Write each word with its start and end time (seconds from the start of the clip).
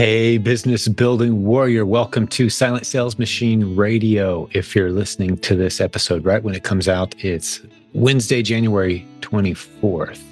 Hey, 0.00 0.38
business 0.38 0.88
building 0.88 1.44
warrior, 1.44 1.84
welcome 1.84 2.26
to 2.28 2.48
Silent 2.48 2.86
Sales 2.86 3.18
Machine 3.18 3.76
Radio. 3.76 4.48
If 4.52 4.74
you're 4.74 4.90
listening 4.90 5.36
to 5.40 5.54
this 5.54 5.78
episode 5.78 6.24
right 6.24 6.42
when 6.42 6.54
it 6.54 6.62
comes 6.62 6.88
out, 6.88 7.14
it's 7.22 7.60
Wednesday, 7.92 8.40
January 8.40 9.06
24th, 9.20 10.22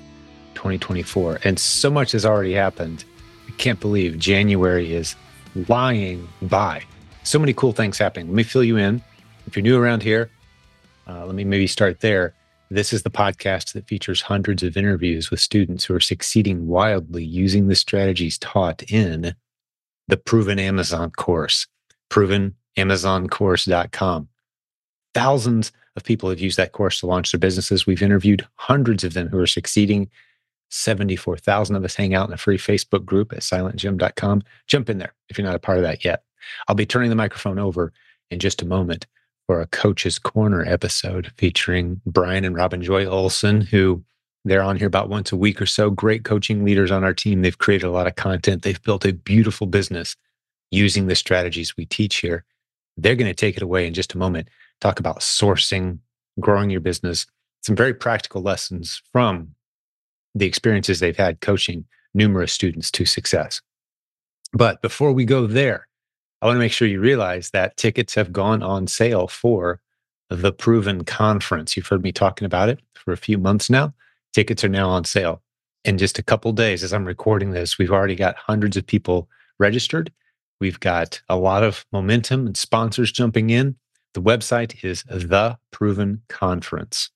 2024. 0.55 1.41
And 1.45 1.59
so 1.59 1.91
much 1.91 2.13
has 2.13 2.25
already 2.25 2.55
happened. 2.55 3.05
I 3.47 3.51
can't 3.59 3.79
believe 3.79 4.19
January 4.19 4.95
is 4.95 5.15
lying 5.69 6.27
by. 6.41 6.83
So 7.25 7.39
many 7.39 7.53
cool 7.53 7.73
things 7.73 7.99
happening. 7.99 8.29
Let 8.29 8.37
me 8.37 8.45
fill 8.45 8.65
you 8.65 8.79
in. 8.79 9.03
If 9.47 9.55
you're 9.55 9.63
new 9.63 9.79
around 9.79 10.03
here, 10.03 10.31
uh, 11.07 11.27
let 11.27 11.35
me 11.35 11.45
maybe 11.45 11.67
start 11.67 12.01
there. 12.01 12.33
This 12.71 12.95
is 12.95 13.03
the 13.03 13.11
podcast 13.11 13.75
that 13.75 13.87
features 13.87 14.23
hundreds 14.23 14.63
of 14.63 14.79
interviews 14.79 15.31
with 15.31 15.41
students 15.41 15.85
who 15.85 15.95
are 15.95 16.01
succeeding 16.01 16.69
wildly 16.69 17.23
using 17.23 17.69
the 17.69 17.77
strategies 17.77 18.39
taught 18.39 18.83
in 18.85 19.35
the 20.09 20.17
Proven 20.17 20.59
Amazon 20.59 21.13
course, 21.13 21.69
provenamazoncourse.com. 22.11 24.29
Thousands 25.15 25.73
of 25.97 26.05
people 26.05 26.29
have 26.31 26.41
used 26.41 26.57
that 26.57 26.73
course 26.73 27.01
to 27.01 27.07
launch 27.07 27.33
their 27.33 27.39
businesses. 27.39 27.87
We've 27.87 28.03
interviewed 28.03 28.47
hundreds 28.57 29.05
of 29.05 29.15
them 29.15 29.29
who 29.29 29.39
are 29.39 29.47
succeeding. 29.47 30.11
74,000 30.71 31.77
of 31.77 31.85
us 31.85 31.95
hang 31.95 32.15
out 32.15 32.29
in 32.29 32.35
a 32.35 32.39
free 32.39 32.59
Facebook 32.59 33.05
group 33.05 33.33
at 33.33 33.41
silentjim.com. 33.41 34.43
Jump 34.67 34.91
in 34.91 34.99
there 34.99 35.15
if 35.29 35.39
you're 35.39 35.47
not 35.47 35.55
a 35.55 35.61
part 35.61 35.79
of 35.79 35.85
that 35.85 36.05
yet. 36.05 36.25
I'll 36.67 36.75
be 36.75 36.87
turning 36.87 37.11
the 37.11 37.17
microphone 37.17 37.59
over 37.59 37.93
in 38.31 38.39
just 38.39 38.63
a 38.63 38.67
moment 38.67 39.07
for 39.47 39.61
a 39.61 39.67
Coach's 39.67 40.19
Corner 40.19 40.65
episode 40.65 41.33
featuring 41.39 42.01
Brian 42.05 42.45
and 42.45 42.55
Robin 42.55 42.83
Joy 42.83 43.07
Olson, 43.07 43.63
who 43.63 44.05
they're 44.45 44.63
on 44.63 44.77
here 44.77 44.87
about 44.87 45.09
once 45.09 45.33
a 45.33 45.37
week 45.37 45.61
or 45.61 45.67
so. 45.67 45.91
Great 45.91 46.25
coaching 46.25 46.65
leaders 46.65 46.91
on 46.91 47.05
our 47.05 47.15
team. 47.15 47.43
They've 47.43 47.59
created 47.59 47.87
a 47.87 47.91
lot 47.91 48.07
of 48.07 48.17
content. 48.17 48.63
They've 48.63 48.83
built 48.83 49.05
a 49.05 49.13
beautiful 49.13 49.67
business 49.67 50.17
using 50.71 51.07
the 51.07 51.17
strategies 51.17 51.77
we 51.77 51.87
teach 51.87 52.17
here. 52.17 52.45
They're 52.97 53.17
going 53.17 53.31
to 53.31 53.35
take 53.35 53.57
it 53.57 53.63
away 53.63 53.87
in 53.87 53.95
just 53.95 54.15
a 54.15 54.19
moment. 54.19 54.49
Talk 54.81 55.01
about 55.01 55.21
sourcing, 55.21 55.99
growing 56.41 56.71
your 56.71 56.81
business, 56.81 57.27
some 57.63 57.77
very 57.77 57.95
practical 57.95 58.43
lessons 58.43 59.03
from 59.13 59.55
the 60.35 60.47
experiences 60.47 61.01
they've 61.01 61.17
had 61.17 61.41
coaching 61.41 61.85
numerous 62.15 62.53
students 62.53 62.91
to 62.93 63.05
success. 63.05 63.61
But 64.53 64.81
before 64.83 65.13
we 65.13 65.25
go 65.25 65.47
there, 65.47 65.89
I 66.41 66.47
want 66.47 66.57
to 66.57 66.61
make 66.61 66.73
sure 66.73 66.89
you 66.89 67.01
realize 67.01 67.51
that 67.51 67.77
tickets 67.77 68.15
have 68.15 68.33
gone 68.33 68.63
on 68.63 68.87
sale 68.87 69.27
for 69.27 69.81
the 70.31 70.53
Proven 70.53 71.05
Conference. 71.05 71.77
You've 71.77 71.87
heard 71.87 72.03
me 72.03 72.13
talking 72.13 72.47
about 72.47 72.69
it 72.69 72.81
for 72.95 73.13
a 73.13 73.17
few 73.17 73.39
months 73.39 73.69
now. 73.69 73.93
Tickets 74.39 74.63
are 74.63 74.69
now 74.69 74.89
on 74.89 75.05
sale. 75.05 75.43
In 75.85 75.99
just 75.99 76.17
a 76.17 76.23
couple 76.23 76.53
days, 76.53 76.85
as 76.85 76.93
I'm 76.93 77.05
recording 77.05 77.51
this, 77.51 77.77
we've 77.77 77.91
already 77.91 78.15
got 78.15 78.37
hundreds 78.37 78.77
of 78.77 78.87
people 78.87 79.29
registered. 79.59 80.13
We've 80.61 80.79
got 80.79 81.21
a 81.29 81.35
lot 81.35 81.65
of 81.65 81.85
momentum 81.91 82.47
and 82.47 82.57
sponsors 82.57 83.11
jumping 83.11 83.51
in. 83.51 83.75
The 84.15 84.23
website 84.23 84.85
is 84.85 85.03
The 85.11 85.59
Proven 85.73 86.23
Conference. 86.29 87.11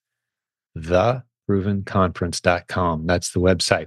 TheProvenConference.com. 0.77 3.07
That's 3.07 3.31
the 3.31 3.41
website. 3.41 3.87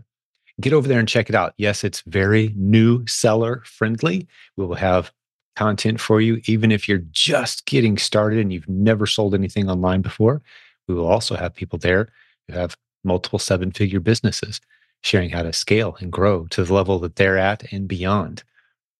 Get 0.62 0.72
over 0.72 0.88
there 0.88 1.00
and 1.00 1.10
check 1.10 1.28
it 1.28 1.36
out. 1.36 1.56
Yes, 1.58 1.84
it's 1.84 2.04
very 2.08 2.54
new 2.56 3.06
seller 3.06 3.64
friendly. 3.66 4.30
We 4.56 4.66
will 4.66 4.76
have 4.76 5.12
content 5.58 6.00
for 6.00 6.22
you, 6.22 6.40
even 6.46 6.72
if 6.72 6.88
you're 6.88 7.04
just 7.12 7.66
getting 7.66 7.98
started 7.98 8.40
and 8.40 8.54
you've 8.54 8.70
never 8.70 9.06
sold 9.06 9.36
anything 9.36 9.70
online 9.70 10.02
before. 10.02 10.42
We 10.88 10.96
will 10.96 11.08
also 11.08 11.36
have 11.36 11.54
people 11.54 11.80
there 11.80 12.08
who 12.48 12.54
have 12.54 12.78
multiple 13.06 13.40
seven 13.40 13.72
figure 13.72 14.00
businesses, 14.00 14.60
sharing 15.02 15.30
how 15.30 15.44
to 15.44 15.54
scale 15.54 15.98
and 16.00 16.12
grow 16.12 16.48
to 16.48 16.64
the 16.64 16.74
level 16.74 17.00
that 17.00 17.16
they're 17.16 17.38
at 17.38 17.72
and 17.72 17.88
beyond. 17.88 18.44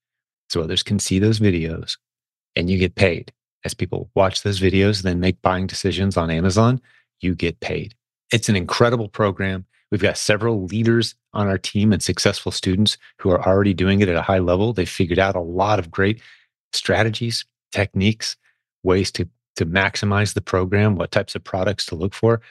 so 0.49 0.61
others 0.61 0.83
can 0.83 0.99
see 0.99 1.19
those 1.19 1.39
videos 1.39 1.97
and 2.55 2.69
you 2.69 2.77
get 2.77 2.95
paid. 2.95 3.31
As 3.65 3.73
people 3.73 4.09
watch 4.13 4.43
those 4.43 4.59
videos, 4.59 5.03
then 5.03 5.19
make 5.19 5.41
buying 5.41 5.67
decisions 5.67 6.17
on 6.17 6.29
Amazon, 6.29 6.81
you 7.21 7.33
get 7.33 7.59
paid. 7.59 7.95
It's 8.31 8.49
an 8.49 8.55
incredible 8.55 9.07
program. 9.07 9.65
We've 9.93 10.01
got 10.01 10.17
several 10.17 10.65
leaders 10.65 11.15
on 11.35 11.47
our 11.47 11.59
team 11.59 11.93
and 11.93 12.01
successful 12.01 12.51
students 12.51 12.97
who 13.19 13.29
are 13.29 13.47
already 13.47 13.75
doing 13.75 13.99
it 13.99 14.09
at 14.09 14.15
a 14.15 14.23
high 14.23 14.39
level. 14.39 14.73
They 14.73 14.85
figured 14.85 15.19
out 15.19 15.35
a 15.35 15.39
lot 15.39 15.77
of 15.77 15.91
great 15.91 16.19
strategies, 16.71 17.45
techniques, 17.71 18.35
ways 18.81 19.11
to, 19.11 19.29
to 19.57 19.67
maximize 19.67 20.33
the 20.33 20.41
program, 20.41 20.95
what 20.95 21.11
types 21.11 21.35
of 21.35 21.43
products 21.43 21.85
to 21.85 21.93
look 21.93 22.15
for. 22.15 22.41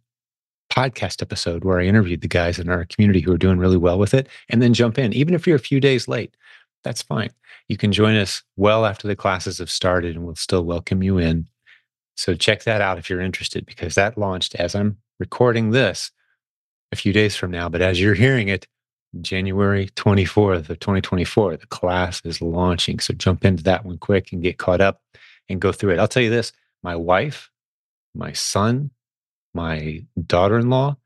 podcast 0.74 1.22
episode 1.22 1.64
where 1.64 1.78
I 1.78 1.84
interviewed 1.84 2.20
the 2.20 2.28
guys 2.28 2.58
in 2.58 2.68
our 2.68 2.84
community 2.86 3.20
who 3.20 3.32
are 3.32 3.38
doing 3.38 3.58
really 3.58 3.76
well 3.76 3.98
with 3.98 4.14
it, 4.14 4.28
and 4.48 4.60
then 4.60 4.74
jump 4.74 4.98
in. 4.98 5.12
Even 5.12 5.34
if 5.34 5.46
you're 5.46 5.56
a 5.56 5.60
few 5.60 5.80
days 5.80 6.08
late, 6.08 6.36
that's 6.82 7.02
fine. 7.02 7.30
You 7.68 7.76
can 7.76 7.92
join 7.92 8.16
us 8.16 8.42
well 8.56 8.84
after 8.84 9.06
the 9.06 9.16
classes 9.16 9.58
have 9.58 9.70
started, 9.70 10.16
and 10.16 10.24
we'll 10.24 10.34
still 10.34 10.64
welcome 10.64 11.02
you 11.02 11.18
in. 11.18 11.48
So 12.16 12.34
check 12.34 12.64
that 12.64 12.80
out 12.80 12.98
if 12.98 13.08
you're 13.08 13.20
interested, 13.20 13.66
because 13.66 13.94
that 13.94 14.18
launched 14.18 14.54
as 14.56 14.74
I'm 14.74 14.98
recording 15.18 15.70
this 15.70 16.10
a 16.92 16.96
few 16.96 17.12
days 17.12 17.36
from 17.36 17.50
now. 17.50 17.68
But 17.68 17.82
as 17.82 18.00
you're 18.00 18.14
hearing 18.14 18.48
it, 18.48 18.66
January 19.20 19.88
24th 19.90 20.70
of 20.70 20.80
2024, 20.80 21.56
the 21.56 21.66
class 21.66 22.20
is 22.24 22.42
launching. 22.42 22.98
So 22.98 23.14
jump 23.14 23.44
into 23.44 23.62
that 23.64 23.84
one 23.84 23.98
quick 23.98 24.32
and 24.32 24.42
get 24.42 24.58
caught 24.58 24.80
up 24.80 25.00
and 25.48 25.60
go 25.60 25.72
through 25.72 25.92
it. 25.92 25.98
I'll 25.98 26.08
tell 26.08 26.22
you 26.22 26.30
this 26.30 26.52
my 26.82 26.96
wife, 26.96 27.50
my 28.14 28.32
son, 28.32 28.90
my 29.54 30.04
daughter 30.26 30.58
in 30.58 30.70
law, 30.70 30.96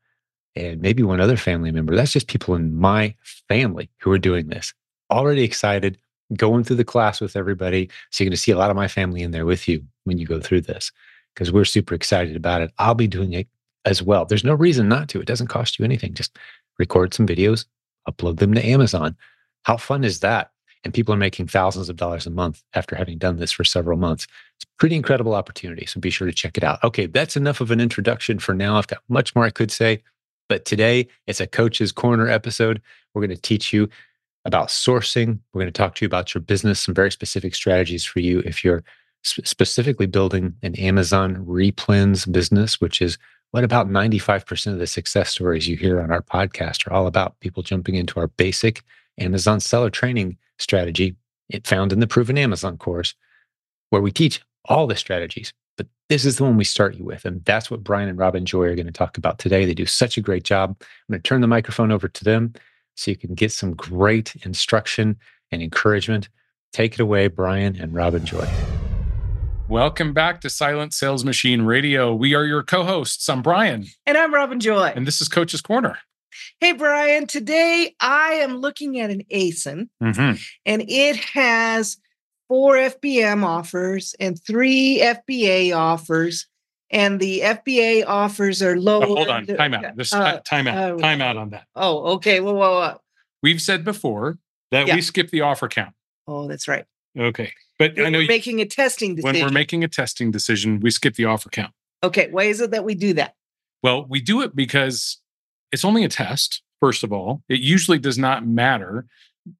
and 0.55 0.81
maybe 0.81 1.03
one 1.03 1.21
other 1.21 1.37
family 1.37 1.71
member. 1.71 1.95
That's 1.95 2.11
just 2.11 2.27
people 2.27 2.55
in 2.55 2.75
my 2.75 3.15
family 3.47 3.89
who 3.99 4.11
are 4.11 4.19
doing 4.19 4.47
this. 4.47 4.73
Already 5.11 5.43
excited, 5.43 5.97
going 6.35 6.63
through 6.63 6.77
the 6.77 6.83
class 6.83 7.21
with 7.21 7.35
everybody. 7.35 7.89
So 8.09 8.23
you're 8.23 8.29
going 8.29 8.35
to 8.35 8.41
see 8.41 8.51
a 8.51 8.57
lot 8.57 8.69
of 8.69 8.75
my 8.75 8.87
family 8.87 9.21
in 9.21 9.31
there 9.31 9.45
with 9.45 9.67
you 9.67 9.83
when 10.03 10.17
you 10.17 10.25
go 10.25 10.39
through 10.39 10.61
this 10.61 10.91
because 11.33 11.51
we're 11.51 11.65
super 11.65 11.95
excited 11.95 12.35
about 12.35 12.61
it. 12.61 12.71
I'll 12.77 12.95
be 12.95 13.07
doing 13.07 13.33
it 13.33 13.47
as 13.85 14.03
well. 14.03 14.25
There's 14.25 14.43
no 14.43 14.53
reason 14.53 14.89
not 14.89 15.07
to. 15.09 15.21
It 15.21 15.27
doesn't 15.27 15.47
cost 15.47 15.79
you 15.79 15.85
anything. 15.85 16.13
Just 16.13 16.37
record 16.77 17.13
some 17.13 17.27
videos, 17.27 17.65
upload 18.09 18.39
them 18.39 18.53
to 18.53 18.65
Amazon. 18.65 19.15
How 19.63 19.77
fun 19.77 20.03
is 20.03 20.19
that? 20.19 20.51
And 20.83 20.93
people 20.93 21.13
are 21.13 21.17
making 21.17 21.47
thousands 21.47 21.89
of 21.89 21.97
dollars 21.97 22.25
a 22.25 22.29
month 22.29 22.63
after 22.73 22.95
having 22.95 23.17
done 23.17 23.37
this 23.37 23.51
for 23.51 23.65
several 23.65 23.97
months. 23.97 24.27
It's 24.55 24.63
a 24.63 24.79
pretty 24.79 24.95
incredible 24.95 25.35
opportunity. 25.35 25.85
So 25.85 25.99
be 25.99 26.09
sure 26.09 26.27
to 26.27 26.33
check 26.33 26.57
it 26.57 26.63
out. 26.63 26.81
Okay, 26.83 27.05
that's 27.05 27.35
enough 27.35 27.59
of 27.59 27.71
an 27.71 27.81
introduction 27.81 28.39
for 28.39 28.53
now. 28.53 28.77
I've 28.77 28.87
got 28.87 29.01
much 29.09 29.35
more 29.35 29.43
I 29.43 29.49
could 29.49 29.71
say, 29.71 30.01
but 30.47 30.63
today 30.63 31.07
it's 31.27 31.41
a 31.41 31.47
Coach's 31.47 31.91
Corner 31.91 32.29
episode. 32.29 32.81
We're 33.13 33.21
going 33.21 33.35
to 33.35 33.41
teach 33.41 33.73
you 33.73 33.89
about 34.45 34.69
sourcing. 34.69 35.39
We're 35.53 35.61
going 35.61 35.73
to 35.73 35.77
talk 35.77 35.95
to 35.95 36.05
you 36.05 36.07
about 36.07 36.33
your 36.33 36.41
business, 36.41 36.79
some 36.79 36.95
very 36.95 37.11
specific 37.11 37.55
strategies 37.55 38.05
for 38.05 38.21
you 38.21 38.39
if 38.39 38.63
you're 38.63 38.83
sp- 39.27 39.45
specifically 39.45 40.05
building 40.07 40.55
an 40.63 40.75
Amazon 40.75 41.45
replens 41.45 42.31
business, 42.31 42.79
which 42.79 43.01
is 43.01 43.17
What 43.51 43.63
about 43.63 43.89
95% 43.89 44.73
of 44.73 44.79
the 44.79 44.87
success 44.87 45.31
stories 45.31 45.67
you 45.67 45.75
hear 45.75 45.99
on 45.99 46.11
our 46.11 46.21
podcast 46.21 46.87
are 46.87 46.93
all 46.93 47.07
about 47.07 47.39
people 47.41 47.63
jumping 47.63 47.95
into 47.95 48.19
our 48.19 48.27
basic 48.27 48.83
Amazon 49.17 49.59
seller 49.59 49.89
training 49.89 50.37
strategy, 50.59 51.15
it 51.49 51.65
found 51.65 51.91
in 51.91 51.99
the 51.99 52.07
Proven 52.07 52.37
Amazon 52.37 52.77
course, 52.77 53.15
where 53.89 54.01
we 54.01 54.11
teach 54.11 54.41
all 54.65 54.85
the 54.85 54.95
strategies. 54.95 55.53
But 55.77 55.87
this 56.09 56.25
is 56.25 56.37
the 56.37 56.43
one 56.43 56.57
we 56.57 56.63
start 56.63 56.95
you 56.95 57.03
with. 57.03 57.25
And 57.25 57.43
that's 57.45 57.71
what 57.71 57.83
Brian 57.83 58.09
and 58.09 58.17
Robin 58.17 58.45
Joy 58.45 58.65
are 58.65 58.75
going 58.75 58.85
to 58.85 58.91
talk 58.91 59.17
about 59.17 59.39
today. 59.39 59.65
They 59.65 59.73
do 59.73 59.85
such 59.85 60.17
a 60.17 60.21
great 60.21 60.43
job. 60.43 60.75
I'm 60.79 61.13
going 61.13 61.21
to 61.21 61.27
turn 61.27 61.41
the 61.41 61.47
microphone 61.47 61.91
over 61.91 62.07
to 62.07 62.23
them 62.23 62.53
so 62.95 63.11
you 63.11 63.17
can 63.17 63.33
get 63.33 63.51
some 63.51 63.73
great 63.73 64.35
instruction 64.43 65.17
and 65.51 65.61
encouragement. 65.61 66.29
Take 66.73 66.95
it 66.95 66.99
away, 66.99 67.27
Brian 67.27 67.79
and 67.79 67.93
Robin 67.93 68.25
Joy. 68.25 68.47
Welcome 69.69 70.13
back 70.13 70.41
to 70.41 70.49
Silent 70.49 70.93
Sales 70.93 71.23
Machine 71.23 71.61
Radio. 71.61 72.13
We 72.13 72.33
are 72.33 72.43
your 72.43 72.63
co 72.63 72.83
hosts. 72.83 73.29
I'm 73.29 73.41
Brian. 73.41 73.85
And 74.05 74.17
I'm 74.17 74.33
Robin 74.33 74.59
Joy. 74.59 74.91
And 74.95 75.07
this 75.07 75.21
is 75.21 75.27
Coach's 75.27 75.61
Corner. 75.61 75.99
Hey, 76.59 76.73
Brian. 76.73 77.27
Today 77.27 77.95
I 77.99 78.33
am 78.33 78.57
looking 78.57 78.99
at 78.99 79.09
an 79.09 79.23
ASIN, 79.31 79.89
mm-hmm. 80.01 80.41
and 80.65 80.83
it 80.87 81.15
has 81.17 81.97
four 82.49 82.73
FBM 82.75 83.43
offers 83.43 84.15
and 84.19 84.41
three 84.43 84.99
FBA 85.01 85.75
offers. 85.75 86.47
And 86.91 87.19
the 87.19 87.41
FBA 87.41 88.03
offers 88.07 88.63
are 88.63 88.75
low. 88.75 89.03
Oh, 89.03 89.15
hold 89.15 89.27
on. 89.27 89.45
Time 89.45 89.75
out. 89.75 89.95
This 89.95 90.11
uh, 90.11 90.39
time 90.39 90.67
out. 90.67 90.93
Uh, 90.93 90.97
time 90.97 91.21
out 91.21 91.37
on 91.37 91.51
that. 91.51 91.67
Oh, 91.75 92.15
okay. 92.15 92.39
Well, 92.39 92.55
well, 92.55 92.79
well. 92.79 93.03
We've 93.43 93.61
said 93.61 93.85
before 93.85 94.39
that 94.71 94.87
yeah. 94.87 94.95
we 94.95 95.01
skip 95.01 95.29
the 95.29 95.41
offer 95.41 95.67
count. 95.67 95.93
Oh, 96.27 96.47
that's 96.47 96.67
right. 96.67 96.85
Okay. 97.17 97.53
But 97.77 97.95
when 97.95 98.07
I 98.07 98.09
know 98.09 98.19
we're 98.19 98.27
making 98.27 98.59
a 98.59 98.65
testing 98.65 99.15
decision. 99.15 99.39
When 99.39 99.45
we're 99.45 99.53
making 99.53 99.83
a 99.83 99.87
testing 99.87 100.31
decision, 100.31 100.79
we 100.79 100.89
skip 100.89 101.15
the 101.15 101.25
offer 101.25 101.49
count. 101.49 101.73
Okay. 102.03 102.29
Why 102.31 102.43
is 102.45 102.59
it 102.59 102.71
that 102.71 102.83
we 102.83 102.95
do 102.95 103.13
that? 103.13 103.35
Well, 103.83 104.05
we 104.09 104.19
do 104.19 104.41
it 104.41 104.55
because 104.55 105.21
it's 105.71 105.85
only 105.85 106.03
a 106.03 106.09
test, 106.09 106.61
first 106.79 107.03
of 107.03 107.11
all. 107.11 107.41
It 107.49 107.59
usually 107.59 107.99
does 107.99 108.17
not 108.17 108.45
matter 108.45 109.05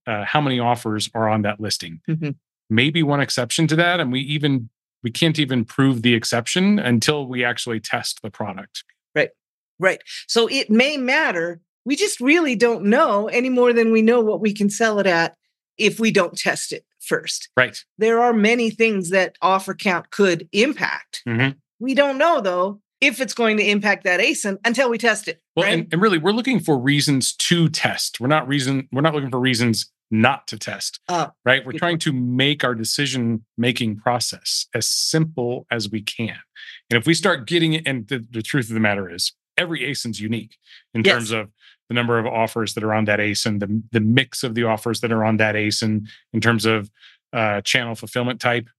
uh, 0.07 0.25
how 0.25 0.41
many 0.41 0.59
offers 0.59 1.09
are 1.13 1.29
on 1.29 1.43
that 1.43 1.59
listing. 1.59 2.01
Mm-hmm. 2.09 2.31
Maybe 2.69 3.03
one 3.03 3.21
exception 3.21 3.67
to 3.67 3.75
that. 3.77 3.99
And 3.99 4.11
we 4.11 4.21
even 4.21 4.69
we 5.03 5.11
can't 5.11 5.39
even 5.39 5.65
prove 5.65 6.01
the 6.01 6.13
exception 6.13 6.77
until 6.77 7.25
we 7.25 7.43
actually 7.43 7.79
test 7.79 8.21
the 8.21 8.29
product. 8.29 8.83
Right. 9.15 9.29
Right. 9.79 10.01
So 10.27 10.47
it 10.47 10.69
may 10.69 10.97
matter. 10.97 11.61
We 11.85 11.95
just 11.95 12.19
really 12.19 12.55
don't 12.55 12.85
know 12.85 13.27
any 13.27 13.49
more 13.49 13.71
than 13.71 13.91
we 13.91 14.01
know 14.01 14.19
what 14.19 14.41
we 14.41 14.53
can 14.53 14.69
sell 14.69 14.99
it 14.99 15.07
at 15.07 15.35
if 15.77 15.99
we 15.99 16.11
don't 16.11 16.37
test 16.37 16.73
it 16.73 16.83
first. 16.99 17.49
Right. 17.55 17.77
There 17.97 18.21
are 18.21 18.33
many 18.33 18.69
things 18.69 19.09
that 19.11 19.37
offer 19.41 19.73
count 19.73 20.11
could 20.11 20.47
impact. 20.51 21.23
Mm-hmm. 21.27 21.57
We 21.79 21.95
don't 21.95 22.17
know 22.17 22.41
though 22.41 22.81
if 23.01 23.21
it's 23.21 23.33
going 23.33 23.57
to 23.57 23.63
impact 23.63 24.03
that 24.03 24.19
ASIN 24.19 24.57
until 24.65 24.89
we 24.89 24.97
test 24.97 25.27
it. 25.27 25.41
Well, 25.55 25.65
right? 25.65 25.73
and, 25.73 25.93
and, 25.93 26.01
really, 26.01 26.17
we're 26.17 26.31
looking 26.31 26.59
for 26.59 26.77
reasons 26.77 27.33
to 27.33 27.69
test. 27.69 28.19
We're 28.19 28.27
not 28.27 28.47
reason. 28.47 28.87
We're 28.91 29.01
not 29.01 29.13
looking 29.13 29.29
for 29.29 29.39
reasons 29.39 29.91
not 30.11 30.47
to 30.47 30.57
test. 30.57 30.99
Uh, 31.07 31.27
right. 31.45 31.65
We're 31.65 31.73
trying 31.73 31.99
to 31.99 32.11
make 32.11 32.63
our 32.63 32.73
decision 32.73 33.45
making 33.57 33.97
process 33.97 34.65
as 34.73 34.87
simple 34.87 35.67
as 35.71 35.89
we 35.89 36.01
can. 36.01 36.37
And 36.89 36.99
if 36.99 37.05
we 37.05 37.13
start 37.13 37.47
getting 37.47 37.73
it, 37.73 37.83
and 37.85 38.07
the, 38.07 38.25
the 38.29 38.41
truth 38.41 38.69
of 38.69 38.73
the 38.73 38.79
matter 38.79 39.09
is, 39.09 39.33
every 39.57 39.81
ASIN's 39.81 40.19
unique 40.19 40.57
in 40.93 41.03
yes. 41.03 41.13
terms 41.13 41.31
of 41.31 41.51
the 41.89 41.93
number 41.93 42.17
of 42.17 42.25
offers 42.25 42.73
that 42.73 42.83
are 42.83 42.93
on 42.93 43.05
that 43.05 43.19
ASIN, 43.19 43.59
the, 43.59 43.83
the 43.91 43.99
mix 43.99 44.43
of 44.43 44.55
the 44.55 44.63
offers 44.63 45.01
that 45.01 45.11
are 45.11 45.23
on 45.23 45.37
that 45.37 45.55
ASIN 45.55 46.07
in 46.33 46.41
terms 46.41 46.65
of 46.65 46.89
uh, 47.33 47.61
channel 47.61 47.93
fulfillment 47.93 48.39
type, 48.39 48.69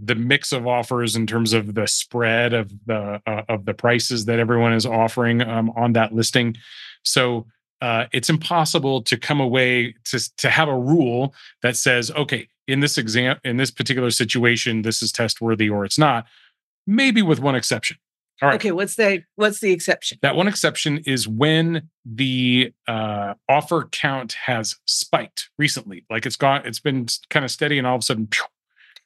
the 0.00 0.14
mix 0.14 0.52
of 0.52 0.66
offers 0.66 1.16
in 1.16 1.26
terms 1.26 1.52
of 1.52 1.74
the 1.74 1.86
spread 1.86 2.52
of 2.52 2.72
the 2.86 3.20
uh, 3.26 3.42
of 3.48 3.64
the 3.64 3.74
prices 3.74 4.24
that 4.24 4.38
everyone 4.38 4.72
is 4.72 4.86
offering 4.86 5.42
um, 5.42 5.70
on 5.76 5.92
that 5.92 6.14
listing. 6.14 6.56
So 7.04 7.46
uh, 7.80 8.06
it's 8.12 8.30
impossible 8.30 9.02
to 9.02 9.16
come 9.16 9.40
away 9.40 9.94
to 10.04 10.36
to 10.38 10.50
have 10.50 10.68
a 10.68 10.78
rule 10.78 11.34
that 11.62 11.76
says, 11.76 12.10
okay, 12.12 12.48
in 12.66 12.80
this 12.80 12.96
exam, 12.96 13.38
in 13.44 13.56
this 13.56 13.70
particular 13.70 14.10
situation, 14.10 14.82
this 14.82 15.02
is 15.02 15.12
test 15.12 15.40
worthy 15.40 15.68
or 15.68 15.84
it's 15.84 15.98
not. 15.98 16.26
Maybe 16.86 17.22
with 17.22 17.40
one 17.40 17.54
exception. 17.54 17.98
All 18.40 18.48
right. 18.48 18.56
Okay, 18.56 18.72
what's 18.72 18.96
the 18.96 19.22
what's 19.36 19.60
the 19.60 19.70
exception? 19.72 20.18
That 20.22 20.34
one 20.34 20.48
exception 20.48 20.98
is 21.06 21.28
when 21.28 21.90
the 22.04 22.72
uh, 22.88 23.34
offer 23.48 23.88
count 23.92 24.32
has 24.32 24.74
spiked 24.84 25.50
recently. 25.58 26.04
Like 26.10 26.26
it's 26.26 26.34
gone, 26.34 26.62
it's 26.64 26.80
been 26.80 27.06
kind 27.30 27.44
of 27.44 27.52
steady, 27.52 27.78
and 27.78 27.86
all 27.86 27.94
of 27.94 28.00
a 28.00 28.02
sudden, 28.02 28.28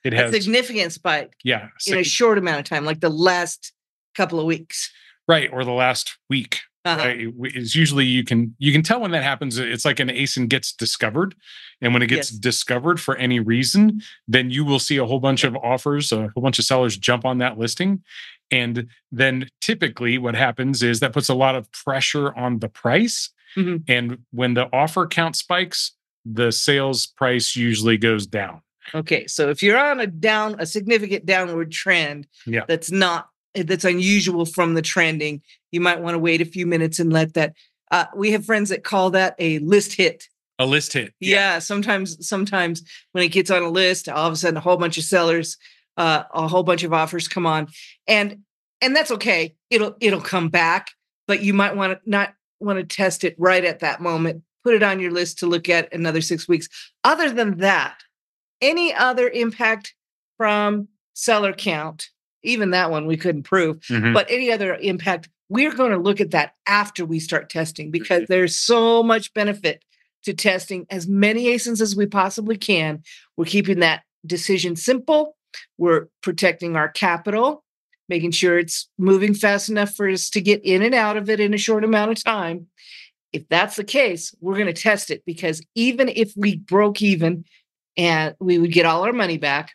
it 0.07 0.13
has 0.13 0.33
a 0.33 0.41
significant 0.41 0.93
spike. 0.93 1.35
Yeah, 1.45 1.69
in 1.87 1.99
a 1.99 2.05
short 2.05 2.39
amount 2.39 2.61
of 2.61 2.65
time, 2.65 2.85
like 2.85 3.01
the 3.01 3.11
last 3.11 3.73
couple 4.15 4.41
of 4.41 4.47
weeks. 4.47 4.91
Right, 5.29 5.51
or 5.53 5.65
the 5.65 5.73
last 5.73 6.19
week. 6.31 6.61
Uh-huh. 6.85 7.05
Right? 7.05 7.27
Is 7.57 7.75
usually 7.75 8.05
you 8.05 8.23
can 8.23 8.55
you 8.59 8.73
can 8.73 8.83
tell 8.83 9.01
when 9.01 9.11
that 9.11 9.25
happens. 9.25 9.59
It's 9.59 9.85
like 9.85 9.99
an 9.99 10.09
ASIN 10.09 10.49
gets 10.49 10.73
discovered, 10.73 11.35
and 11.81 11.93
when 11.93 12.03
it 12.03 12.07
gets 12.07 12.31
yes. 12.31 12.39
discovered 12.39 13.01
for 13.01 13.17
any 13.17 13.41
reason, 13.41 14.03
then 14.29 14.51
you 14.51 14.65
will 14.65 14.79
see 14.79 14.97
a 14.97 15.05
whole 15.05 15.19
bunch 15.19 15.43
of 15.43 15.57
offers, 15.57 16.13
a 16.13 16.29
whole 16.35 16.43
bunch 16.43 16.61
of 16.61 16.65
sellers 16.65 16.97
jump 16.97 17.25
on 17.25 17.39
that 17.39 17.59
listing, 17.59 18.05
and 18.53 18.89
then 19.11 19.49
typically 19.61 20.17
what 20.19 20.37
happens 20.37 20.83
is 20.83 21.01
that 21.01 21.13
puts 21.13 21.29
a 21.29 21.35
lot 21.35 21.57
of 21.57 21.71
pressure 21.73 22.33
on 22.37 22.61
the 22.61 22.69
price. 22.69 23.31
Mm-hmm. 23.57 23.77
And 23.89 24.19
when 24.31 24.55
the 24.55 24.69
offer 24.73 25.07
count 25.07 25.35
spikes, 25.35 25.93
the 26.25 26.53
sales 26.53 27.07
price 27.07 27.57
usually 27.57 27.97
goes 27.97 28.27
down. 28.27 28.61
Okay. 28.95 29.27
So 29.27 29.51
if 29.51 29.63
you're 29.63 29.79
on 29.79 30.01
a 30.01 30.07
down, 30.07 30.57
a 30.59 30.67
significant 30.67 31.27
downward 31.27 31.73
trend 31.73 32.27
yeah. 32.47 32.65
that's 32.69 32.91
not 32.91 33.29
that's 33.55 33.85
unusual 33.85 34.45
from 34.45 34.75
the 34.75 34.83
trending, 34.83 35.43
you 35.73 35.81
might 35.81 36.01
want 36.01 36.15
to 36.15 36.19
wait 36.19 36.41
a 36.41 36.47
few 36.47 36.67
minutes 36.67 36.99
and 36.99 37.13
let 37.13 37.35
that. 37.35 37.55
Uh, 37.91 38.07
we 38.17 38.33
have 38.33 38.45
friends 38.45 38.71
that 38.71 38.85
call 38.85 39.11
that 39.11 39.35
a 39.39 39.59
list 39.61 39.93
hit. 39.93 40.25
A 40.59 40.67
list 40.67 40.93
hit. 40.93 41.15
Yeah. 41.21 41.37
yeah. 41.37 41.59
Sometimes, 41.59 42.27
sometimes 42.27 42.83
when 43.13 43.23
it 43.25 43.29
gets 43.29 43.51
on 43.51 43.63
a 43.63 43.69
list, 43.69 44.09
all 44.09 44.27
of 44.27 44.33
a 44.33 44.37
sudden 44.37 44.57
a 44.57 44.61
whole 44.61 44.77
bunch 44.77 44.99
of 44.99 45.05
sellers 45.05 45.57
uh, 45.97 46.25
a 46.33 46.49
whole 46.49 46.63
bunch 46.63 46.83
of 46.83 46.93
offers 46.93 47.29
come 47.29 47.47
on, 47.47 47.69
and 48.07 48.43
and 48.81 48.95
that's 48.95 49.11
okay. 49.11 49.55
It'll 49.71 49.97
it'll 50.01 50.21
come 50.21 50.49
back, 50.49 50.91
but 51.27 51.43
you 51.43 51.55
might 51.55 51.77
want 51.77 52.03
to 52.03 52.11
not 52.11 52.35
want 52.61 52.79
to 52.79 52.85
test 52.85 53.25
it 53.25 53.35
right 53.39 53.65
at 53.65 53.81
that 53.81 54.01
moment. 54.01 54.43
Put 54.63 54.75
it 54.75 54.83
on 54.83 55.01
your 55.01 55.13
list 55.13 55.39
to 55.39 55.47
look 55.47 55.69
at 55.69 55.93
another 55.93 56.21
six 56.21 56.49
weeks. 56.49 56.69
Other 57.05 57.31
than 57.31 57.59
that, 57.59 57.99
any 58.61 58.95
other 58.95 59.29
impact 59.29 59.95
from 60.37 60.89
seller 61.15 61.53
count, 61.53 62.09
even 62.43 62.71
that 62.71 62.91
one 62.91 63.07
we 63.07 63.17
couldn't 63.17 63.45
prove, 63.45 63.79
mm-hmm. 63.81 64.13
but 64.13 64.27
any 64.31 64.53
other 64.53 64.75
impact, 64.77 65.29
we're 65.49 65.75
going 65.75 65.93
to 65.93 65.99
look 65.99 66.21
at 66.21 66.33
that 66.33 66.53
after 66.67 67.05
we 67.05 67.19
start 67.21 67.51
testing 67.51 67.91
because 67.91 68.23
mm-hmm. 68.23 68.33
there's 68.33 68.57
so 68.57 69.03
much 69.03 69.33
benefit 69.35 69.85
to 70.25 70.35
testing 70.35 70.87
as 70.91 71.07
many 71.07 71.47
ASINs 71.47 71.81
as 71.81 71.95
we 71.95 72.07
possibly 72.07 72.57
can. 72.57 73.03
We're 73.37 73.45
keeping 73.45 73.81
that 73.81 74.03
decision 74.27 74.75
simple 74.75 75.37
we're 75.79 76.09
protecting 76.23 76.77
our 76.77 76.89
capital, 76.89 77.65
making 78.09 78.33
sure 78.33 78.59
it's 78.59 78.89
moving 78.99 79.35
fast 79.35 79.69
enough 79.69 79.95
for 79.95 80.09
us 80.09 80.31
to 80.31 80.41
get 80.41 80.65
in 80.65 80.83
and 80.83 80.95
out 80.95 81.17
of 81.17 81.29
it 81.29 81.41
in 81.41 81.55
a 81.55 81.59
short 81.59 81.85
amount 81.85 82.13
of 82.13 82.23
time. 82.23 82.67
If 83.33 83.49
that's 83.49 83.77
the 83.77 83.85
case, 83.85 84.35
we're 84.41 84.55
going 84.55 84.67
to 84.67 84.73
test 84.73 85.11
it 85.11 85.23
because 85.27 85.65
even 85.75 86.09
if 86.09 86.33
we 86.37 86.57
broke 86.57 87.03
even 87.03 87.45
and 87.97 88.35
we 88.41 88.59
would 88.59 88.73
get 88.73 88.87
all 88.87 89.03
our 89.05 89.13
money 89.13 89.39
back, 89.39 89.73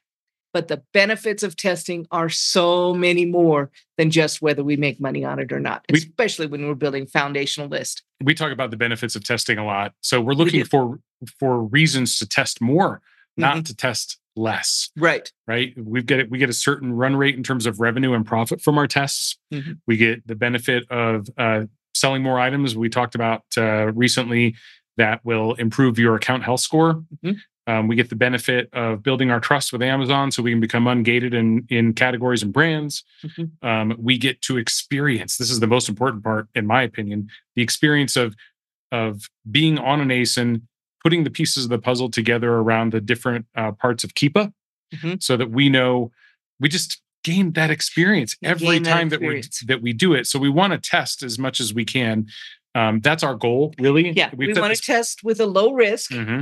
but 0.53 0.67
the 0.67 0.83
benefits 0.93 1.43
of 1.43 1.55
testing 1.55 2.07
are 2.11 2.29
so 2.29 2.93
many 2.93 3.25
more 3.25 3.71
than 3.97 4.11
just 4.11 4.41
whether 4.41 4.63
we 4.63 4.75
make 4.75 4.99
money 4.99 5.23
on 5.23 5.39
it 5.39 5.51
or 5.51 5.59
not, 5.59 5.85
we, 5.91 5.99
especially 5.99 6.47
when 6.47 6.67
we're 6.67 6.75
building 6.75 7.05
foundational 7.05 7.69
list. 7.69 8.03
We 8.23 8.33
talk 8.33 8.51
about 8.51 8.71
the 8.71 8.77
benefits 8.77 9.15
of 9.15 9.23
testing 9.23 9.57
a 9.57 9.65
lot. 9.65 9.93
So 10.01 10.21
we're 10.21 10.33
looking 10.33 10.61
we 10.61 10.65
for 10.65 10.99
for 11.39 11.63
reasons 11.63 12.17
to 12.19 12.27
test 12.27 12.61
more, 12.61 13.01
not 13.37 13.55
mm-hmm. 13.55 13.63
to 13.63 13.75
test 13.75 14.19
less. 14.35 14.89
Right. 14.97 15.31
Right. 15.47 15.73
We 15.77 16.01
get 16.01 16.19
it. 16.19 16.29
We 16.29 16.37
get 16.37 16.49
a 16.49 16.53
certain 16.53 16.93
run 16.93 17.15
rate 17.15 17.35
in 17.35 17.43
terms 17.43 17.65
of 17.65 17.79
revenue 17.79 18.13
and 18.13 18.25
profit 18.25 18.61
from 18.61 18.77
our 18.77 18.87
tests. 18.87 19.37
Mm-hmm. 19.53 19.73
We 19.87 19.97
get 19.97 20.25
the 20.27 20.35
benefit 20.35 20.89
of 20.89 21.27
uh, 21.37 21.65
selling 21.93 22.23
more 22.23 22.39
items. 22.39 22.75
We 22.75 22.89
talked 22.89 23.15
about 23.15 23.43
uh, 23.57 23.91
recently 23.93 24.55
that 24.97 25.23
will 25.23 25.53
improve 25.55 25.97
your 25.97 26.15
account 26.15 26.43
health 26.43 26.59
score. 26.59 26.95
Mm-hmm. 26.95 27.31
Um, 27.67 27.87
we 27.87 27.95
get 27.95 28.09
the 28.09 28.15
benefit 28.15 28.69
of 28.73 29.03
building 29.03 29.29
our 29.29 29.39
trust 29.39 29.71
with 29.71 29.83
Amazon 29.83 30.31
so 30.31 30.41
we 30.41 30.51
can 30.51 30.59
become 30.59 30.85
ungated 30.85 31.33
in, 31.33 31.65
in 31.69 31.93
categories 31.93 32.41
and 32.41 32.51
brands. 32.51 33.03
Mm-hmm. 33.23 33.67
Um, 33.67 33.95
we 33.99 34.17
get 34.17 34.41
to 34.43 34.57
experience 34.57 35.37
this 35.37 35.51
is 35.51 35.59
the 35.59 35.67
most 35.67 35.87
important 35.87 36.23
part, 36.23 36.47
in 36.55 36.65
my 36.65 36.81
opinion 36.81 37.29
the 37.55 37.61
experience 37.61 38.15
of, 38.15 38.35
of 38.91 39.29
being 39.49 39.77
on 39.77 40.01
an 40.01 40.09
ASIN 40.09 40.61
putting 41.03 41.23
the 41.23 41.29
pieces 41.29 41.65
of 41.65 41.69
the 41.69 41.79
puzzle 41.79 42.09
together 42.09 42.53
around 42.53 42.91
the 42.91 43.01
different 43.01 43.45
uh, 43.55 43.71
parts 43.71 44.03
of 44.03 44.13
Keepa 44.13 44.53
mm-hmm. 44.93 45.15
so 45.19 45.37
that 45.37 45.51
we 45.51 45.69
know 45.69 46.11
we 46.59 46.69
just 46.69 47.01
gain 47.23 47.51
that 47.53 47.69
experience 47.69 48.35
every 48.43 48.79
time 48.79 49.09
that, 49.09 49.15
experience. 49.15 49.59
that 49.59 49.67
we 49.67 49.73
that 49.75 49.81
we 49.81 49.93
do 49.93 50.13
it. 50.13 50.27
So 50.27 50.39
we 50.39 50.49
want 50.49 50.73
to 50.73 50.79
test 50.79 51.23
as 51.23 51.37
much 51.39 51.59
as 51.59 51.73
we 51.73 51.85
can. 51.85 52.27
Um, 52.73 53.01
that's 53.01 53.23
our 53.23 53.35
goal, 53.35 53.73
really. 53.79 54.11
Yeah, 54.11 54.29
We've 54.35 54.55
we 54.55 54.61
want 54.61 54.75
to 54.75 54.81
test 54.81 55.23
with 55.23 55.39
a 55.39 55.45
low 55.45 55.73
risk. 55.73 56.11
Mm-hmm. 56.11 56.41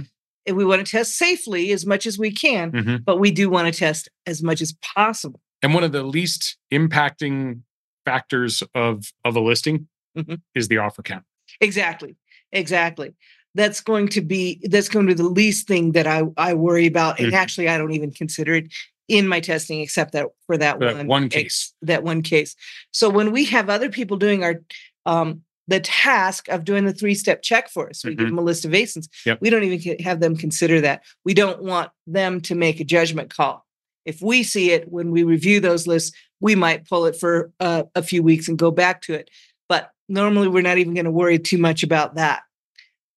And 0.50 0.58
we 0.58 0.65
want 0.65 0.84
to 0.86 0.91
test 0.91 1.15
safely 1.15 1.72
as 1.72 1.86
much 1.86 2.08
as 2.08 2.18
we 2.18 2.32
can, 2.32 2.72
mm-hmm. 2.72 2.96
but 3.06 3.18
we 3.20 3.29
do 3.29 3.50
want 3.51 3.72
to 3.72 3.79
test 3.79 4.10
as 4.25 4.41
much 4.41 4.62
as 4.62 4.74
possible. 4.82 5.39
And 5.62 5.75
one 5.75 5.84
of 5.84 5.91
the 5.91 6.01
least 6.03 6.58
impacting 6.74 7.62
factors 8.03 8.63
of 8.74 9.06
of 9.24 9.36
a 9.36 9.39
listing 9.39 9.88
Mhm. 10.18 10.41
is 10.56 10.68
the 10.68 10.79
offer 10.79 11.03
count. 11.03 11.24
Exactly. 11.62 12.15
Exactly. 12.51 13.13
That's 13.53 13.79
going 13.82 14.08
to 14.10 14.22
be 14.22 14.60
that's 14.63 14.89
going 14.89 15.06
to 15.08 15.13
be 15.13 15.22
the 15.22 15.29
least 15.29 15.68
thing 15.68 15.91
that 15.91 16.08
I 16.08 16.24
I 16.36 16.56
worry 16.56 16.88
about, 16.88 17.20
and 17.20 17.32
Mhm. 17.32 17.36
actually 17.36 17.70
I 17.70 17.77
don't 17.77 17.91
even 17.94 18.12
consider 18.12 18.56
it 18.56 18.74
in 19.08 19.27
my 19.27 19.39
testing, 19.39 19.82
except 19.82 20.13
that 20.13 20.25
for 20.48 20.58
that 20.58 20.79
For 20.79 20.86
that 20.86 20.96
one 20.98 21.08
one 21.08 21.24
ex- 21.25 21.36
case. 21.36 21.74
that 21.84 22.03
one 22.03 22.22
case. 22.24 22.56
So 22.91 23.08
when 23.10 23.32
we 23.32 23.46
have 23.46 23.70
other 23.70 23.89
people 23.89 24.18
doing 24.18 24.44
our 24.44 24.62
um 25.06 25.44
the 25.69 25.79
task 25.79 26.49
of 26.49 26.65
doing 26.65 26.85
the 26.85 26.93
three 26.93 27.13
step 27.13 27.41
check 27.43 27.69
for 27.69 27.89
us, 27.89 28.03
we 28.03 28.15
give 28.15 28.25
Mhm. 28.25 28.29
them 28.31 28.39
a 28.39 28.43
list 28.43 28.65
of 28.65 28.71
ASINs. 28.71 29.07
Yep. 29.25 29.39
We 29.39 29.49
don't 29.51 29.63
even 29.63 29.99
have 30.03 30.19
them 30.19 30.35
consider 30.35 30.81
that. 30.81 31.03
We 31.23 31.35
don't 31.35 31.61
want 31.61 31.91
them 32.07 32.41
to 32.41 32.55
make 32.55 32.79
a 32.79 32.83
judgment 32.83 33.29
call. 33.29 33.65
If 34.05 34.21
we 34.21 34.41
see 34.41 34.71
it 34.71 34.91
when 34.91 35.11
we 35.11 35.23
review 35.23 35.59
those 35.59 35.85
lists, 35.85 36.11
we 36.41 36.55
might 36.55 36.88
pull 36.88 37.05
it 37.05 37.15
for 37.15 37.51
uh, 37.59 37.83
a 37.93 38.01
few 38.01 38.23
weeks 38.23 38.47
and 38.47 38.57
go 38.57 38.71
back 38.71 39.01
to 39.03 39.13
it. 39.13 39.29
But 39.67 39.91
normally, 40.07 40.47
we're 40.47 40.63
not 40.63 40.79
even 40.79 40.95
going 40.95 41.05
to 41.05 41.11
worry 41.11 41.38
too 41.38 41.59
much 41.59 41.83
about 41.83 42.15
that. 42.15 42.41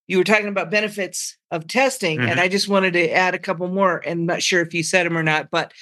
You 0.06 0.18
were 0.18 0.25
talking 0.25 0.49
about 0.49 0.71
benefits 0.71 1.38
of 1.50 1.66
testing, 1.66 2.21
and 2.21 2.38
I 2.38 2.49
just 2.49 2.68
wanted 2.68 2.92
to 2.94 3.11
add 3.11 3.35
a 3.35 3.38
couple 3.38 3.68
more. 3.68 4.02
And 4.04 4.26
not 4.26 4.42
sure 4.42 4.61
if 4.61 4.75
you 4.75 4.82
said 4.82 5.06
them 5.06 5.16
or 5.16 5.23
not, 5.23 5.50
but 5.50 5.73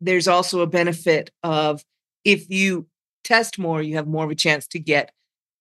there's 0.00 0.28
also 0.28 0.60
a 0.60 0.66
benefit 0.68 1.30
of 1.42 1.82
if 2.24 2.48
you 2.50 2.86
test 3.24 3.58
more, 3.58 3.82
you 3.82 3.96
have 3.96 4.06
more 4.06 4.24
of 4.24 4.30
a 4.30 4.36
chance 4.36 4.68
to 4.68 4.78
get 4.78 5.10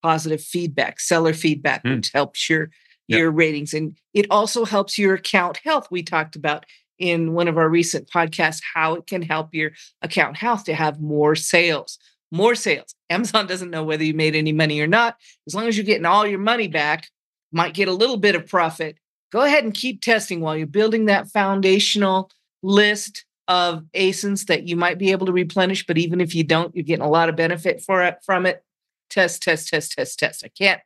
positive 0.01 0.41
feedback, 0.41 0.99
seller 0.99 1.33
feedback, 1.33 1.83
Mm. 1.83 1.97
which 1.97 2.11
helps 2.13 2.49
your 2.49 2.69
Yep. 3.07 3.19
your 3.19 3.31
ratings, 3.31 3.73
and 3.73 3.97
it 4.13 4.27
also 4.29 4.65
helps 4.65 4.97
your 4.99 5.15
account 5.15 5.57
health. 5.63 5.87
We 5.89 6.03
talked 6.03 6.35
about 6.35 6.65
in 6.99 7.33
one 7.33 7.47
of 7.47 7.57
our 7.57 7.67
recent 7.67 8.07
podcasts 8.07 8.61
how 8.75 8.93
it 8.95 9.07
can 9.07 9.23
help 9.23 9.53
your 9.53 9.71
account 10.03 10.37
health 10.37 10.65
to 10.65 10.75
have 10.75 11.01
more 11.01 11.35
sales. 11.35 11.97
More 12.31 12.53
sales. 12.53 12.93
Amazon 13.09 13.47
doesn't 13.47 13.71
know 13.71 13.83
whether 13.83 14.03
you 14.03 14.13
made 14.13 14.35
any 14.35 14.51
money 14.51 14.79
or 14.79 14.85
not. 14.85 15.17
As 15.47 15.55
long 15.55 15.65
as 15.67 15.75
you're 15.75 15.85
getting 15.85 16.05
all 16.05 16.27
your 16.27 16.37
money 16.39 16.67
back, 16.67 17.07
might 17.51 17.73
get 17.73 17.87
a 17.87 17.93
little 17.93 18.17
bit 18.17 18.35
of 18.35 18.45
profit. 18.47 18.97
Go 19.31 19.41
ahead 19.41 19.63
and 19.63 19.73
keep 19.73 20.01
testing 20.03 20.39
while 20.41 20.55
you're 20.55 20.67
building 20.67 21.05
that 21.05 21.29
foundational 21.31 22.29
list 22.61 23.25
of 23.47 23.83
ASINs 23.95 24.45
that 24.45 24.67
you 24.67 24.75
might 24.75 24.99
be 24.99 25.11
able 25.11 25.25
to 25.25 25.31
replenish. 25.31 25.87
But 25.87 25.97
even 25.97 26.21
if 26.21 26.35
you 26.35 26.43
don't, 26.43 26.75
you're 26.75 26.83
getting 26.83 27.05
a 27.05 27.09
lot 27.09 27.29
of 27.29 27.35
benefit 27.35 27.81
for 27.81 28.03
it 28.03 28.17
from 28.23 28.45
it. 28.45 28.63
Test, 29.09 29.41
test, 29.43 29.69
test, 29.69 29.93
test, 29.93 30.19
test. 30.19 30.43
I 30.45 30.49
can't 30.49 30.81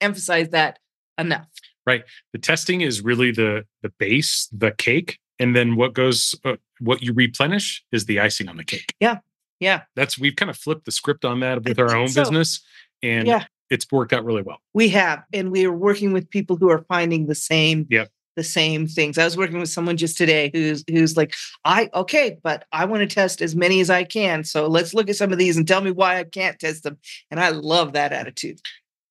emphasize 0.00 0.50
that 0.50 0.78
enough. 1.18 1.48
Right. 1.86 2.04
The 2.32 2.38
testing 2.38 2.80
is 2.80 3.02
really 3.02 3.32
the 3.32 3.64
the 3.82 3.88
base, 3.98 4.48
the 4.52 4.70
cake, 4.72 5.18
and 5.38 5.56
then 5.56 5.76
what 5.76 5.94
goes 5.94 6.34
uh, 6.44 6.56
what 6.80 7.02
you 7.02 7.12
replenish 7.12 7.82
is 7.92 8.06
the 8.06 8.20
icing 8.20 8.48
on 8.48 8.56
the 8.56 8.64
cake. 8.64 8.94
Yeah. 9.00 9.18
Yeah. 9.60 9.82
That's 9.96 10.18
we've 10.18 10.36
kind 10.36 10.50
of 10.50 10.56
flipped 10.56 10.84
the 10.84 10.92
script 10.92 11.24
on 11.24 11.40
that 11.40 11.64
with 11.64 11.78
I 11.78 11.82
our 11.82 11.96
own 11.96 12.08
so. 12.08 12.22
business 12.22 12.60
and 13.02 13.26
Yeah. 13.26 13.44
it's 13.70 13.86
worked 13.90 14.12
out 14.12 14.24
really 14.24 14.42
well. 14.42 14.58
We 14.74 14.88
have, 14.90 15.22
and 15.32 15.50
we 15.50 15.64
are 15.64 15.72
working 15.72 16.12
with 16.12 16.28
people 16.30 16.56
who 16.56 16.68
are 16.70 16.84
finding 16.88 17.26
the 17.26 17.34
same, 17.34 17.86
Yep. 17.90 18.10
The 18.36 18.42
same 18.44 18.86
things. 18.86 19.18
I 19.18 19.24
was 19.24 19.36
working 19.36 19.58
with 19.58 19.68
someone 19.68 19.96
just 19.96 20.16
today 20.16 20.50
who's 20.52 20.84
who's 20.88 21.16
like, 21.16 21.34
I 21.64 21.90
okay, 21.94 22.38
but 22.42 22.64
I 22.72 22.84
want 22.86 23.08
to 23.08 23.14
test 23.14 23.42
as 23.42 23.54
many 23.54 23.80
as 23.80 23.90
I 23.90 24.04
can. 24.04 24.44
So 24.44 24.66
let's 24.66 24.94
look 24.94 25.08
at 25.10 25.16
some 25.16 25.32
of 25.32 25.38
these 25.38 25.56
and 25.56 25.66
tell 25.66 25.80
me 25.80 25.90
why 25.90 26.18
I 26.18 26.24
can't 26.24 26.58
test 26.58 26.82
them. 26.84 26.98
And 27.30 27.38
I 27.40 27.50
love 27.50 27.92
that 27.92 28.12
attitude. 28.12 28.60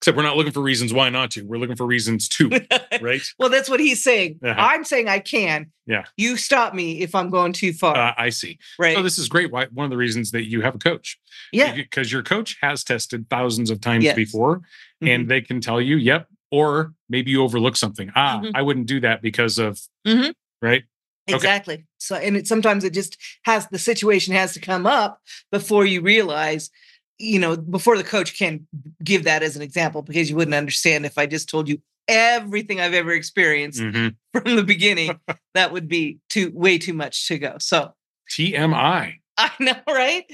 Except 0.00 0.16
we're 0.16 0.24
not 0.24 0.36
looking 0.36 0.50
for 0.52 0.62
reasons 0.62 0.92
why 0.92 1.10
not 1.10 1.30
to. 1.30 1.42
We're 1.44 1.58
looking 1.58 1.76
for 1.76 1.86
reasons 1.86 2.26
to, 2.30 2.48
right? 3.00 3.22
well, 3.38 3.48
that's 3.48 3.70
what 3.70 3.78
he's 3.78 4.02
saying. 4.02 4.40
Uh-huh. 4.44 4.52
I'm 4.58 4.82
saying 4.82 5.08
I 5.08 5.20
can. 5.20 5.70
Yeah. 5.86 6.06
You 6.16 6.36
stop 6.36 6.74
me 6.74 7.02
if 7.02 7.14
I'm 7.14 7.30
going 7.30 7.52
too 7.52 7.72
far. 7.72 7.96
Uh, 7.96 8.12
I 8.18 8.30
see. 8.30 8.58
right. 8.80 8.96
So 8.96 9.02
this 9.04 9.16
is 9.16 9.28
great. 9.28 9.52
Why 9.52 9.66
one 9.72 9.84
of 9.84 9.90
the 9.90 9.96
reasons 9.96 10.32
that 10.32 10.48
you 10.48 10.60
have 10.62 10.74
a 10.74 10.78
coach. 10.78 11.20
yeah. 11.52 11.72
Because 11.72 12.10
your 12.10 12.24
coach 12.24 12.58
has 12.62 12.82
tested 12.82 13.30
thousands 13.30 13.70
of 13.70 13.80
times 13.80 14.02
Yes. 14.02 14.16
before 14.16 14.62
and 15.00 15.28
they 15.28 15.40
can 15.40 15.60
tell 15.60 15.80
you, 15.80 15.96
yep, 15.96 16.26
or 16.52 16.92
maybe 17.08 17.30
you 17.32 17.42
overlook 17.42 17.76
something. 17.76 18.12
Ah, 18.14 18.40
Mhm. 18.44 18.52
I 18.54 18.62
wouldn't 18.62 18.86
do 18.86 19.00
that 19.00 19.22
because 19.22 19.58
of 19.58 19.80
Mhm. 20.06 20.34
right. 20.60 20.84
okay. 21.28 21.36
Exactly. 21.36 21.86
So, 21.98 22.14
and 22.16 22.36
it 22.36 22.46
sometimes 22.46 22.84
it 22.84 22.92
just 22.92 23.16
has 23.44 23.66
the 23.68 23.78
situation 23.78 24.34
has 24.34 24.52
to 24.54 24.60
come 24.60 24.86
up 24.86 25.20
before 25.50 25.86
you 25.86 26.00
realize, 26.02 26.70
you 27.18 27.38
know, 27.38 27.56
before 27.56 27.96
the 27.96 28.04
coach 28.04 28.36
can 28.36 28.66
give 29.02 29.24
that 29.24 29.42
as 29.42 29.56
an 29.56 29.62
example, 29.62 30.02
because 30.02 30.28
you 30.30 30.36
wouldn't 30.36 30.54
understand 30.54 31.06
if 31.06 31.16
I 31.18 31.26
just 31.26 31.48
told 31.48 31.68
you 31.68 31.80
everything 32.08 32.80
I've 32.80 32.94
ever 32.94 33.12
experienced 33.12 33.80
Mhm. 33.80 34.16
from 34.32 34.56
the 34.56 34.64
beginning. 34.64 35.18
that 35.54 35.70
would 35.72 35.86
be 35.88 36.18
too 36.28 36.50
way 36.54 36.76
too 36.78 36.92
much 36.94 37.26
to 37.28 37.38
go. 37.38 37.56
So 37.60 37.94
TMI. 38.30 39.20
I 39.38 39.50
know, 39.60 39.80
right? 39.88 40.24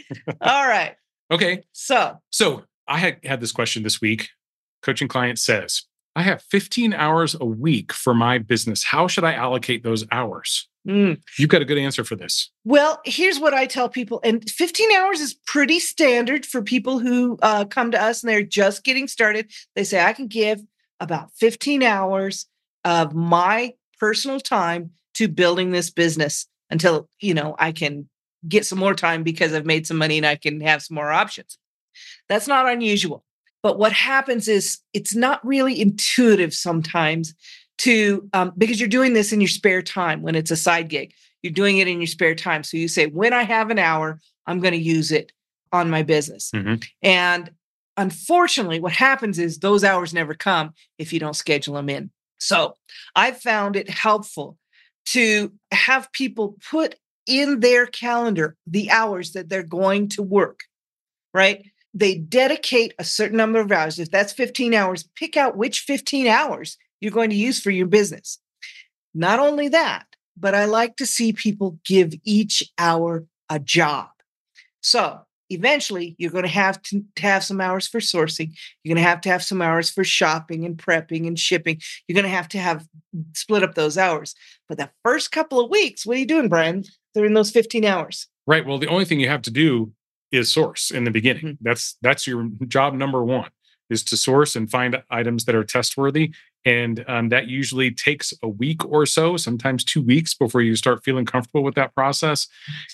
All 0.41 0.67
right. 0.69 0.97
Okay. 1.31 1.63
So 1.73 2.17
So 2.31 2.65
I 2.89 2.97
had 2.97 3.19
had 3.23 3.41
this 3.43 3.53
question 3.53 3.83
this 3.83 4.01
week. 4.01 4.31
Coaching 4.83 5.09
client 5.09 5.39
says, 5.39 5.83
I 6.19 6.23
have 6.23 6.43
15 6.43 6.95
hours 6.95 7.37
a 7.41 7.45
week 7.45 7.93
for 7.93 8.13
my 8.13 8.39
business. 8.39 8.83
How 8.83 9.07
should 9.07 9.23
I 9.23 9.35
allocate 9.35 9.85
those 9.85 10.05
hours? 10.11 10.69
mm, 10.85 11.17
You've 11.39 11.49
got 11.49 11.63
a 11.63 11.65
good 11.65 11.79
answer 11.79 12.03
for 12.03 12.17
this. 12.17 12.51
Well, 12.65 13.01
here's 13.05 13.39
what 13.39 13.55
I 13.55 13.67
tell 13.67 13.89
people, 13.89 14.21
and 14.25 14.51
15 14.51 14.91
hours 14.97 15.21
is 15.21 15.35
pretty 15.47 15.79
standard 15.79 16.45
for 16.45 16.61
people 16.61 16.99
who 16.99 17.39
uh, 17.41 17.67
come 17.67 17.93
to 17.93 18.03
us 18.03 18.25
and 18.25 18.31
they're 18.31 18.43
just 18.43 18.83
getting 18.83 19.07
started. 19.07 19.53
They 19.77 19.85
say, 19.85 20.03
I 20.05 20.13
can 20.13 20.27
give 20.27 20.61
about 20.99 21.31
15 21.37 21.85
hours 21.85 22.47
of 22.85 23.15
my 23.15 23.75
personal 24.01 24.41
time 24.41 24.91
to 25.15 25.29
building 25.29 25.71
this 25.71 25.89
business 25.89 26.47
until, 26.69 27.09
you 27.21 27.33
know, 27.33 27.55
I 27.61 27.71
can 27.71 28.09
get 28.49 28.67
some 28.67 28.81
more 28.81 28.95
time 28.95 29.23
because 29.23 29.55
I've 29.55 29.67
made 29.67 29.87
some 29.87 29.99
money 29.99 30.17
and 30.17 30.27
I 30.27 30.35
can 30.35 30.63
have 30.63 30.83
some 30.83 30.97
more 30.97 31.13
options. 31.13 31.59
That's 32.29 32.49
not 32.49 32.69
unusual. 32.69 33.25
But 33.63 33.79
what 33.79 33.93
happens 33.93 34.49
is 34.49 34.79
it's 34.93 35.15
not 35.15 35.45
really 35.47 35.81
intuitive 35.81 36.55
sometimes 36.55 37.35
to, 37.79 38.29
um, 38.33 38.53
because 38.57 38.81
you're 38.81 38.89
doing 38.89 39.13
this 39.13 39.33
in 39.33 39.41
your 39.41 39.49
spare 39.49 39.83
time 39.83 40.23
when 40.23 40.35
it's 40.35 40.51
a 40.51 40.57
side 40.57 40.89
gig 40.89 41.13
you're 41.43 41.53
doing 41.53 41.79
it 41.79 41.89
in 41.89 42.01
your 42.01 42.07
spare 42.07 42.35
time. 42.35 42.63
So 42.63 42.77
you 42.77 42.89
say, 42.89 43.07
when 43.07 43.33
I 43.33 43.43
have 43.45 43.71
an 43.71 43.79
hour, 43.79 44.21
I'm 44.47 44.61
going 44.61 44.73
to 44.73 44.81
use 44.81 45.13
it 45.13 45.33
on 45.73 45.91
my 45.91 46.03
business. 46.03 46.51
Mhm. 46.55 46.85
And 47.03 47.51
unfortunately, 47.97 48.81
what 48.81 48.93
happens 48.93 49.39
is 49.39 49.59
those 49.59 49.85
hours 49.85 50.15
never 50.15 50.35
come 50.35 50.73
if 50.99 51.13
you 51.13 51.21
don't 51.21 51.37
schedule 51.37 51.75
them 51.75 51.89
in. 51.89 52.11
So 52.39 52.77
I 53.15 53.33
found 53.33 53.77
it 53.77 53.91
helpful 53.91 54.57
to 55.07 55.53
have 55.73 56.11
people 56.13 56.57
put 56.71 56.97
in 57.27 57.61
their 57.61 57.87
calendar 57.87 58.57
the 58.67 58.91
hours 58.91 59.33
that 59.33 59.49
they're 59.49 59.63
going 59.63 60.09
to 60.09 60.23
work, 60.23 60.61
right? 61.35 61.65
They 61.95 62.17
dedicate 62.17 62.95
a 62.99 63.05
certain 63.05 63.37
number 63.37 63.61
of 63.61 63.73
hours. 63.73 63.99
If 63.99 64.11
that's 64.11 64.33
15 64.33 64.75
hours, 64.75 65.09
pick 65.17 65.37
out 65.37 65.57
which 65.57 65.81
15 65.81 66.27
hours 66.27 66.77
you're 67.01 67.13
going 67.13 67.31
to 67.31 67.37
use 67.37 67.61
for 67.61 67.71
your 67.71 67.87
business. 67.87 68.39
Not 69.15 69.39
only 69.39 69.69
that, 69.69 70.07
but 70.37 70.55
I 70.55 70.67
like 70.67 70.97
to 70.97 71.07
see 71.07 71.33
people 71.33 71.79
give 71.85 72.15
each 72.25 72.63
hour 72.79 73.27
a 73.49 73.59
job. 73.59 74.09
So 74.81 75.21
eventually, 75.51 76.15
you're 76.19 76.31
going 76.31 76.45
to 76.45 76.51
have 76.51 76.81
to, 76.83 77.03
have 77.19 77.43
some 77.43 77.61
hours 77.61 77.89
for 77.89 78.01
sourcing. 78.01 78.53
You're 78.83 78.95
going 78.95 79.03
to 79.03 79.09
have 79.09 79.21
to 79.23 79.29
have 79.31 79.43
some 79.43 79.63
hours 79.63 79.91
for 79.91 80.05
shopping 80.05 80.65
and 80.65 80.77
prepping 80.77 81.27
and 81.27 81.39
shipping. 81.39 81.81
You're 82.07 82.15
going 82.15 82.31
to 82.31 82.37
have 82.37 82.49
to 82.51 82.59
have 82.59 82.87
split 83.35 83.63
up 83.63 83.75
those 83.75 83.99
hours. 83.99 84.35
But 84.69 84.79
the 84.79 84.91
first 85.05 85.33
couple 85.33 85.61
of 85.61 85.71
weeks, 85.71 86.07
what 86.07 86.17
are 86.17 86.21
you 86.21 86.27
doing, 86.27 86.49
Brian? 86.49 86.85
They're 87.15 87.25
in 87.25 87.35
those 87.35 87.51
15 87.51 87.85
hours. 87.85 88.29
Right. 88.47 88.65
Well, 88.65 88.79
the 88.79 88.89
only 88.89 89.05
thing 89.05 89.21
you 89.21 89.29
have 89.29 89.43
to 89.43 89.51
do 89.51 89.93
is 90.33 90.53
source 90.53 90.91
in 90.91 91.05
the 91.05 91.11
beginning. 91.11 91.45
Mhm. 91.45 91.59
That's 91.61 91.97
that's 92.03 92.27
your 92.27 92.49
job 92.67 92.95
number 92.95 93.25
one 93.25 93.51
is 93.91 94.03
to 94.05 94.17
source 94.17 94.55
and 94.55 94.71
find 94.71 95.03
items 95.11 95.47
that 95.47 95.55
are 95.55 95.65
test 95.65 95.97
worthy. 95.97 96.31
And 96.67 97.03
um, 97.09 97.31
that 97.31 97.47
usually 97.47 97.91
takes 97.91 98.35
a 98.43 98.49
week 98.49 98.85
or 98.85 99.07
so, 99.07 99.39
sometimes 99.39 99.83
two 99.83 100.03
weeks 100.03 100.35
before 100.35 100.61
you 100.61 100.77
start 100.77 101.03
feeling 101.03 101.25
comfortable 101.25 101.63
with 101.63 101.75
that 101.77 101.95
process. 101.95 102.47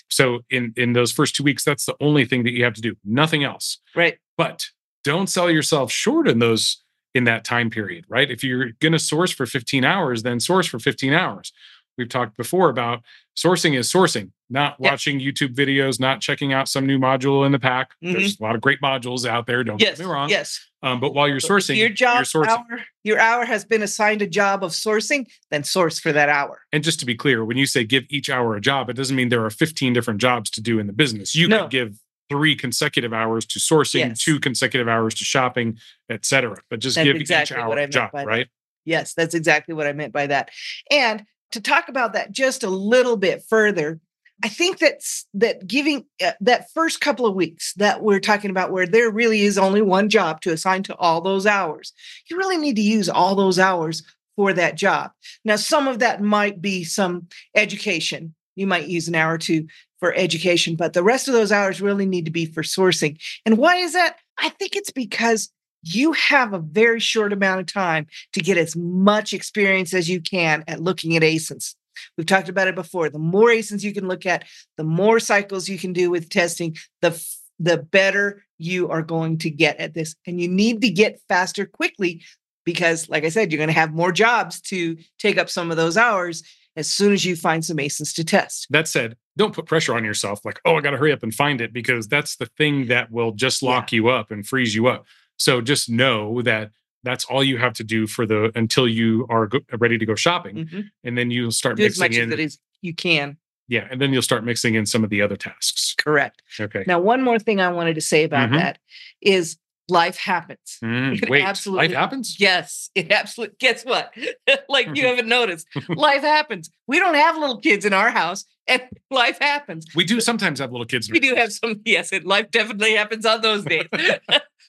So 0.09 0.39
in 0.49 0.73
in 0.77 0.93
those 0.93 1.11
first 1.11 1.35
two 1.35 1.43
weeks, 1.43 1.63
that's 1.65 1.85
the 1.85 1.95
only 1.99 2.25
thing 2.25 2.43
that 2.43 2.51
you 2.53 2.63
have 2.63 2.75
to 2.75 2.81
do. 2.81 2.95
Nothing 3.03 3.43
else. 3.43 3.79
Right. 3.95 4.17
But 4.37 4.67
don't 5.03 5.27
sell 5.27 5.51
yourself 5.51 5.91
short 5.91 6.27
in 6.27 6.39
those 6.39 6.81
in 7.13 7.23
that 7.25 7.43
time 7.45 7.69
period, 7.69 8.05
right? 8.09 8.29
If 8.29 8.43
you're 8.43 8.71
going 8.81 8.91
to 8.91 8.99
source 8.99 9.31
for 9.31 9.45
15 9.45 9.85
hours, 9.85 10.23
then 10.23 10.39
source 10.39 10.67
for 10.67 10.79
15 10.79 11.13
hours. 11.13 11.53
We've 11.97 12.09
talked 12.09 12.35
before 12.37 12.69
about 12.69 13.01
sourcing 13.37 13.77
is 13.77 13.91
sourcing, 13.91 14.31
not 14.49 14.75
Yep. 14.79 14.91
watching 14.91 15.19
YouTube 15.19 15.53
videos, 15.55 15.99
not 15.99 16.21
checking 16.21 16.51
out 16.53 16.67
some 16.67 16.85
new 16.85 16.99
module 16.99 17.45
in 17.45 17.51
the 17.51 17.59
pack. 17.59 17.91
There's 18.01 18.39
a 18.39 18.43
lot 18.43 18.55
of 18.55 18.61
great 18.61 18.81
modules 18.81 19.25
out 19.27 19.47
there. 19.47 19.63
Don't 19.63 19.75
Mm-hmm. 19.77 19.83
Yes. 19.83 19.97
get 19.97 20.05
me 20.05 20.11
wrong. 20.11 20.29
Yes. 20.29 20.59
Um, 20.83 20.99
but 20.99 21.13
while 21.13 21.27
you're 21.27 21.39
So 21.39 21.49
sourcing, 21.49 21.77
your 21.77 21.89
job 21.89 22.23
sourcing. 22.25 22.47
hour, 22.47 22.83
your 23.03 23.19
hour 23.19 23.45
has 23.45 23.65
been 23.65 23.81
assigned 23.81 24.21
a 24.21 24.27
job 24.27 24.63
of 24.63 24.71
sourcing, 24.71 25.25
then 25.51 25.63
source 25.63 25.99
for 25.99 26.11
that 26.11 26.29
hour. 26.29 26.61
And 26.71 26.83
just 26.83 26.99
to 26.99 27.05
be 27.05 27.15
clear, 27.15 27.43
when 27.43 27.57
you 27.57 27.65
say 27.65 27.83
give 27.83 28.03
each 28.09 28.29
hour 28.29 28.55
a 28.55 28.61
job, 28.61 28.89
it 28.89 28.93
doesn't 28.93 29.15
mean 29.15 29.29
there 29.29 29.43
are 29.45 29.49
15 29.49 29.93
different 29.93 30.21
jobs 30.21 30.49
to 30.51 30.61
do 30.61 30.79
in 30.79 30.87
the 30.87 30.93
business. 30.93 31.35
You 31.35 31.47
No. 31.47 31.63
could 31.63 31.71
give 31.71 31.99
three 32.29 32.55
consecutive 32.55 33.13
hours 33.13 33.45
to 33.45 33.59
sourcing, 33.59 33.99
Yes. 34.09 34.19
two 34.23 34.39
consecutive 34.39 34.87
hours 34.87 35.13
to 35.15 35.23
shopping, 35.23 35.77
et 36.09 36.25
cetera. 36.25 36.57
But 36.69 36.79
just 36.79 36.95
That's 36.95 37.05
give 37.05 37.15
exactly 37.15 37.55
each 37.55 37.61
hour 37.63 37.77
a 37.77 37.87
job, 37.87 38.11
by 38.11 38.21
that. 38.21 38.27
right? 38.27 38.47
Yes, 38.83 39.13
that's 39.15 39.33
exactly 39.33 39.73
what 39.73 39.87
I 39.87 39.93
meant 39.93 40.13
by 40.13 40.27
that. 40.27 40.49
And 40.91 41.23
to 41.55 41.61
talk 41.61 41.87
about 41.87 42.13
that 42.13 42.31
just 42.31 42.63
a 42.63 42.69
little 42.69 43.15
bit 43.15 43.43
further, 43.49 43.99
I 44.43 44.49
think 44.49 44.79
that's 44.79 45.25
that 45.33 45.65
giving 45.65 46.05
uh, 46.23 46.33
that 46.41 46.69
first 46.71 46.99
couple 46.99 47.25
of 47.25 47.33
weeks 47.33 47.73
that 47.75 48.03
we're 48.03 48.19
talking 48.19 48.51
about 48.51 48.71
where 48.71 48.85
there 48.85 49.09
really 49.09 49.41
is 49.41 49.57
only 49.57 49.81
one 49.81 50.09
job 50.09 50.41
to 50.41 50.51
assign 50.51 50.83
to 50.83 50.95
all 50.97 51.21
those 51.21 51.45
hours. 51.45 51.93
You 52.29 52.37
really 52.37 52.57
need 52.57 52.75
to 52.75 52.81
use 52.81 53.07
all 53.07 53.35
those 53.35 53.57
hours 53.57 54.03
for 54.35 54.51
that 54.51 54.75
job. 54.75 55.11
Now, 55.45 55.55
some 55.55 55.87
of 55.87 55.99
that 55.99 56.21
might 56.21 56.61
be 56.61 56.83
some 56.83 57.27
education. 57.55 58.35
You 58.55 58.67
might 58.67 58.89
use 58.89 59.07
an 59.07 59.15
hour 59.15 59.35
or 59.35 59.37
two 59.37 59.67
for 59.99 60.13
education, 60.13 60.75
but 60.75 60.91
the 60.91 61.03
rest 61.03 61.29
of 61.29 61.33
those 61.33 61.53
hours 61.53 61.81
really 61.81 62.05
need 62.05 62.25
to 62.25 62.31
be 62.31 62.45
for 62.45 62.61
sourcing. 62.61 63.17
And 63.45 63.57
why 63.57 63.77
is 63.77 63.93
that? 63.93 64.17
I 64.37 64.49
think 64.49 64.75
it's 64.75 64.91
because 64.91 65.49
you 65.85 66.13
have 66.13 66.53
a 66.53 66.59
very 66.59 66.99
short 66.99 67.31
amount 67.31 67.61
of 67.61 67.67
time 67.67 68.07
to 68.33 68.39
get 68.39 68.57
as 68.57 68.75
much 68.75 69.33
experience 69.33 69.93
as 69.93 70.09
you 70.09 70.19
can 70.19 70.63
at 70.67 70.81
looking 70.81 71.15
at 71.15 71.23
ASINs. 71.23 71.75
We've 72.17 72.27
talked 72.27 72.49
about 72.49 72.67
it 72.67 72.75
before. 72.75 73.09
The 73.09 73.19
more 73.19 73.49
ASINs 73.49 73.83
you 73.83 73.93
can 73.93 74.07
look 74.07 74.25
at, 74.25 74.45
the 74.77 74.83
more 74.83 75.19
cycles 75.19 75.69
you 75.69 75.77
can 75.77 75.93
do 75.93 76.09
with 76.09 76.29
testing, 76.29 76.75
the 77.01 77.23
the 77.57 77.77
better 77.77 78.43
you 78.57 78.89
are 78.89 79.01
going 79.01 79.37
to 79.37 79.49
get 79.49 79.77
at 79.79 79.93
this. 79.93 80.15
And 80.27 80.41
you 80.41 80.47
need 80.49 80.81
to 80.81 80.89
get 80.89 81.21
faster 81.29 81.65
quickly 81.65 82.21
because, 82.65 83.07
like 83.07 83.23
I 83.23 83.29
said, 83.29 83.51
you're 83.51 83.57
going 83.57 83.69
to 83.69 83.73
have 83.73 83.93
more 83.93 84.11
jobs 84.11 84.59
to 84.61 84.97
take 85.19 85.37
up 85.37 85.49
some 85.49 85.71
of 85.71 85.77
those 85.77 85.95
hours 85.95 86.43
as 86.75 86.89
soon 86.89 87.13
as 87.13 87.23
you 87.23 87.35
find 87.35 87.63
some 87.63 87.77
ASINs 87.77 88.13
to 88.15 88.25
test. 88.25 88.67
That 88.69 88.87
said, 88.87 89.15
don't 89.37 89.53
put 89.53 89.65
pressure 89.65 89.95
on 89.95 90.03
yourself 90.03 90.43
like, 90.43 90.59
oh, 90.65 90.75
I 90.75 90.81
got 90.81 90.91
to 90.91 90.97
hurry 90.97 91.13
up 91.13 91.23
and 91.23 91.33
find 91.33 91.61
it 91.61 91.71
because 91.71 92.07
that's 92.07 92.35
the 92.35 92.47
thing 92.57 92.87
that 92.87 93.11
will 93.11 93.31
just 93.31 93.63
lock 93.63 93.91
yeah. 93.91 93.97
you 93.97 94.09
up 94.09 94.31
and 94.31 94.45
freeze 94.45 94.75
you 94.75 94.87
up. 94.87 95.05
So 95.37 95.61
just 95.61 95.89
know 95.89 96.41
that 96.41 96.71
that's 97.03 97.25
all 97.25 97.43
you 97.43 97.57
have 97.57 97.73
to 97.73 97.83
do 97.83 98.07
for 98.07 98.25
the 98.25 98.51
until 98.55 98.87
you 98.87 99.25
are 99.29 99.47
go, 99.47 99.59
ready 99.77 99.97
to 99.97 100.05
go 100.05 100.15
shopping, 100.15 100.55
mm-hmm. 100.55 100.81
and 101.03 101.17
then 101.17 101.31
you'll 101.31 101.51
start 101.51 101.77
do 101.77 101.83
mixing 101.83 102.03
as 102.03 102.11
much 102.11 102.17
in. 102.17 102.39
As, 102.39 102.59
you 102.81 102.93
can. 102.93 103.37
Yeah, 103.67 103.87
and 103.89 103.99
then 103.99 104.13
you'll 104.13 104.21
start 104.21 104.43
mixing 104.43 104.75
in 104.75 104.85
some 104.85 105.03
of 105.03 105.09
the 105.09 105.21
other 105.21 105.35
tasks. 105.35 105.95
Correct. 105.97 106.43
Okay. 106.59 106.83
Now, 106.85 106.99
one 106.99 107.23
more 107.23 107.39
thing 107.39 107.59
I 107.59 107.71
wanted 107.71 107.95
to 107.95 108.01
say 108.01 108.23
about 108.23 108.49
mm-hmm. 108.49 108.57
that 108.57 108.77
is 109.21 109.57
life 109.89 110.17
happens. 110.17 110.79
Mm, 110.85 111.29
wait, 111.29 111.43
absolutely. 111.43 111.87
Life 111.87 111.97
happens? 111.97 112.39
Yes, 112.39 112.89
it 112.93 113.11
absolutely. 113.11 113.55
Guess 113.59 113.85
what? 113.85 114.13
like 114.69 114.87
you 114.93 115.07
haven't 115.07 115.27
noticed, 115.27 115.67
life 115.89 116.21
happens. 116.21 116.69
We 116.85 116.99
don't 116.99 117.15
have 117.15 117.37
little 117.37 117.59
kids 117.59 117.85
in 117.85 117.93
our 117.93 118.09
house, 118.11 118.45
and 118.67 118.83
life 119.09 119.39
happens. 119.39 119.87
We 119.95 120.05
do 120.05 120.21
sometimes 120.21 120.59
have 120.59 120.71
little 120.71 120.85
kids. 120.85 121.09
we 121.09 121.19
do 121.19 121.33
have 121.35 121.51
some. 121.51 121.81
Yes, 121.85 122.11
and 122.11 122.23
life 122.25 122.51
definitely 122.51 122.93
happens 122.93 123.25
on 123.25 123.41
those 123.41 123.63
days. 123.63 123.87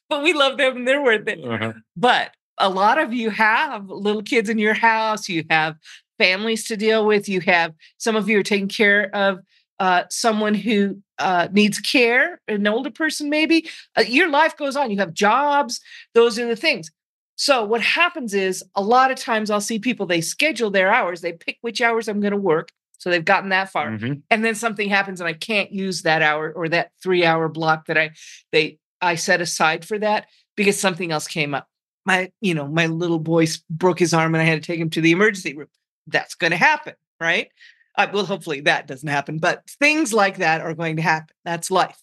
But 0.08 0.22
we 0.22 0.32
love 0.32 0.58
them 0.58 0.76
and 0.76 0.88
they're 0.88 1.02
worth 1.02 1.26
it. 1.28 1.44
Uh-huh. 1.44 1.72
But 1.96 2.32
a 2.58 2.68
lot 2.68 2.98
of 2.98 3.12
you 3.12 3.30
have 3.30 3.88
little 3.88 4.22
kids 4.22 4.48
in 4.48 4.58
your 4.58 4.74
house. 4.74 5.28
You 5.28 5.44
have 5.50 5.76
families 6.18 6.66
to 6.68 6.76
deal 6.76 7.06
with. 7.06 7.28
You 7.28 7.40
have 7.42 7.74
some 7.98 8.16
of 8.16 8.28
you 8.28 8.38
are 8.38 8.44
taking 8.44 8.68
care 8.68 9.14
of 9.14 9.40
uh, 9.78 10.04
someone 10.10 10.54
who 10.54 11.02
uh, 11.18 11.48
needs 11.52 11.78
care, 11.80 12.40
an 12.48 12.66
older 12.66 12.90
person 12.90 13.28
maybe. 13.28 13.68
Uh, 13.96 14.04
your 14.06 14.28
life 14.30 14.56
goes 14.56 14.76
on. 14.76 14.90
You 14.90 14.98
have 14.98 15.12
jobs. 15.12 15.80
Those 16.14 16.38
are 16.38 16.46
the 16.46 16.56
things. 16.56 16.90
So 17.36 17.64
what 17.64 17.82
happens 17.82 18.32
is 18.32 18.64
a 18.74 18.82
lot 18.82 19.10
of 19.10 19.18
times 19.18 19.50
I'll 19.50 19.60
see 19.60 19.78
people 19.78 20.06
they 20.06 20.22
schedule 20.22 20.70
their 20.70 20.92
hours. 20.92 21.20
They 21.20 21.32
pick 21.32 21.58
which 21.60 21.82
hours 21.82 22.08
I'm 22.08 22.20
going 22.20 22.32
to 22.32 22.38
work. 22.38 22.70
So 22.98 23.10
they've 23.10 23.24
gotten 23.24 23.50
that 23.50 23.70
far, 23.70 23.90
mm-hmm. 23.90 24.14
and 24.30 24.42
then 24.42 24.54
something 24.54 24.88
happens 24.88 25.20
and 25.20 25.28
I 25.28 25.34
can't 25.34 25.70
use 25.70 26.02
that 26.02 26.22
hour 26.22 26.50
or 26.50 26.66
that 26.70 26.92
three 27.02 27.26
hour 27.26 27.46
block 27.46 27.86
that 27.86 27.98
I 27.98 28.12
they 28.52 28.78
I 29.06 29.14
set 29.14 29.40
aside 29.40 29.84
for 29.84 29.98
that 29.98 30.28
because 30.56 30.78
something 30.78 31.12
else 31.12 31.26
came 31.26 31.54
up. 31.54 31.68
My, 32.04 32.30
you 32.40 32.54
know, 32.54 32.68
my 32.68 32.86
little 32.86 33.18
boy 33.18 33.46
broke 33.70 33.98
his 33.98 34.14
arm 34.14 34.34
and 34.34 34.42
I 34.42 34.44
had 34.44 34.62
to 34.62 34.66
take 34.66 34.80
him 34.80 34.90
to 34.90 35.00
the 35.00 35.12
emergency 35.12 35.56
room. 35.56 35.68
That's 36.06 36.34
going 36.34 36.52
to 36.52 36.56
happen, 36.56 36.94
right? 37.20 37.48
Uh, 37.96 38.06
well, 38.12 38.26
hopefully 38.26 38.60
that 38.62 38.86
doesn't 38.86 39.08
happen, 39.08 39.38
but 39.38 39.62
things 39.80 40.12
like 40.12 40.38
that 40.38 40.60
are 40.60 40.74
going 40.74 40.96
to 40.96 41.02
happen. 41.02 41.34
That's 41.44 41.70
life. 41.70 41.98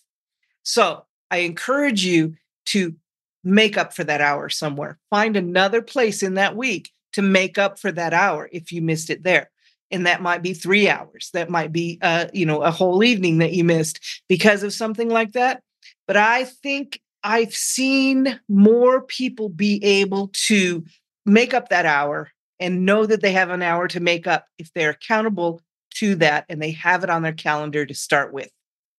So 0.64 1.06
I 1.30 1.38
encourage 1.38 2.04
you 2.04 2.36
to 2.68 2.96
make 3.44 3.78
up 3.78 3.94
for 3.94 4.04
that 4.04 4.22
hour 4.22 4.50
somewhere. 4.50 4.98
Find 5.10 5.38
another 5.38 5.82
place 5.82 6.24
in 6.24 6.36
that 6.36 6.56
week 6.56 6.92
to 7.14 7.22
make 7.22 7.58
up 7.58 7.80
for 7.80 7.92
that 7.92 8.14
hour 8.14 8.50
if 8.52 8.72
you 8.72 8.82
missed 8.82 9.10
it 9.10 9.24
there. 9.24 9.50
And 9.92 10.08
that 10.08 10.22
might 10.22 10.42
be 10.42 10.54
three 10.54 10.90
hours. 10.90 11.30
That 11.34 11.50
might 11.50 11.72
be, 11.72 12.00
uh, 12.02 12.28
you 12.34 12.46
know, 12.46 12.62
a 12.64 12.72
whole 12.72 13.04
evening 13.04 13.38
that 13.40 13.54
you 13.54 13.64
missed 13.64 14.00
because 14.28 14.64
of 14.64 14.74
something 14.74 15.10
like 15.10 15.34
that. 15.34 15.62
But 16.08 16.18
I 16.18 16.46
think 16.46 17.02
I've 17.24 17.56
seen 17.56 18.40
more 18.50 19.02
people 19.02 19.50
be 19.50 19.84
able 19.84 20.30
to 20.48 20.84
make 21.26 21.54
up 21.54 21.70
that 21.70 21.86
hour 21.86 22.30
and 22.60 22.86
know 22.86 23.06
that 23.06 23.22
they 23.22 23.32
have 23.32 23.50
an 23.50 23.62
hour 23.62 23.88
to 23.88 24.00
make 24.00 24.28
up 24.28 24.46
if 24.58 24.72
they're 24.74 24.92
accountable 24.92 25.62
to 25.96 26.16
that 26.16 26.46
and 26.50 26.62
they 26.62 26.72
have 26.72 27.04
it 27.04 27.10
on 27.10 27.22
their 27.22 27.34
calendar 27.34 27.86
to 27.86 27.94
start 27.94 28.34
with. 28.34 28.50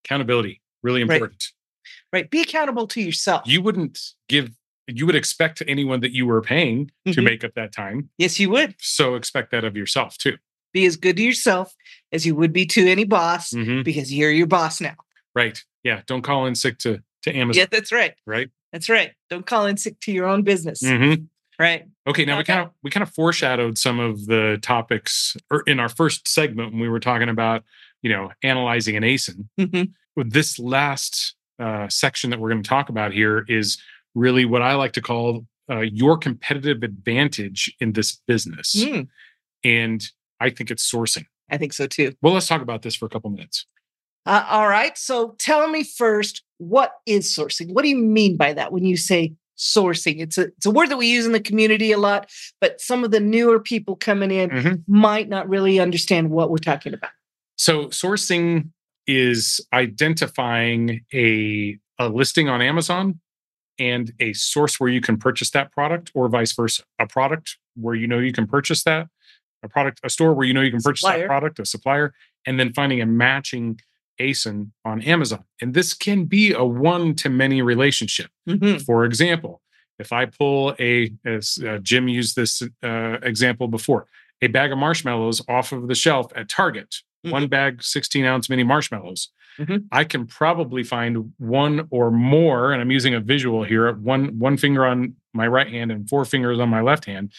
Accountability, 0.05 0.61
really 0.83 1.01
important. 1.01 1.45
Right. 2.12 2.21
right. 2.21 2.31
Be 2.31 2.40
accountable 2.40 2.87
to 2.88 3.01
yourself. 3.01 3.43
You 3.47 3.62
wouldn't 3.62 4.01
give 4.29 4.51
you 4.87 5.07
would 5.07 5.14
expect 5.14 5.62
anyone 5.67 6.01
that 6.01 6.12
you 6.12 6.27
were 6.27 6.43
paying 6.43 6.87
mm-hmm. 6.87 7.12
to 7.12 7.23
make 7.23 7.43
up 7.43 7.55
that 7.55 7.73
time. 7.73 8.11
Yes, 8.19 8.38
you 8.38 8.51
would. 8.51 8.75
So 8.79 9.14
expect 9.14 9.51
that 9.53 9.64
of 9.64 9.77
yourself 9.77 10.19
too. 10.19 10.37
Be 10.73 10.85
as 10.85 10.97
good 10.97 11.17
to 11.17 11.23
yourself 11.23 11.75
as 12.12 12.27
you 12.27 12.35
would 12.35 12.53
be 12.53 12.67
to 12.67 12.87
any 12.87 13.05
boss 13.05 13.51
mm-hmm. 13.51 13.83
because 13.83 14.12
you're 14.12 14.31
your 14.31 14.47
boss 14.47 14.81
now. 14.81 14.97
Right. 15.35 15.62
Yeah. 15.85 16.03
Don't 16.07 16.23
call 16.23 16.47
in 16.47 16.55
sick 16.55 16.79
to 16.79 17.01
to 17.23 17.35
Amazon. 17.35 17.61
Yeah, 17.61 17.66
that's 17.70 17.92
right. 17.92 18.14
Right. 18.27 18.51
That's 18.73 18.88
right. 18.88 19.12
Don't 19.31 19.47
call 19.47 19.66
in 19.66 19.77
sick 19.77 20.01
to 20.01 20.12
your 20.12 20.27
own 20.27 20.42
business. 20.42 20.83
Mm-hmm. 20.83 21.25
Right. 21.59 21.85
Okay. 22.07 22.25
Now 22.25 22.33
okay. 22.35 22.38
we 22.38 22.44
kind 22.44 22.61
of 22.61 22.70
we 22.83 22.90
kind 22.90 23.03
of 23.03 23.11
foreshadowed 23.11 23.79
some 23.79 24.01
of 24.01 24.27
the 24.27 24.59
topics 24.62 25.37
in 25.66 25.79
our 25.79 25.88
first 25.88 26.27
segment 26.27 26.73
when 26.73 26.81
we 26.81 26.88
were 26.88 27.01
talking 27.01 27.29
about 27.29 27.62
you 28.03 28.11
know 28.11 28.31
analyzing 28.42 28.97
an 28.97 29.03
ASIN. 29.03 29.49
Mm-hmm. 29.59 29.85
With 30.16 30.33
this 30.33 30.59
last 30.59 31.35
uh, 31.59 31.88
section 31.88 32.31
that 32.31 32.40
we're 32.40 32.51
going 32.51 32.62
to 32.62 32.68
talk 32.68 32.88
about 32.88 33.12
here 33.12 33.44
is 33.49 33.79
really 34.14 34.44
what 34.44 34.62
I 34.62 34.75
like 34.75 34.92
to 34.92 35.03
call 35.03 35.47
uh, 35.70 35.81
your 35.81 36.16
competitive 36.18 36.83
advantage 36.83 37.75
in 37.81 37.92
this 37.92 38.20
business, 38.27 38.75
mm. 38.77 39.09
and 39.64 40.05
I 40.40 40.51
think 40.51 40.70
it's 40.70 40.88
sourcing. 40.88 41.27
I 41.51 41.57
think 41.57 41.73
so 41.73 41.87
too. 41.87 42.12
Well, 42.23 42.33
let's 42.35 42.47
talk 42.47 42.62
about 42.62 42.83
this 42.83 42.94
for 42.94 43.07
a 43.07 43.09
couple 43.09 43.31
minutes. 43.31 43.66
Uh, 44.27 44.45
all 44.49 44.69
right. 44.69 44.97
So 44.97 45.35
tell 45.39 45.69
me 45.69 45.85
first, 45.85 46.43
what 46.59 46.93
is 47.07 47.35
sourcing? 47.35 47.73
What 47.73 47.83
do 47.83 47.89
you 47.89 47.99
mean 47.99 48.37
by 48.37 48.53
that 48.55 48.73
when 48.73 48.85
you 48.85 48.97
say 48.97 49.35
sourcing? 49.57 50.21
It's 50.21 50.39
a 50.39 50.45
it's 50.57 50.67
a 50.67 50.71
word 50.71 50.89
that 50.91 50.97
we 50.97 51.09
use 51.09 51.27
in 51.27 51.33
the 51.33 51.41
community 51.41 51.93
a 51.93 51.99
lot, 51.99 52.31
but 52.61 52.81
some 52.81 53.05
of 53.05 53.11
the 53.11 53.21
newer 53.21 53.61
people 53.61 53.97
coming 53.97 54.31
in 54.31 54.51
mm-hmm. 54.51 54.75
might 54.87 55.29
not 55.29 55.49
really 55.49 55.79
understand 55.79 56.31
what 56.31 56.51
we're 56.51 56.59
talking 56.59 56.95
about. 56.95 57.11
So 57.57 57.87
sourcing 57.87 58.71
is 59.07 59.61
identifying 59.73 61.05
a 61.13 61.79
a 61.99 62.09
listing 62.09 62.49
on 62.49 62.63
Amazon 62.63 63.21
and 63.79 64.13
a 64.21 64.33
source 64.33 64.79
where 64.79 64.91
you 64.91 65.01
can 65.01 65.17
purchase 65.17 65.51
that 65.51 65.73
product 65.73 66.11
or 66.15 66.29
vice 66.29 66.53
versa. 66.53 66.83
A 66.99 67.07
product 67.07 67.59
where 67.77 67.95
you 67.95 68.07
know 68.07 68.19
you 68.19 68.33
can 68.33 68.47
purchase 68.47 68.85
that, 68.85 69.09
a 69.63 69.69
product, 69.69 70.01
a 70.05 70.11
store 70.11 70.33
where 70.33 70.47
you 70.47 70.55
know 70.55 70.61
you 70.61 70.71
can 70.71 70.81
purchase 70.81 71.03
supplier. 71.03 71.21
that 71.21 71.27
product, 71.27 71.59
a 71.59 71.67
supplier, 71.67 72.15
and 72.47 72.59
then 72.59 72.73
finding 72.73 73.01
a 73.01 73.07
matching 73.07 73.81
ASIN 74.20 74.70
on 74.85 75.03
Amazon. 75.03 75.44
And 75.61 75.74
this 75.74 75.94
can 75.94 76.24
be 76.24 76.53
a 76.53 76.64
one 76.64 77.14
to 77.16 77.29
many 77.29 77.62
relationship. 77.62 78.31
Mm-hmm. 78.48 78.79
For 78.79 79.05
example, 79.05 79.61
if 79.98 80.12
I 80.12 80.27
pull 80.27 80.74
a, 80.79 81.12
as 81.24 81.59
uh, 81.66 81.79
Jim 81.79 82.09
used 82.09 82.37
this 82.37 82.62
uh, 82.83 83.18
example 83.22 83.68
before, 83.68 84.07
a 84.42 84.48
bag 84.48 84.72
of 84.72 84.79
marshmallows 84.79 85.42
off 85.48 85.72
of 85.72 85.88
the 85.88 85.94
shelf 85.94 86.33
at 86.35 86.48
Target, 86.48 86.90
mm-hmm. 87.24 87.31
one 87.31 87.46
bag, 87.46 87.83
16 87.83 88.24
ounce 88.24 88.50
mini 88.50 88.64
marshmallows. 88.64 89.31
Mm-hmm. 89.59 89.87
I 89.92 90.05
can 90.05 90.27
probably 90.27 90.83
find 90.83 91.33
one 91.38 91.87
or 91.90 92.11
more, 92.11 92.72
and 92.72 92.83
I'm 92.83 92.90
using 92.90 93.14
a 93.14 93.20
visual 93.20 93.62
here, 93.62 93.92
one 93.92 94.37
one 94.38 94.57
finger 94.57 94.85
on 94.85 95.14
my 95.33 95.46
right 95.46 95.68
hand 95.68 95.92
and 95.92 96.09
four 96.09 96.24
fingers 96.24 96.59
on 96.59 96.68
my 96.68 96.81
left 96.81 97.05
hand, 97.05 97.33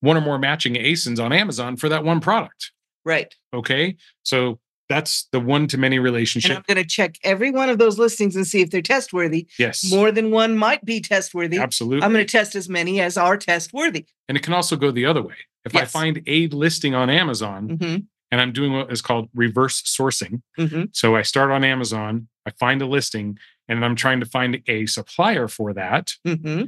one 0.00 0.16
or 0.16 0.20
more 0.20 0.38
matching 0.38 0.74
ASINs 0.74 1.22
on 1.22 1.32
Amazon 1.32 1.76
for 1.76 1.88
that 1.88 2.04
one 2.04 2.20
product. 2.20 2.70
Right. 3.04 3.34
Okay. 3.52 3.96
So 4.22 4.60
that's 4.90 5.28
the 5.30 5.38
one 5.38 5.68
to 5.68 5.78
many 5.78 6.00
relationship. 6.00 6.50
And 6.50 6.58
I'm 6.58 6.64
going 6.66 6.84
to 6.84 6.88
check 6.88 7.14
every 7.22 7.52
one 7.52 7.70
of 7.70 7.78
those 7.78 7.96
listings 7.96 8.34
and 8.34 8.44
see 8.44 8.60
if 8.60 8.70
they're 8.70 8.82
test 8.82 9.12
worthy. 9.12 9.46
Yes. 9.56 9.88
More 9.88 10.10
than 10.10 10.32
one 10.32 10.58
might 10.58 10.84
be 10.84 11.00
test 11.00 11.32
worthy. 11.32 11.58
Absolutely. 11.58 12.02
I'm 12.02 12.12
going 12.12 12.26
to 12.26 12.30
test 12.30 12.56
as 12.56 12.68
many 12.68 13.00
as 13.00 13.16
are 13.16 13.36
test 13.36 13.72
worthy. 13.72 14.06
And 14.28 14.36
it 14.36 14.42
can 14.42 14.52
also 14.52 14.74
go 14.74 14.90
the 14.90 15.06
other 15.06 15.22
way. 15.22 15.36
If 15.64 15.74
yes. 15.74 15.82
I 15.82 15.86
find 15.86 16.22
a 16.26 16.48
listing 16.48 16.96
on 16.96 17.08
Amazon 17.08 17.68
mm-hmm. 17.68 17.96
and 18.32 18.40
I'm 18.40 18.52
doing 18.52 18.72
what 18.72 18.90
is 18.90 19.00
called 19.00 19.28
reverse 19.32 19.80
sourcing. 19.82 20.42
Mm-hmm. 20.58 20.86
So 20.92 21.14
I 21.14 21.22
start 21.22 21.52
on 21.52 21.62
Amazon, 21.62 22.26
I 22.44 22.50
find 22.50 22.82
a 22.82 22.86
listing, 22.86 23.38
and 23.68 23.84
I'm 23.84 23.94
trying 23.94 24.18
to 24.18 24.26
find 24.26 24.60
a 24.66 24.86
supplier 24.86 25.46
for 25.46 25.72
that. 25.72 26.14
Mm-hmm. 26.26 26.64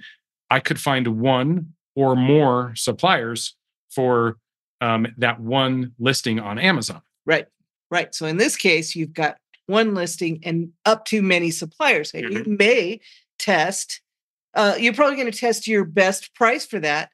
I 0.49 0.61
could 0.61 0.79
find 0.79 1.21
one 1.21 1.73
or 1.97 2.15
more 2.15 2.73
suppliers 2.77 3.57
for 3.91 4.37
um, 4.81 5.09
that 5.19 5.41
one 5.41 5.95
listing 5.99 6.39
on 6.39 6.61
Amazon. 6.61 7.03
Right. 7.27 7.47
Right. 7.93 8.15
So 8.15 8.25
in 8.25 8.39
this 8.39 8.57
case, 8.57 8.97
you've 8.97 9.13
got 9.13 9.37
one 9.67 9.95
listing 9.95 10.41
and 10.45 10.71
up 10.87 11.05
to 11.05 11.21
many 11.21 11.51
suppliers. 11.51 12.11
And 12.15 12.25
mm-hmm. 12.25 12.51
you 12.51 12.57
may 12.59 13.01
test, 13.39 14.01
uh, 14.55 14.77
you're 14.79 14.95
probably 14.95 15.17
going 15.17 15.31
to 15.31 15.39
test 15.39 15.67
your 15.67 15.85
best 15.85 16.35
price 16.35 16.65
for 16.65 16.81
that, 16.81 17.11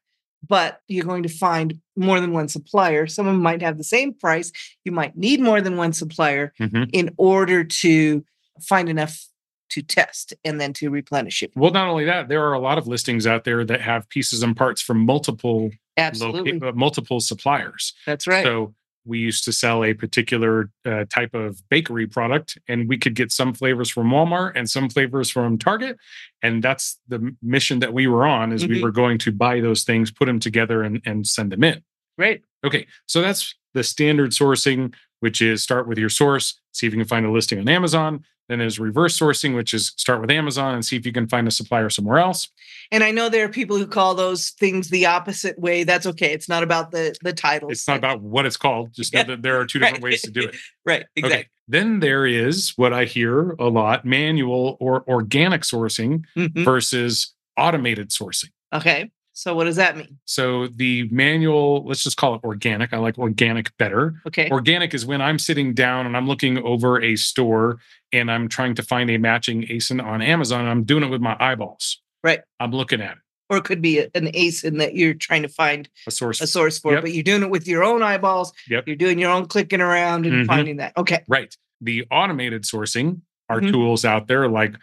but 0.46 0.80
you're 0.86 1.04
going 1.04 1.24
to 1.24 1.28
find 1.28 1.80
more 1.96 2.20
than 2.20 2.32
one 2.32 2.46
supplier. 2.46 3.08
Some 3.08 3.26
of 3.26 3.34
them 3.34 3.42
might 3.42 3.60
have 3.60 3.76
the 3.76 3.82
same 3.82 4.14
price. 4.14 4.52
You 4.84 4.92
might 4.92 5.16
need 5.16 5.40
more 5.40 5.60
than 5.60 5.76
one 5.76 5.92
supplier 5.92 6.52
Mhm. 6.60 6.88
in 6.92 7.12
order 7.18 7.64
to 7.64 8.24
find 8.62 8.88
enough 8.88 9.26
to 9.70 9.82
test 9.82 10.32
and 10.44 10.60
then 10.60 10.72
to 10.74 10.90
replenish 10.90 11.42
it. 11.42 11.50
Well, 11.56 11.72
not 11.72 11.88
only 11.88 12.04
that, 12.04 12.28
there 12.28 12.44
are 12.44 12.52
a 12.52 12.60
lot 12.60 12.78
of 12.78 12.86
listings 12.86 13.26
out 13.26 13.42
there 13.42 13.64
that 13.64 13.80
have 13.80 14.08
pieces 14.10 14.44
and 14.44 14.56
parts 14.56 14.80
from 14.80 15.00
multiple 15.00 15.72
Absolutely. 15.96 16.52
loca- 16.52 16.68
uh, 16.68 16.72
multiple 16.72 17.18
suppliers. 17.18 17.94
That's 18.06 18.28
right. 18.28 18.44
So 18.44 18.74
we 19.08 19.18
used 19.18 19.42
to 19.44 19.52
sell 19.52 19.82
a 19.82 19.94
particular 19.94 20.70
uh, 20.84 21.04
type 21.08 21.34
of 21.34 21.60
bakery 21.70 22.06
product, 22.06 22.58
and 22.68 22.88
we 22.88 22.98
could 22.98 23.14
get 23.14 23.32
some 23.32 23.54
flavors 23.54 23.90
from 23.90 24.10
Walmart 24.10 24.52
and 24.54 24.68
some 24.68 24.88
flavors 24.90 25.30
from 25.30 25.58
Target, 25.58 25.96
and 26.42 26.62
that's 26.62 26.98
the 27.08 27.34
mission 27.42 27.80
that 27.80 27.92
we 27.92 28.06
were 28.06 28.26
on. 28.26 28.52
Is 28.52 28.66
we 28.66 28.78
Mhm. 28.78 28.82
were 28.82 28.92
going 28.92 29.18
to 29.18 29.32
buy 29.32 29.60
those 29.60 29.82
things, 29.84 30.10
put 30.12 30.26
them 30.26 30.38
together, 30.38 30.82
and 30.82 31.00
and 31.04 31.26
send 31.26 31.50
them 31.52 31.64
in. 31.64 31.82
right 32.18 32.42
Okay, 32.64 32.86
so 33.06 33.20
that's 33.22 33.54
the 33.74 33.84
standard 33.84 34.30
sourcing, 34.32 34.92
which 35.20 35.40
is 35.40 35.62
start 35.62 35.86
with 35.88 35.98
your 35.98 36.08
source, 36.08 36.60
see 36.72 36.86
if 36.86 36.92
you 36.92 36.98
can 36.98 37.06
find 37.08 37.24
a 37.24 37.30
listing 37.30 37.58
on 37.60 37.68
Amazon. 37.68 38.24
Then 38.48 38.58
there's 38.60 38.78
reverse 38.78 39.18
sourcing, 39.18 39.54
which 39.54 39.74
is 39.74 39.92
start 39.96 40.20
with 40.20 40.30
Amazon 40.30 40.74
and 40.74 40.84
see 40.84 40.96
if 40.96 41.04
you 41.04 41.12
can 41.12 41.28
find 41.28 41.46
a 41.46 41.50
supplier 41.50 41.90
somewhere 41.90 42.18
else. 42.18 42.48
And 42.90 43.04
I 43.04 43.10
know 43.10 43.28
there 43.28 43.44
are 43.44 43.48
people 43.50 43.76
who 43.76 43.86
call 43.86 44.14
those 44.14 44.50
things 44.50 44.88
the 44.88 45.04
opposite 45.06 45.58
way. 45.58 45.84
That's 45.84 46.06
okay. 46.06 46.32
It's 46.32 46.48
not 46.48 46.62
about 46.62 46.90
the 46.90 47.14
the 47.22 47.32
titles. 47.34 47.72
It's 47.72 47.86
not 47.86 47.98
about 47.98 48.22
what 48.22 48.46
it's 48.46 48.56
called. 48.56 48.94
Just 48.94 49.12
know 49.12 49.22
that 49.24 49.42
there 49.42 49.60
are 49.60 49.66
two 49.66 49.78
different 49.80 50.02
right. 50.02 50.10
ways 50.12 50.22
to 50.22 50.30
do 50.30 50.40
it. 50.42 50.56
right. 50.86 51.04
Exactly. 51.14 51.38
Okay. 51.40 51.48
Then 51.68 52.00
there 52.00 52.24
is 52.24 52.72
what 52.76 52.94
I 52.94 53.04
hear 53.04 53.50
a 53.58 53.66
lot 53.68 54.06
manual 54.06 54.78
or 54.80 55.04
organic 55.08 55.62
sourcing 55.62 56.24
Mhm. 56.36 56.64
versus 56.64 57.34
automated 57.58 58.08
sourcing. 58.10 58.48
Okay. 58.72 59.10
So 59.38 59.54
what 59.54 59.64
does 59.66 59.76
that 59.76 59.96
mean? 59.96 60.18
So 60.24 60.66
the 60.66 61.08
manual, 61.12 61.84
let's 61.86 62.02
just 62.02 62.16
call 62.16 62.34
it 62.34 62.40
organic. 62.42 62.92
I 62.92 62.96
like 62.98 63.16
organic 63.18 63.70
better. 63.76 64.20
Okay. 64.26 64.50
Organic 64.50 64.94
is 64.94 65.06
when 65.06 65.22
I'm 65.22 65.38
sitting 65.38 65.74
down 65.74 66.06
and 66.06 66.16
I'm 66.16 66.26
looking 66.26 66.58
over 66.58 67.00
a 67.00 67.14
store 67.14 67.78
and 68.12 68.32
I'm 68.32 68.48
trying 68.48 68.74
to 68.74 68.82
find 68.82 69.08
a 69.10 69.16
matching 69.16 69.62
ASIN 69.68 70.02
on 70.04 70.22
Amazon. 70.22 70.62
And 70.62 70.68
I'm 70.68 70.82
doing 70.82 71.04
it 71.04 71.08
with 71.08 71.20
my 71.20 71.36
eyeballs. 71.38 72.02
Right. 72.24 72.40
I'm 72.58 72.72
looking 72.72 73.00
at 73.00 73.12
it, 73.12 73.18
or 73.48 73.58
it 73.58 73.64
could 73.64 73.80
be 73.80 74.00
an 74.00 74.08
ASIN 74.34 74.78
that 74.78 74.96
you're 74.96 75.14
trying 75.14 75.42
to 75.42 75.48
find 75.48 75.88
a 76.08 76.10
source. 76.10 76.40
a 76.40 76.46
source 76.48 76.80
for, 76.80 76.94
Yep. 76.94 77.02
but 77.02 77.12
you're 77.12 77.22
doing 77.22 77.44
it 77.44 77.50
with 77.50 77.68
your 77.68 77.84
own 77.84 78.02
eyeballs. 78.02 78.52
Yep. 78.68 78.88
You're 78.88 78.96
doing 78.96 79.20
your 79.20 79.30
own 79.30 79.46
clicking 79.46 79.80
around 79.80 80.26
and 80.26 80.34
Mhm. 80.34 80.46
finding 80.48 80.76
that. 80.78 80.94
Okay. 80.96 81.22
Right. 81.28 81.56
The 81.80 82.06
automated 82.10 82.64
sourcing 82.64 83.20
are 83.48 83.60
Mhm. 83.60 83.70
tools 83.70 84.04
out 84.04 84.26
there 84.26 84.48
like 84.48 84.74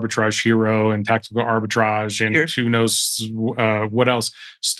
Arbitrage 0.00 0.42
Hero 0.42 0.90
and 0.90 1.04
Tactical 1.04 1.42
Arbitrage 1.42 2.24
and 2.24 2.34
Sure. 2.34 2.46
who 2.64 2.70
knows 2.70 3.20
uh, 3.58 3.86
what 3.86 4.08
else 4.08 4.30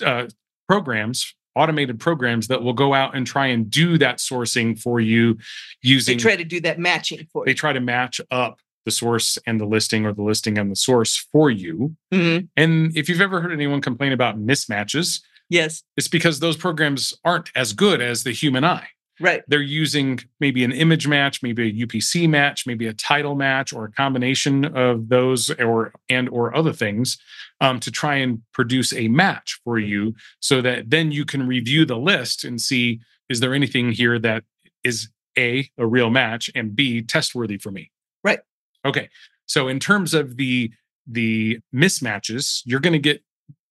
uh, 0.05 0.27
programs, 0.67 1.35
automated 1.55 1.99
programs 1.99 2.47
that 2.47 2.63
will 2.63 2.73
go 2.73 2.93
out 2.93 3.15
and 3.15 3.27
try 3.27 3.47
and 3.47 3.69
do 3.69 3.97
that 3.97 4.17
sourcing 4.19 4.79
for 4.79 4.99
you 4.99 5.37
using 5.83 6.17
They 6.17 6.21
try 6.23 6.35
to 6.37 6.43
do 6.45 6.61
that 6.61 6.79
matching 6.79 7.27
for 7.33 7.43
they 7.45 7.51
you. 7.51 7.55
try 7.55 7.73
to 7.73 7.81
match 7.81 8.21
up 8.31 8.59
the 8.85 8.91
source 8.91 9.37
and 9.45 9.59
the 9.59 9.65
listing 9.65 10.05
or 10.05 10.13
the 10.13 10.23
listing 10.23 10.57
and 10.57 10.71
the 10.71 10.75
source 10.75 11.15
for 11.31 11.51
you. 11.51 11.95
Mhm. 12.13 12.47
And 12.57 12.95
if 12.97 13.09
you've 13.09 13.21
ever 13.21 13.41
heard 13.41 13.51
anyone 13.51 13.81
complain 13.81 14.11
about 14.11 14.39
mismatches, 14.39 15.21
Yes. 15.49 15.83
it's 15.97 16.07
because 16.07 16.39
those 16.39 16.55
programs 16.57 17.13
aren't 17.25 17.51
as 17.55 17.73
good 17.73 18.01
as 18.01 18.23
the 18.23 18.31
human 18.31 18.63
eye 18.63 18.87
Right. 19.21 19.43
they're 19.47 19.61
using 19.61 20.19
maybe 20.39 20.63
an 20.63 20.71
image 20.71 21.07
match 21.07 21.41
maybe 21.43 21.69
a 21.69 21.85
upc 21.85 22.27
match 22.29 22.65
maybe 22.65 22.87
a 22.87 22.93
title 22.93 23.35
match 23.35 23.71
or 23.71 23.85
a 23.85 23.91
combination 23.91 24.65
of 24.65 25.09
those 25.09 25.49
or 25.59 25.93
and 26.09 26.27
or 26.29 26.55
other 26.55 26.73
things 26.73 27.17
um, 27.61 27.79
to 27.79 27.91
try 27.91 28.15
and 28.15 28.41
produce 28.53 28.91
a 28.93 29.07
match 29.07 29.59
for 29.63 29.77
you 29.79 30.15
so 30.39 30.61
that 30.61 30.89
then 30.89 31.11
you 31.11 31.23
can 31.25 31.47
review 31.47 31.85
the 31.85 31.97
list 31.97 32.43
and 32.43 32.59
see 32.61 32.99
is 33.29 33.39
there 33.39 33.53
anything 33.53 33.91
here 33.91 34.17
that 34.19 34.43
is 34.83 35.09
a 35.37 35.69
a 35.77 35.85
real 35.85 36.09
match 36.09 36.49
and 36.55 36.75
b 36.75 37.01
test 37.01 37.35
worthy 37.35 37.57
for 37.57 37.71
me 37.71 37.91
Right. 38.23 38.39
okay 38.85 39.09
so 39.45 39.67
in 39.67 39.79
terms 39.79 40.13
of 40.13 40.37
the 40.37 40.71
the 41.07 41.59
mismatches 41.73 42.61
you're 42.65 42.79
going 42.79 42.93
to 42.93 42.99
get 42.99 43.23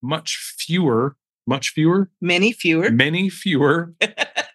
much 0.02 0.36
fewer 0.58 1.16
much 1.46 1.70
fewer 1.70 2.08
Many 2.20 2.52
fewer. 2.52 2.90
many 2.90 3.28
fewer 3.28 3.94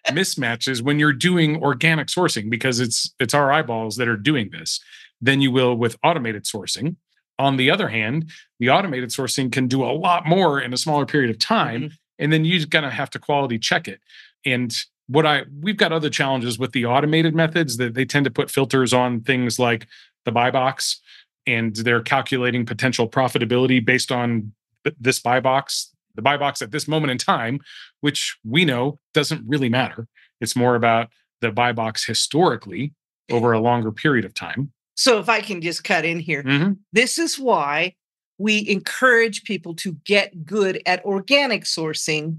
mismatches 0.08 0.82
when 0.82 0.98
you're 0.98 1.12
doing 1.12 1.62
organic 1.62 2.08
sourcing 2.08 2.48
because 2.50 2.80
it's 2.80 3.12
it's 3.20 3.34
our 3.34 3.50
eyeballs 3.52 3.96
that 3.96 4.08
are 4.08 4.16
doing 4.16 4.50
this 4.50 4.80
than 5.20 5.40
you 5.40 5.50
will 5.50 5.74
with 5.76 5.96
automated 6.04 6.44
sourcing 6.44 6.96
on 7.38 7.56
the 7.56 7.70
other 7.70 7.88
hand 7.88 8.30
the 8.60 8.70
automated 8.70 9.10
sourcing 9.10 9.50
can 9.50 9.66
do 9.66 9.82
a 9.84 9.92
lot 9.92 10.26
more 10.26 10.60
in 10.60 10.72
a 10.72 10.76
smaller 10.76 11.06
period 11.06 11.30
of 11.30 11.38
time 11.38 11.82
Mhm. 11.82 11.92
and 12.18 12.32
then 12.32 12.44
you're 12.44 12.66
going 12.66 12.84
to 12.84 12.90
have 12.90 13.10
to 13.10 13.18
quality 13.18 13.58
check 13.58 13.88
it 13.88 14.00
and 14.44 14.76
what 15.08 15.26
i 15.26 15.42
we've 15.60 15.76
got 15.76 15.92
other 15.92 16.10
challenges 16.10 16.58
with 16.58 16.72
the 16.72 16.86
automated 16.86 17.34
methods 17.34 17.76
that 17.78 17.94
they 17.94 18.04
tend 18.04 18.24
to 18.24 18.30
put 18.30 18.50
filters 18.50 18.92
on 18.92 19.20
things 19.20 19.58
like 19.58 19.86
the 20.24 20.32
buy 20.32 20.50
box 20.50 21.00
and 21.46 21.76
they're 21.76 22.02
calculating 22.02 22.64
potential 22.66 23.08
profitability 23.08 23.84
based 23.84 24.10
on 24.10 24.52
this 25.00 25.18
buy 25.18 25.40
box 25.40 25.92
the 26.16 26.22
buy 26.22 26.36
box 26.36 26.62
at 26.62 26.70
this 26.72 26.88
moment 26.88 27.10
in 27.10 27.18
time 27.18 27.60
which 28.00 28.36
we 28.44 28.64
know 28.64 28.98
doesn't 29.14 29.42
really 29.46 29.68
matter. 29.68 30.06
It's 30.40 30.56
more 30.56 30.74
about 30.74 31.08
the 31.40 31.50
buy 31.52 31.72
box 31.72 32.04
historically 32.04 32.92
over 33.30 33.52
a 33.52 33.60
longer 33.60 33.92
period 33.92 34.24
of 34.24 34.34
time. 34.34 34.72
So 34.94 35.18
if 35.18 35.28
I 35.28 35.40
can 35.40 35.60
just 35.60 35.84
cut 35.84 36.04
in 36.04 36.18
here, 36.20 36.42
Mhm. 36.42 36.78
this 36.92 37.18
is 37.18 37.38
why 37.38 37.94
we 38.38 38.68
encourage 38.68 39.44
people 39.44 39.74
to 39.74 39.96
get 40.04 40.44
good 40.44 40.80
at 40.86 41.04
organic 41.04 41.64
sourcing 41.64 42.38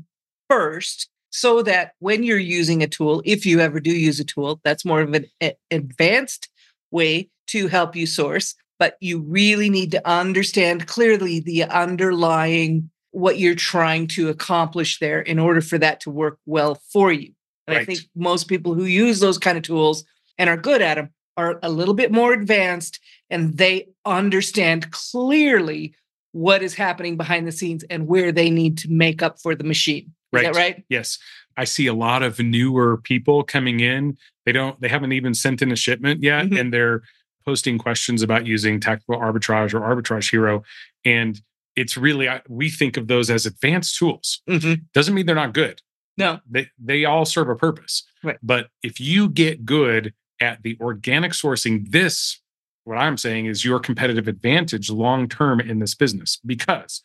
first 0.49 1.09
so 1.29 1.61
that 1.63 1.91
when 1.99 2.23
you're 2.23 2.37
using 2.39 2.81
a 2.81 2.87
tool 2.87 3.21
if 3.25 3.45
you 3.45 3.59
ever 3.59 3.79
do 3.79 3.91
use 3.91 4.19
a 4.19 4.23
tool 4.23 4.59
that's 4.63 4.85
more 4.85 5.01
of 5.01 5.13
an 5.13 5.25
advanced 5.71 6.49
way 6.91 7.29
to 7.47 7.67
help 7.67 7.95
you 7.95 8.05
source 8.05 8.55
but 8.79 8.95
you 9.01 9.19
really 9.19 9.69
need 9.69 9.91
to 9.91 10.07
understand 10.07 10.87
clearly 10.87 11.39
the 11.39 11.63
underlying 11.63 12.89
what 13.11 13.39
you're 13.39 13.55
trying 13.55 14.07
to 14.07 14.29
accomplish 14.29 14.99
there 14.99 15.21
in 15.21 15.39
order 15.39 15.61
for 15.61 15.77
that 15.77 15.99
to 16.01 16.09
work 16.09 16.39
well 16.45 16.75
for 16.91 17.11
you 17.11 17.31
and 17.67 17.77
i 17.77 17.85
think 17.85 17.99
most 18.15 18.47
people 18.47 18.73
who 18.73 18.85
use 18.85 19.19
those 19.19 19.37
kind 19.37 19.57
of 19.57 19.63
tools 19.63 20.03
and 20.37 20.49
are 20.49 20.57
good 20.57 20.81
at 20.81 20.95
them 20.95 21.09
are 21.37 21.59
a 21.63 21.69
little 21.69 21.93
bit 21.93 22.11
more 22.11 22.33
advanced 22.33 22.99
and 23.29 23.57
they 23.57 23.87
understand 24.05 24.91
clearly 24.91 25.93
what 26.31 26.61
is 26.61 26.73
happening 26.75 27.17
behind 27.17 27.47
the 27.47 27.51
scenes 27.51 27.83
and 27.89 28.07
where 28.07 28.31
they 28.31 28.49
need 28.49 28.77
to 28.77 28.89
make 28.89 29.21
up 29.23 29.39
for 29.39 29.55
the 29.55 29.63
machine. 29.63 30.13
Is 30.33 30.41
that 30.43 30.55
right? 30.55 30.83
Yes. 30.89 31.17
I 31.55 31.63
see 31.63 31.87
a 31.87 31.93
lot 31.93 32.21
of 32.21 32.37
newer 32.39 32.97
people 32.97 33.43
coming 33.43 33.79
in. 33.79 34.17
They 34.45 34.51
don't, 34.51 34.79
they 34.79 34.87
haven't 34.87 35.13
even 35.13 35.33
sent 35.33 35.61
in 35.61 35.71
a 35.71 35.75
shipment 35.75 36.21
yet, 36.21 36.47
Mhm. 36.47 36.59
and 36.59 36.73
they're 36.73 37.01
posting 37.45 37.77
questions 37.77 38.21
about 38.21 38.45
using 38.45 38.79
tactical 38.79 39.17
arbitrage 39.17 39.73
or 39.73 39.79
arbitrage 39.81 40.29
hero. 40.29 40.63
And 41.05 41.41
it's 41.77 41.95
really, 41.95 42.27
we 42.49 42.69
think 42.69 42.97
of 42.97 43.07
those 43.07 43.29
as 43.29 43.45
advanced 43.45 43.95
tools. 43.97 44.41
Mhm. 44.49 44.81
Doesn't 44.93 45.13
mean 45.15 45.25
they're 45.25 45.35
not 45.35 45.53
good. 45.53 45.81
No. 46.17 46.41
they 46.49 46.67
they 46.83 47.05
all 47.05 47.23
serve 47.25 47.47
a 47.49 47.55
purpose. 47.55 48.03
Right. 48.23 48.37
But 48.43 48.69
if 48.83 48.99
you 48.99 49.29
get 49.29 49.65
good 49.65 50.13
at 50.41 50.63
the 50.63 50.77
organic 50.81 51.31
sourcing, 51.31 51.89
this 51.91 52.41
what 52.85 52.97
I'm 52.97 53.17
saying 53.17 53.45
is 53.47 53.63
your 53.65 53.79
competitive 53.79 54.27
advantage 54.27 54.89
long 54.89 55.29
term 55.29 55.59
in 55.59 55.79
this 55.79 55.93
business 55.93 56.39
because 56.45 57.01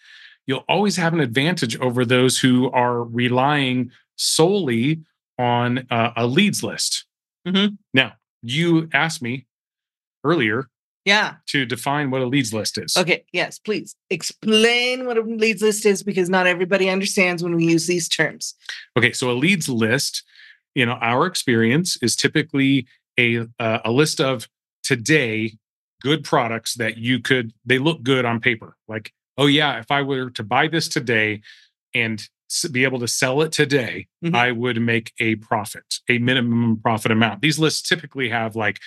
you'll 0.46 0.64
always 0.68 0.96
have 0.96 1.12
an 1.12 1.20
advantage 1.20 1.76
over 1.78 2.04
those 2.04 2.38
who 2.40 2.70
are 2.70 3.02
relying 3.04 3.90
solely 4.16 5.02
on 5.38 5.87
uh, 5.90 6.12
a 6.16 6.26
leads 6.26 6.62
list. 6.62 7.04
Mhm. 7.46 7.78
Now, 7.92 8.14
you 8.42 8.88
asked 8.92 9.22
me 9.22 9.46
earlier 10.24 10.68
Yeah. 11.04 11.34
to 11.48 11.64
define 11.66 12.10
what 12.10 12.22
a 12.22 12.26
leads 12.26 12.52
list 12.54 12.78
is. 12.78 12.96
Okay. 12.96 13.24
Yes. 13.32 13.58
Please 13.58 13.96
explain 14.10 15.04
what 15.06 15.18
a 15.18 15.22
leads 15.22 15.60
list 15.62 15.84
is 15.84 16.02
because 16.02 16.30
not 16.30 16.46
everybody 16.46 16.88
understands 16.88 17.42
when 17.42 17.56
we 17.56 17.66
use 17.66 17.86
these 17.86 18.08
terms. 18.08 18.54
Okay, 18.96 19.12
so 19.12 19.30
a 19.30 19.32
leads 19.32 19.68
list, 19.68 20.22
you 20.74 20.86
know, 20.86 20.92
our 21.00 21.26
experience 21.26 21.98
is 22.02 22.14
typically 22.16 22.86
a 23.18 23.40
uh, 23.58 23.78
a 23.84 23.90
list 23.90 24.20
of 24.20 24.48
today 24.82 25.58
good 26.00 26.24
products 26.24 26.74
that 26.74 26.96
you 26.98 27.20
could 27.20 27.52
they 27.64 27.78
look 27.78 28.02
good 28.02 28.24
on 28.24 28.40
paper. 28.40 28.76
Like, 28.88 29.12
oh 29.38 29.46
yeah, 29.46 29.78
if 29.78 29.90
I 29.90 30.02
were 30.02 30.30
to 30.30 30.42
buy 30.42 30.68
this 30.68 30.88
today 30.88 31.42
and 31.94 32.22
be 32.70 32.84
able 32.84 33.00
to 33.00 33.08
sell 33.08 33.40
it 33.42 33.50
today, 33.52 34.06
Mhm. 34.24 34.34
I 34.34 34.52
would 34.52 34.80
make 34.80 35.12
a 35.18 35.36
profit, 35.36 36.00
a 36.08 36.18
minimum 36.18 36.76
profit 36.80 37.10
amount. 37.10 37.40
These 37.40 37.58
lists 37.58 37.88
typically 37.88 38.28
have 38.28 38.54
like, 38.56 38.78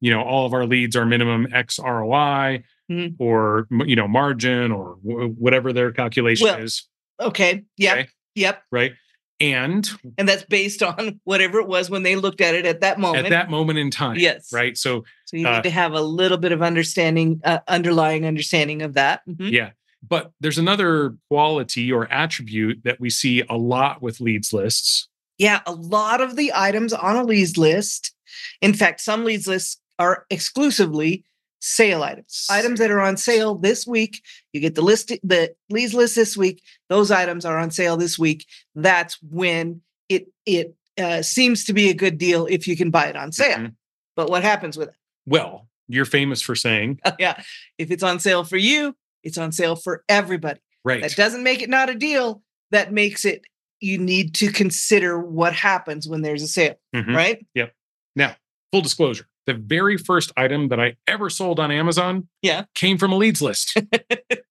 you 0.00 0.10
know, 0.10 0.22
all 0.22 0.46
of 0.46 0.52
our 0.54 0.66
leads 0.66 0.96
are 0.96 1.06
minimum 1.06 1.48
X 1.52 1.78
ROI 1.78 2.64
Mhm. 2.90 3.14
or 3.18 3.66
you 3.86 3.96
know 3.96 4.06
margin 4.06 4.70
or 4.70 4.96
wh- 5.02 5.40
whatever 5.40 5.72
their 5.72 5.90
calculation 5.92 6.44
Well, 6.44 6.58
is, 6.58 6.86
Okay. 7.20 7.62
Yep. 7.78 7.92
Okay. 7.98 8.08
Yep. 8.34 8.62
right? 8.70 8.92
And 9.40 9.88
And 10.18 10.28
that's 10.28 10.44
based 10.44 10.82
on 10.82 11.18
whatever 11.24 11.58
it 11.60 11.66
was 11.66 11.88
when 11.90 12.02
they 12.02 12.14
looked 12.16 12.40
at 12.42 12.54
it 12.54 12.66
at 12.66 12.82
that 12.82 12.98
moment. 13.00 13.24
at 13.26 13.30
that 13.30 13.50
moment 13.50 13.78
in 13.78 13.90
time. 13.90 14.16
Yes. 14.16 14.52
Right. 14.52 14.76
So 14.76 15.04
So 15.24 15.36
you 15.38 15.48
uh, 15.48 15.56
need 15.56 15.62
to 15.64 15.70
have 15.70 15.92
a 15.94 16.00
little 16.02 16.36
bit 16.38 16.52
of 16.52 16.62
understanding, 16.62 17.40
uh, 17.44 17.60
underlying 17.68 18.26
understanding 18.26 18.82
of 18.82 18.94
that. 18.94 19.22
Mhm. 19.28 19.50
yeah, 19.50 19.70
But 20.06 20.32
there's 20.40 20.58
another 20.58 21.16
quality 21.30 21.90
or 21.90 22.06
attribute 22.12 22.82
that 22.84 23.00
we 23.00 23.08
see 23.10 23.42
a 23.48 23.56
lot 23.56 24.02
with 24.02 24.20
leads 24.20 24.52
lists. 24.52 25.08
Yeah, 25.38 25.62
a 25.66 25.72
lot 25.72 26.20
of 26.20 26.36
the 26.36 26.52
items 26.54 26.92
on 26.92 27.16
a 27.16 27.24
leads 27.24 27.56
list, 27.56 28.14
in 28.60 28.72
fact, 28.74 29.00
some 29.00 29.24
leads 29.24 29.46
lists 29.48 29.80
are 29.98 30.26
exclusively 30.30 31.24
sale 31.60 32.02
items. 32.02 32.46
Items 32.50 32.78
that 32.78 32.90
are 32.90 33.00
on 33.00 33.16
sale 33.16 33.54
this 33.54 33.86
week. 33.86 34.22
You 34.52 34.60
get 34.60 34.74
the 34.74 34.82
list, 34.82 35.08
the 35.22 35.54
leads 35.70 35.94
list 35.94 36.14
this 36.14 36.36
week. 36.36 36.62
Those 36.88 37.10
items 37.10 37.44
are 37.44 37.58
on 37.58 37.70
sale 37.70 37.96
this 37.96 38.18
week. 38.18 38.46
That's 38.74 39.18
when 39.22 39.80
it 40.08 40.28
it 40.44 40.74
uh, 40.98 41.22
seems 41.22 41.64
to 41.64 41.72
be 41.72 41.90
a 41.90 41.94
good 41.94 42.18
deal 42.18 42.46
if 42.46 42.68
you 42.68 42.76
can 42.76 42.90
buy 42.90 43.06
it 43.06 43.16
on 43.16 43.32
sale. 43.32 43.58
Mm-hmm. 43.58 43.72
But 44.16 44.30
what 44.30 44.42
happens 44.42 44.76
with 44.76 44.88
it? 44.88 44.94
Well, 45.26 45.68
you're 45.88 46.04
famous 46.04 46.42
for 46.42 46.54
saying, 46.54 47.00
yeah, 47.18 47.42
if 47.78 47.90
it's 47.90 48.02
on 48.02 48.20
sale 48.20 48.44
for 48.44 48.56
you, 48.56 48.94
it's 49.22 49.38
on 49.38 49.52
sale 49.52 49.76
for 49.76 50.04
everybody. 50.08 50.60
Right. 50.84 51.02
That 51.02 51.16
doesn't 51.16 51.42
make 51.42 51.62
it 51.62 51.70
not 51.70 51.88
a 51.88 51.94
deal. 51.94 52.42
That 52.70 52.92
makes 52.92 53.24
it 53.24 53.42
you 53.80 53.98
need 53.98 54.34
to 54.36 54.50
consider 54.50 55.18
what 55.18 55.52
happens 55.52 56.08
when 56.08 56.22
there's 56.22 56.42
a 56.42 56.48
sale, 56.48 56.76
mm-hmm. 56.94 57.14
right? 57.14 57.46
Yep. 57.54 57.74
Now, 58.16 58.36
full 58.72 58.82
disclosure, 58.82 59.26
the 59.46 59.54
very 59.54 59.96
first 59.96 60.32
item 60.36 60.68
that 60.68 60.80
I 60.80 60.96
ever 61.06 61.28
sold 61.28 61.60
on 61.60 61.70
Amazon 61.70 62.28
yeah. 62.42 62.64
came 62.74 62.98
from 62.98 63.12
a 63.12 63.16
leads 63.16 63.42
list. 63.42 63.76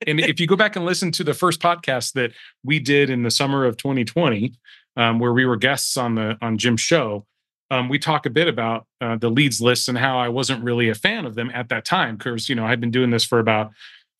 and 0.07 0.19
if 0.19 0.39
you 0.39 0.47
go 0.47 0.55
back 0.55 0.75
and 0.75 0.85
listen 0.85 1.11
to 1.13 1.23
the 1.23 1.33
first 1.33 1.59
podcast 1.59 2.13
that 2.13 2.31
we 2.63 2.79
did 2.79 3.09
in 3.09 3.23
the 3.23 3.31
summer 3.31 3.65
of 3.65 3.77
2020, 3.77 4.53
um, 4.95 5.19
where 5.19 5.33
we 5.33 5.45
were 5.45 5.55
guests 5.55 5.97
on 5.97 6.15
the 6.15 6.37
on 6.41 6.57
Jim's 6.57 6.81
show, 6.81 7.25
um, 7.71 7.89
we 7.89 7.97
talk 7.97 8.25
a 8.25 8.29
bit 8.29 8.47
about 8.47 8.85
uh, 9.01 9.15
the 9.15 9.29
leads 9.29 9.59
lists 9.59 9.87
and 9.87 9.97
how 9.97 10.17
I 10.17 10.29
wasn't 10.29 10.63
really 10.63 10.89
a 10.89 10.95
fan 10.95 11.25
of 11.25 11.35
them 11.35 11.49
at 11.53 11.69
that 11.69 11.85
time 11.85 12.17
because 12.17 12.49
you 12.49 12.55
know 12.55 12.65
I'd 12.65 12.81
been 12.81 12.91
doing 12.91 13.09
this 13.09 13.23
for 13.23 13.39
about 13.39 13.71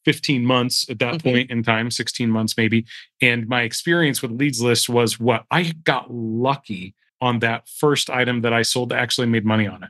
15 0.05 0.43
months 0.45 0.89
at 0.89 0.99
that 0.99 1.15
mm-hmm. 1.15 1.29
point 1.29 1.51
in 1.51 1.63
time, 1.63 1.91
16 1.91 2.29
months 2.29 2.57
maybe, 2.57 2.85
and 3.21 3.47
my 3.47 3.61
experience 3.61 4.21
with 4.21 4.31
leads 4.31 4.61
lists 4.61 4.89
was 4.89 5.19
what 5.19 5.45
I 5.51 5.73
got 5.83 6.11
lucky 6.11 6.95
on 7.21 7.39
that 7.39 7.69
first 7.69 8.09
item 8.09 8.41
that 8.41 8.51
I 8.51 8.63
sold 8.63 8.89
that 8.89 8.99
actually 8.99 9.27
made 9.27 9.45
money 9.45 9.67
on 9.67 9.83
it. 9.83 9.89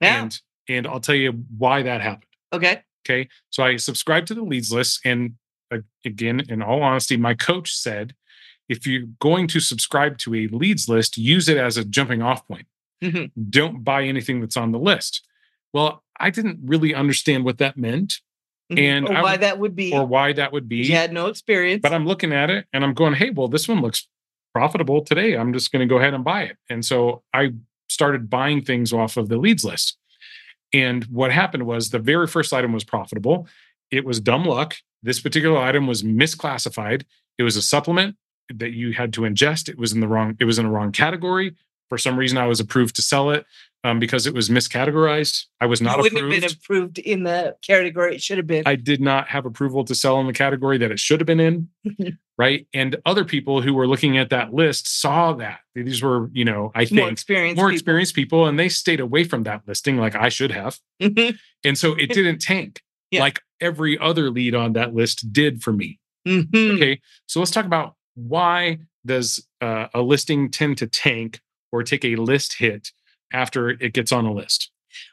Yeah. 0.00 0.22
And 0.22 0.40
and 0.68 0.86
I'll 0.86 1.00
tell 1.00 1.14
you 1.14 1.44
why 1.56 1.82
that 1.82 2.00
happened. 2.00 2.24
Okay. 2.52 2.82
Okay. 3.08 3.28
So 3.50 3.62
I 3.62 3.76
subscribed 3.76 4.28
to 4.28 4.34
the 4.34 4.42
leads 4.42 4.72
list 4.72 5.00
and 5.04 5.34
again 6.04 6.40
in 6.48 6.62
all 6.62 6.82
honesty 6.82 7.16
my 7.16 7.34
coach 7.34 7.74
said 7.74 8.14
if 8.68 8.86
you're 8.86 9.06
going 9.20 9.48
to 9.48 9.58
subscribe 9.58 10.16
to 10.16 10.32
a 10.32 10.46
leads 10.48 10.88
list 10.88 11.16
use 11.16 11.48
it 11.48 11.56
as 11.56 11.76
a 11.76 11.84
jumping 11.84 12.22
off 12.22 12.46
point 12.46 12.66
Mm-hmm. 13.02 13.40
Don't 13.50 13.84
buy 13.84 14.04
anything 14.04 14.40
that's 14.40 14.56
on 14.56 14.72
the 14.72 14.78
list. 14.78 15.26
Well, 15.72 16.02
I 16.18 16.30
didn't 16.30 16.60
really 16.64 16.94
understand 16.94 17.44
what 17.44 17.58
that 17.58 17.76
meant. 17.76 18.20
Mm-hmm. 18.72 18.78
And 18.78 19.08
or 19.08 19.22
why 19.22 19.36
that 19.36 19.58
would 19.58 19.76
be. 19.76 19.92
Or 19.92 20.04
why 20.04 20.32
that 20.32 20.52
would 20.52 20.68
be. 20.68 20.78
You 20.78 20.94
had 20.94 21.12
no 21.12 21.26
experience. 21.26 21.82
But 21.82 21.92
I'm 21.92 22.06
looking 22.06 22.32
at 22.32 22.50
it 22.50 22.66
and 22.72 22.84
I'm 22.84 22.94
going, 22.94 23.14
hey, 23.14 23.30
well, 23.30 23.48
this 23.48 23.68
one 23.68 23.80
looks 23.80 24.08
profitable 24.54 25.02
today. 25.02 25.36
I'm 25.36 25.52
just 25.52 25.70
going 25.70 25.86
to 25.86 25.92
go 25.92 25.98
ahead 25.98 26.14
and 26.14 26.24
buy 26.24 26.42
it. 26.44 26.56
And 26.70 26.84
so 26.84 27.22
I 27.32 27.52
started 27.96 28.28
buying 28.28 28.60
things 28.60 28.92
off 28.92 29.16
of 29.16 29.30
the 29.30 29.38
leads 29.38 29.64
list. 29.64 29.96
And 30.74 31.04
what 31.04 31.32
happened 31.32 31.62
was 31.62 31.88
the 31.88 31.98
very 31.98 32.26
first 32.26 32.52
item 32.52 32.74
was 32.74 32.84
profitable. 32.84 33.48
It 33.90 34.04
was 34.04 34.20
dumb 34.20 34.44
luck. 34.44 34.74
This 35.02 35.18
particular 35.18 35.56
item 35.56 35.86
was 35.86 36.02
misclassified. 36.02 37.04
It 37.38 37.42
was 37.42 37.56
a 37.56 37.62
supplement 37.62 38.16
that 38.52 38.72
you 38.72 38.92
had 38.92 39.14
to 39.14 39.22
ingest. 39.22 39.70
It 39.70 39.78
was 39.78 39.94
in 39.94 40.00
the 40.00 40.08
wrong, 40.08 40.36
it 40.38 40.44
was 40.44 40.58
in 40.58 40.66
the 40.66 40.70
wrong 40.70 40.92
category. 40.92 41.54
For 41.88 41.98
some 41.98 42.16
reason, 42.18 42.38
I 42.38 42.46
was 42.46 42.60
approved 42.60 42.96
to 42.96 43.02
sell 43.02 43.30
it 43.30 43.46
um, 43.84 44.00
because 44.00 44.26
it 44.26 44.34
was 44.34 44.48
miscategorized. 44.48 45.44
I 45.60 45.66
was 45.66 45.80
not 45.80 45.98
it 45.98 46.02
wouldn't 46.02 46.18
approved. 46.18 46.42
have 46.42 46.42
been 46.42 46.58
approved 46.58 46.98
in 46.98 47.22
the 47.22 47.56
category 47.62 48.16
it 48.16 48.22
should 48.22 48.38
have 48.38 48.46
been. 48.46 48.64
I 48.66 48.74
did 48.74 49.00
not 49.00 49.28
have 49.28 49.46
approval 49.46 49.84
to 49.84 49.94
sell 49.94 50.18
in 50.20 50.26
the 50.26 50.32
category 50.32 50.78
that 50.78 50.90
it 50.90 50.98
should 50.98 51.20
have 51.20 51.26
been 51.26 51.40
in. 51.40 51.68
right. 52.38 52.66
And 52.74 52.96
other 53.06 53.24
people 53.24 53.62
who 53.62 53.74
were 53.74 53.86
looking 53.86 54.18
at 54.18 54.30
that 54.30 54.52
list 54.52 55.00
saw 55.00 55.32
that. 55.34 55.60
These 55.74 56.02
were, 56.02 56.28
you 56.32 56.44
know, 56.44 56.72
I 56.74 56.84
think 56.84 57.00
more 57.00 57.10
experienced, 57.10 57.56
more 57.56 57.68
people. 57.68 57.74
experienced 57.74 58.14
people, 58.14 58.46
and 58.46 58.58
they 58.58 58.68
stayed 58.68 59.00
away 59.00 59.24
from 59.24 59.44
that 59.44 59.62
listing 59.66 59.98
like 59.98 60.16
I 60.16 60.28
should 60.28 60.50
have. 60.50 60.78
and 61.00 61.78
so 61.78 61.94
it 61.94 62.08
didn't 62.08 62.40
tank 62.40 62.82
yeah. 63.10 63.20
like 63.20 63.40
every 63.60 63.98
other 63.98 64.30
lead 64.30 64.54
on 64.54 64.72
that 64.72 64.94
list 64.94 65.32
did 65.32 65.62
for 65.62 65.72
me. 65.72 66.00
Mm-hmm. 66.26 66.76
Okay. 66.76 67.00
So 67.26 67.38
let's 67.40 67.52
talk 67.52 67.66
about 67.66 67.94
why 68.14 68.78
does 69.04 69.46
uh, 69.60 69.86
a 69.94 70.02
listing 70.02 70.50
tend 70.50 70.78
to 70.78 70.86
tank 70.86 71.40
or 71.72 71.82
take 71.82 72.04
a 72.04 72.16
list 72.16 72.56
hit 72.58 72.88
after 73.32 73.70
it 73.70 73.92
gets 73.92 74.12
on 74.12 74.24
a 74.24 74.32
list? 74.32 74.70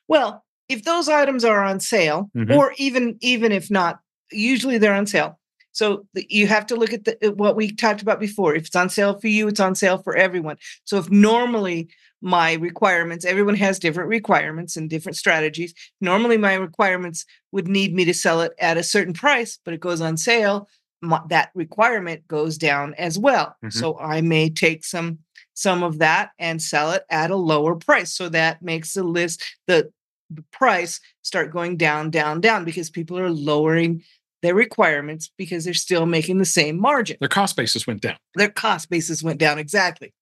Well, 0.08 0.44
if 0.70 0.84
those 0.84 1.10
items 1.10 1.44
are 1.44 1.64
on 1.64 1.80
sale, 1.80 2.30
mm-hmm. 2.36 2.54
or 2.54 2.74
even 2.78 3.18
even 3.22 3.52
if 3.52 3.70
not, 3.70 4.00
usually 4.32 4.78
they're 4.78 4.94
on 4.94 5.08
sale. 5.08 5.40
So 5.74 6.06
you 6.14 6.46
have 6.48 6.68
to 6.68 6.76
look 6.76 6.94
at 6.94 7.06
the, 7.06 7.34
what 7.36 7.56
we 7.56 7.72
talked 7.72 8.02
about 8.02 8.20
before. 8.20 8.56
If 8.56 8.68
it's 8.68 8.76
on 8.76 8.90
sale 8.90 9.20
for 9.20 9.28
you, 9.28 9.48
it's 9.48 9.60
on 9.60 9.74
sale 9.74 9.98
for 9.98 10.16
everyone. 10.16 10.58
So 10.86 10.98
if 10.98 11.10
normally 11.10 11.90
my 12.22 12.54
requirements, 12.54 13.26
everyone 13.26 13.56
has 13.56 13.80
different 13.80 14.10
requirements 14.10 14.78
and 14.78 14.90
different 14.90 15.18
strategies. 15.18 15.74
Normally 16.00 16.38
my 16.38 16.54
requirements 16.54 17.26
would 17.52 17.68
need 17.68 17.94
me 17.94 18.06
to 18.06 18.14
sell 18.14 18.42
it 18.42 18.54
at 18.60 18.78
a 18.78 18.84
certain 18.84 19.14
price, 19.14 19.58
but 19.66 19.74
it 19.74 19.80
goes 19.80 20.00
on 20.00 20.16
sale. 20.16 20.70
My, 21.02 21.22
that 21.30 21.50
requirement 21.54 22.26
goes 22.28 22.58
down 22.58 22.94
as 22.94 23.20
well. 23.20 23.56
Mm-hmm. 23.66 23.70
So 23.70 23.98
I 24.00 24.22
may 24.22 24.50
take 24.50 24.86
some 24.86 25.20
some 25.54 25.84
of 25.84 26.00
that 26.00 26.32
and 26.40 26.62
sell 26.62 26.92
it 26.92 27.04
at 27.10 27.32
a 27.32 27.36
lower 27.36 27.76
price. 27.76 28.14
So 28.14 28.30
that 28.30 28.62
makes 28.62 28.94
the 28.94 29.04
list, 29.04 29.44
the, 29.68 29.92
the 30.30 30.44
price 30.52 31.00
start 31.22 31.52
going 31.52 31.78
down, 31.78 32.10
down, 32.10 32.42
down 32.42 32.66
because 32.66 32.90
people 32.90 33.20
are 33.20 33.30
lowering 33.30 34.04
their 34.42 34.56
requirements 34.56 35.32
because 35.38 35.64
they're 35.64 35.74
still 35.74 36.06
making 36.06 36.38
the 36.38 36.46
same 36.46 36.80
margin. 36.80 37.18
Their 37.20 37.30
cost 37.30 37.56
basis 37.56 37.88
went 37.88 38.02
down. 38.02 38.18
Their 38.36 38.50
cost 38.50 38.90
basis 38.90 39.24
went 39.24 39.40
down, 39.40 39.58
exactly. 39.58 40.14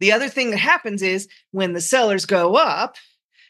The 0.00 0.12
other 0.12 0.28
thing 0.28 0.50
that 0.50 0.58
happens 0.58 1.00
is 1.00 1.28
when 1.52 1.72
the 1.72 1.80
sellers 1.80 2.26
go 2.26 2.56
up, 2.56 2.96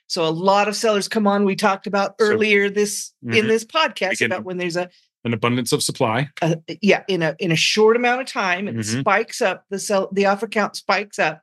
so 0.06 0.26
a 0.26 0.30
lot 0.30 0.68
of 0.68 0.76
sellers 0.76 1.08
come 1.08 1.26
on. 1.26 1.46
We 1.46 1.56
talked 1.56 1.86
about 1.86 2.16
earlier 2.20 2.68
this 2.68 3.12
mm-hmm. 3.24 3.34
in 3.34 3.46
this 3.48 3.64
podcast 3.64 4.24
about 4.24 4.44
when 4.44 4.58
there's 4.58 4.76
a 4.76 4.90
an 5.24 5.32
abundance 5.32 5.72
of 5.72 5.82
supply. 5.82 6.28
Uh, 6.40 6.56
yeah, 6.80 7.04
in 7.08 7.22
a 7.22 7.36
in 7.38 7.52
a 7.52 7.56
short 7.56 7.96
amount 7.96 8.20
of 8.20 8.26
time, 8.26 8.68
it 8.68 8.76
mm-hmm. 8.76 9.00
spikes 9.00 9.40
up. 9.40 9.64
The 9.70 9.78
sell 9.78 10.08
the 10.12 10.26
offer 10.26 10.48
count 10.48 10.76
spikes 10.76 11.18
up. 11.18 11.42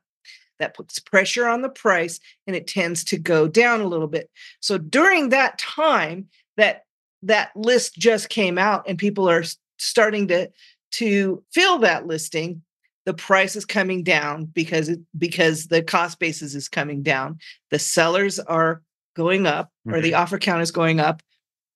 That 0.58 0.74
puts 0.74 0.98
pressure 0.98 1.48
on 1.48 1.62
the 1.62 1.70
price, 1.70 2.20
and 2.46 2.54
it 2.54 2.66
tends 2.66 3.02
to 3.04 3.18
go 3.18 3.48
down 3.48 3.80
a 3.80 3.86
little 3.86 4.08
bit. 4.08 4.30
So 4.60 4.76
during 4.76 5.30
that 5.30 5.58
time, 5.58 6.28
that 6.56 6.84
that 7.22 7.50
list 7.56 7.94
just 7.94 8.28
came 8.28 8.58
out, 8.58 8.84
and 8.86 8.98
people 8.98 9.28
are 9.28 9.44
starting 9.78 10.28
to 10.28 10.50
to 10.92 11.42
fill 11.52 11.78
that 11.78 12.06
listing. 12.06 12.62
The 13.06 13.14
price 13.14 13.56
is 13.56 13.64
coming 13.64 14.02
down 14.02 14.44
because 14.44 14.90
it, 14.90 15.00
because 15.16 15.68
the 15.68 15.82
cost 15.82 16.18
basis 16.18 16.54
is 16.54 16.68
coming 16.68 17.02
down. 17.02 17.38
The 17.70 17.78
sellers 17.78 18.38
are 18.38 18.82
going 19.16 19.46
up, 19.46 19.70
mm-hmm. 19.86 19.94
or 19.96 20.00
the 20.02 20.12
mm-hmm. 20.12 20.20
offer 20.20 20.38
count 20.38 20.60
is 20.60 20.70
going 20.70 21.00
up, 21.00 21.22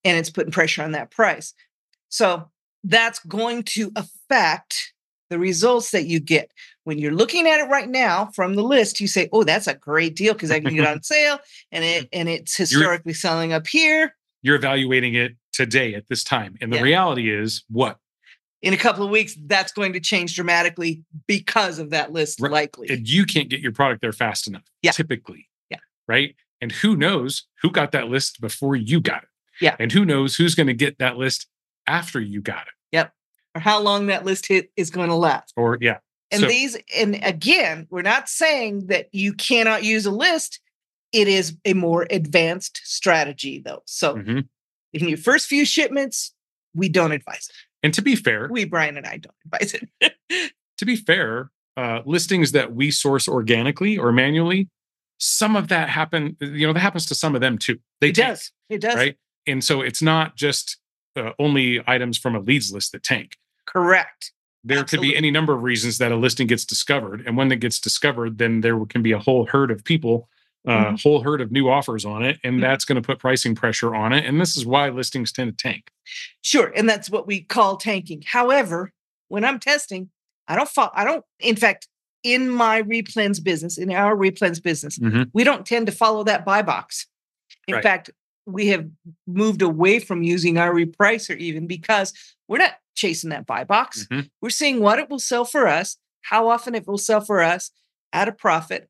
and 0.05 0.19
it's 0.19 0.31
putting 0.31 0.53
pressure 0.53 0.83
on 0.83 0.93
that 0.93 1.11
price. 1.11 1.55
So 2.15 2.49
that's 2.85 3.19
going 3.27 3.65
to 3.65 3.91
affect 3.97 4.93
the 5.31 5.39
results 5.39 5.91
that 5.91 6.07
you 6.07 6.21
get. 6.21 6.53
When 6.85 6.97
you're 6.97 7.13
looking 7.13 7.49
at 7.49 7.59
it 7.59 7.69
right 7.69 7.89
now 7.89 8.27
from 8.27 8.55
the 8.55 8.63
list, 8.63 9.01
you 9.01 9.09
say, 9.09 9.29
"Oh, 9.33 9.43
that's 9.43 9.67
a 9.67 9.75
great 9.75 10.15
deal 10.15 10.33
because 10.33 10.53
I 10.53 10.61
can 10.61 10.77
get 10.77 10.87
on 10.87 11.03
sale 11.03 11.41
and 11.73 11.83
it 11.83 12.05
mm-hmm. 12.05 12.21
and 12.21 12.29
it's 12.29 12.57
historically 12.57 13.11
you're, 13.11 13.17
selling 13.17 13.53
up 13.53 13.67
here." 13.67 14.15
You're 14.43 14.55
evaluating 14.55 15.15
it 15.15 15.35
today 15.53 15.95
at 15.95 16.07
this 16.07 16.23
time. 16.23 16.55
And 16.61 16.73
the 16.73 16.77
yeah. 16.77 16.83
reality 16.83 17.35
is 17.35 17.65
what? 17.69 17.99
In 18.63 18.73
a 18.75 18.77
couple 18.77 19.05
of 19.05 19.11
weeks, 19.11 19.37
that's 19.47 19.73
going 19.73 19.93
to 19.95 20.01
change 20.01 20.37
dramatically 20.37 21.03
because 21.27 21.81
of 21.81 21.91
that 21.91 22.13
list, 22.13 22.41
right. 22.41 22.53
likely. 22.53 22.89
And 22.91 23.09
you 23.09 23.25
can't 23.25 23.49
get 23.49 23.61
your 23.61 23.73
product 23.73 24.03
there 24.03 24.13
fast 24.13 24.47
enough. 24.47 24.63
Yeah. 24.83 24.93
Typically. 24.93 25.49
Yeah. 25.69 25.79
Right. 26.07 26.37
And 26.61 26.71
who 26.71 26.95
knows 26.95 27.45
who 27.61 27.73
got 27.73 27.91
that 27.91 28.09
list 28.09 28.41
before 28.41 28.77
you 28.77 29.01
got 29.01 29.25
it? 29.25 29.29
Yeah. 29.61 29.77
And 29.81 29.91
who 29.91 30.05
knows 30.05 30.37
who's 30.37 30.55
going 30.55 30.69
to 30.69 30.75
get 30.75 30.99
that 30.99 31.17
list 31.17 31.49
after 31.87 32.21
you 32.21 32.41
got 32.41 32.63
it. 32.63 32.73
Yep. 32.93 33.13
Or 33.55 33.61
how 33.61 33.81
long 33.81 34.07
that 34.07 34.25
list 34.25 34.47
hit 34.47 34.71
is 34.77 34.91
going 34.91 35.09
to 35.09 35.15
last. 35.15 35.53
Or 35.57 35.79
yeah. 35.81 35.99
And 36.31 36.41
so, 36.41 36.49
these, 36.49 36.77
and 36.97 37.21
again, 37.23 37.87
we're 37.91 38.03
not 38.03 38.29
saying 38.29 38.87
that 38.87 39.09
you 39.13 39.35
cannot 39.35 39.85
use 39.85 40.07
a 40.07 40.11
list. 40.11 40.61
It 41.13 41.29
is 41.29 41.57
a 41.65 41.75
more 41.75 42.07
advanced 42.11 42.81
strategy, 42.83 43.63
though. 43.65 43.83
So 43.87 44.17
mm-hmm. 44.17 44.41
in 44.93 45.09
your 45.09 45.19
first 45.19 45.47
few 45.47 45.65
shipments, 45.65 46.35
we 46.75 46.89
don't 46.89 47.13
advise 47.13 47.49
it. 47.49 47.57
And 47.85 47.95
to 47.95 48.03
be 48.03 48.17
fair, 48.17 48.49
we, 48.51 48.65
Brian 48.65 48.97
and 48.97 49.07
I, 49.07 49.19
don't 49.19 49.35
advise 49.45 49.75
it. 49.75 50.53
to 50.79 50.85
be 50.85 50.97
fair, 50.97 51.51
uh, 51.77 52.01
listings 52.05 52.53
that 52.53 52.75
we 52.75 52.91
source 52.91 53.29
organically 53.29 53.99
or 53.99 54.11
manually, 54.11 54.69
some 55.19 55.55
of 55.55 55.69
that 55.69 55.89
happen, 55.89 56.37
you 56.41 56.67
know, 56.67 56.73
that 56.73 56.81
happens 56.81 57.07
to 57.07 57.15
some 57.15 57.35
of 57.35 57.41
them 57.41 57.59
too. 57.59 57.79
They 58.01 58.09
it 58.09 58.17
does. 58.17 58.51
It 58.69 58.81
does. 58.81 58.97
Right. 58.97 59.17
And 59.47 59.63
so 59.63 59.83
it's 59.83 60.03
not 60.03 60.37
just 60.37 60.79
uh, 61.17 61.33
only 61.39 61.83
items 61.87 62.19
from 62.19 62.35
a 62.35 62.41
leads 62.41 62.73
list 62.73 62.93
that 62.93 63.03
tank. 63.03 63.37
Correct. 63.67 64.33
There 64.63 64.79
Absolutely. 64.79 65.09
could 65.09 65.13
be 65.13 65.17
any 65.17 65.31
number 65.31 65.53
of 65.53 65.63
reasons 65.63 65.99
that 65.99 66.11
a 66.11 66.17
listing 66.17 66.47
gets 66.47 66.65
discovered. 66.65 67.23
And 67.27 67.37
when 67.37 67.53
it 67.53 67.61
gets 67.61 67.79
discovered, 67.79 68.39
then 68.39 68.63
there 68.63 68.83
can 68.87 69.03
be 69.03 69.13
a 69.13 69.19
whole 69.19 69.47
herd 69.47 69.71
of 69.71 69.85
people 69.85 70.29
a 70.67 70.71
mm-hmm. 70.71 70.95
whole 71.03 71.21
herd 71.21 71.41
of 71.41 71.53
new 71.53 71.69
offers 71.69 72.05
on 72.05 72.25
it, 72.25 72.39
and 72.43 72.55
mm-hmm. 72.55 72.63
that's 72.63 72.85
going 72.85 73.01
to 73.01 73.07
put 73.07 73.19
pricing 73.19 73.55
pressure 73.55 73.95
on 73.95 74.13
it. 74.13 74.25
And 74.25 74.41
this 74.41 74.57
is 74.57 74.65
why 74.65 74.89
listings 74.89 75.31
tend 75.31 75.57
to 75.57 75.63
tank. 75.63 75.91
Sure, 76.41 76.73
and 76.75 76.89
that's 76.89 77.11
what 77.11 77.27
we 77.27 77.43
call 77.43 77.77
tanking. 77.77 78.23
However, 78.27 78.93
when 79.29 79.45
I'm 79.45 79.59
testing, 79.59 80.11
I 80.49 80.57
don't 80.57 80.69
follow. 80.69 80.91
I 80.95 81.05
don't. 81.05 81.25
In 81.41 81.57
fact, 81.57 81.89
in 82.23 82.49
my 82.49 82.83
replens 82.83 83.43
business, 83.43 83.77
in 83.77 83.93
our 83.93 84.17
replens 84.17 84.63
business, 84.63 84.99
mm-hmm. 84.99 85.25
we 85.35 85.45
don't 85.45 85.67
tend 85.67 85.87
to 85.87 85.93
follow 85.93 86.25
that 86.25 86.45
buy 86.47 86.63
box. 86.63 87.07
In 87.69 87.75
right. 87.75 87.83
fact, 87.83 88.11
we 88.47 88.69
have 88.69 88.89
moved 89.27 89.63
away 89.63 89.99
from 89.99 90.23
using 90.23 90.59
our 90.59 90.73
repricer 90.73 91.37
even 91.37 91.67
because 91.67 92.13
we're 92.49 92.59
not 92.59 92.75
chasing 92.95 93.31
that 93.31 93.47
buy 93.47 93.65
box. 93.65 94.07
Mm-hmm. 94.11 94.27
We're 94.41 94.51
seeing 94.51 94.81
what 94.81 94.99
it 94.99 95.09
will 95.09 95.19
sell 95.19 95.45
for 95.45 95.67
us, 95.67 95.97
how 96.23 96.49
often 96.49 96.75
it 96.75 96.87
will 96.87 96.99
sell 96.99 97.21
for 97.21 97.43
us 97.43 97.71
at 98.13 98.29
a 98.29 98.33
profit, 98.33 98.89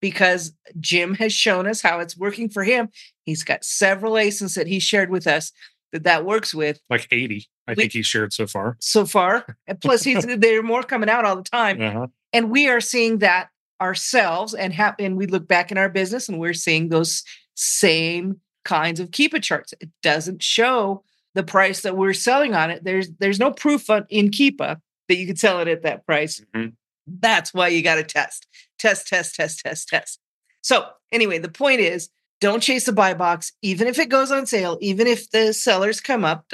because 0.00 0.52
Jim 0.78 1.14
has 1.14 1.32
shown 1.32 1.66
us 1.66 1.80
how 1.80 2.00
it's 2.00 2.16
working 2.16 2.48
for 2.48 2.64
him. 2.64 2.88
He's 3.24 3.44
got 3.44 3.64
several 3.64 4.12
ASINs 4.14 4.54
that 4.56 4.66
he 4.66 4.78
shared 4.78 5.10
with 5.10 5.26
us 5.26 5.52
that 5.92 6.04
that 6.04 6.24
works 6.24 6.54
with. 6.54 6.80
Like 6.90 7.08
80, 7.10 7.48
I 7.66 7.72
we, 7.72 7.74
think 7.76 7.92
he 7.92 8.02
shared 8.02 8.32
so 8.32 8.46
far. 8.46 8.76
So 8.80 9.06
far. 9.06 9.56
And 9.66 9.80
plus, 9.80 10.02
he's 10.02 10.24
there 10.38 10.60
are 10.60 10.62
more 10.62 10.82
coming 10.82 11.08
out 11.08 11.24
all 11.24 11.36
the 11.36 11.42
time. 11.42 11.80
Uh-huh. 11.80 12.06
And 12.32 12.50
we 12.50 12.68
are 12.68 12.80
seeing 12.80 13.18
that 13.18 13.48
ourselves 13.80 14.54
and, 14.54 14.74
ha- 14.74 14.94
and 14.98 15.16
we 15.16 15.26
look 15.26 15.46
back 15.46 15.70
in 15.70 15.78
our 15.78 15.88
business 15.88 16.28
and 16.28 16.38
we're 16.38 16.54
seeing 16.54 16.88
those 16.88 17.22
same 17.54 18.40
kinds 18.66 19.00
of 19.00 19.10
Keepa 19.10 19.42
charts. 19.42 19.72
It 19.80 19.88
doesn't 20.02 20.42
show 20.42 21.02
the 21.34 21.42
price 21.42 21.82
that 21.82 21.96
we're 21.96 22.12
selling 22.12 22.54
on 22.54 22.70
it. 22.70 22.84
There's 22.84 23.10
there's 23.18 23.38
no 23.38 23.52
proof 23.52 23.88
on, 23.88 24.06
in 24.10 24.30
Keepa 24.30 24.80
that 25.08 25.16
you 25.16 25.26
could 25.26 25.38
sell 25.38 25.60
it 25.60 25.68
at 25.68 25.82
that 25.82 26.04
price. 26.04 26.42
Mm-hmm. 26.54 26.70
That's 27.06 27.54
why 27.54 27.68
you 27.68 27.82
got 27.82 27.94
to 27.94 28.02
test, 28.02 28.46
test, 28.78 29.06
test, 29.06 29.36
test, 29.36 29.60
test, 29.60 29.88
test. 29.88 30.20
So 30.62 30.86
anyway, 31.12 31.38
the 31.38 31.48
point 31.48 31.80
is, 31.80 32.08
don't 32.40 32.62
chase 32.62 32.84
the 32.84 32.92
buy 32.92 33.14
box, 33.14 33.52
even 33.62 33.86
if 33.86 33.98
it 33.98 34.08
goes 34.08 34.32
on 34.32 34.46
sale, 34.46 34.76
even 34.80 35.06
if 35.06 35.30
the 35.30 35.52
sellers 35.52 36.00
come 36.00 36.24
up. 36.24 36.52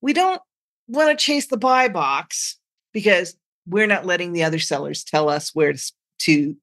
We 0.00 0.12
don't 0.12 0.40
want 0.88 1.10
to 1.10 1.22
chase 1.22 1.46
the 1.46 1.58
buy 1.58 1.88
box 1.88 2.58
because 2.92 3.36
we're 3.66 3.86
not 3.86 4.06
letting 4.06 4.32
the 4.32 4.44
other 4.44 4.58
sellers 4.58 5.04
tell 5.04 5.28
us 5.28 5.54
where 5.54 5.74
to, 5.74 5.92
to 6.20 6.56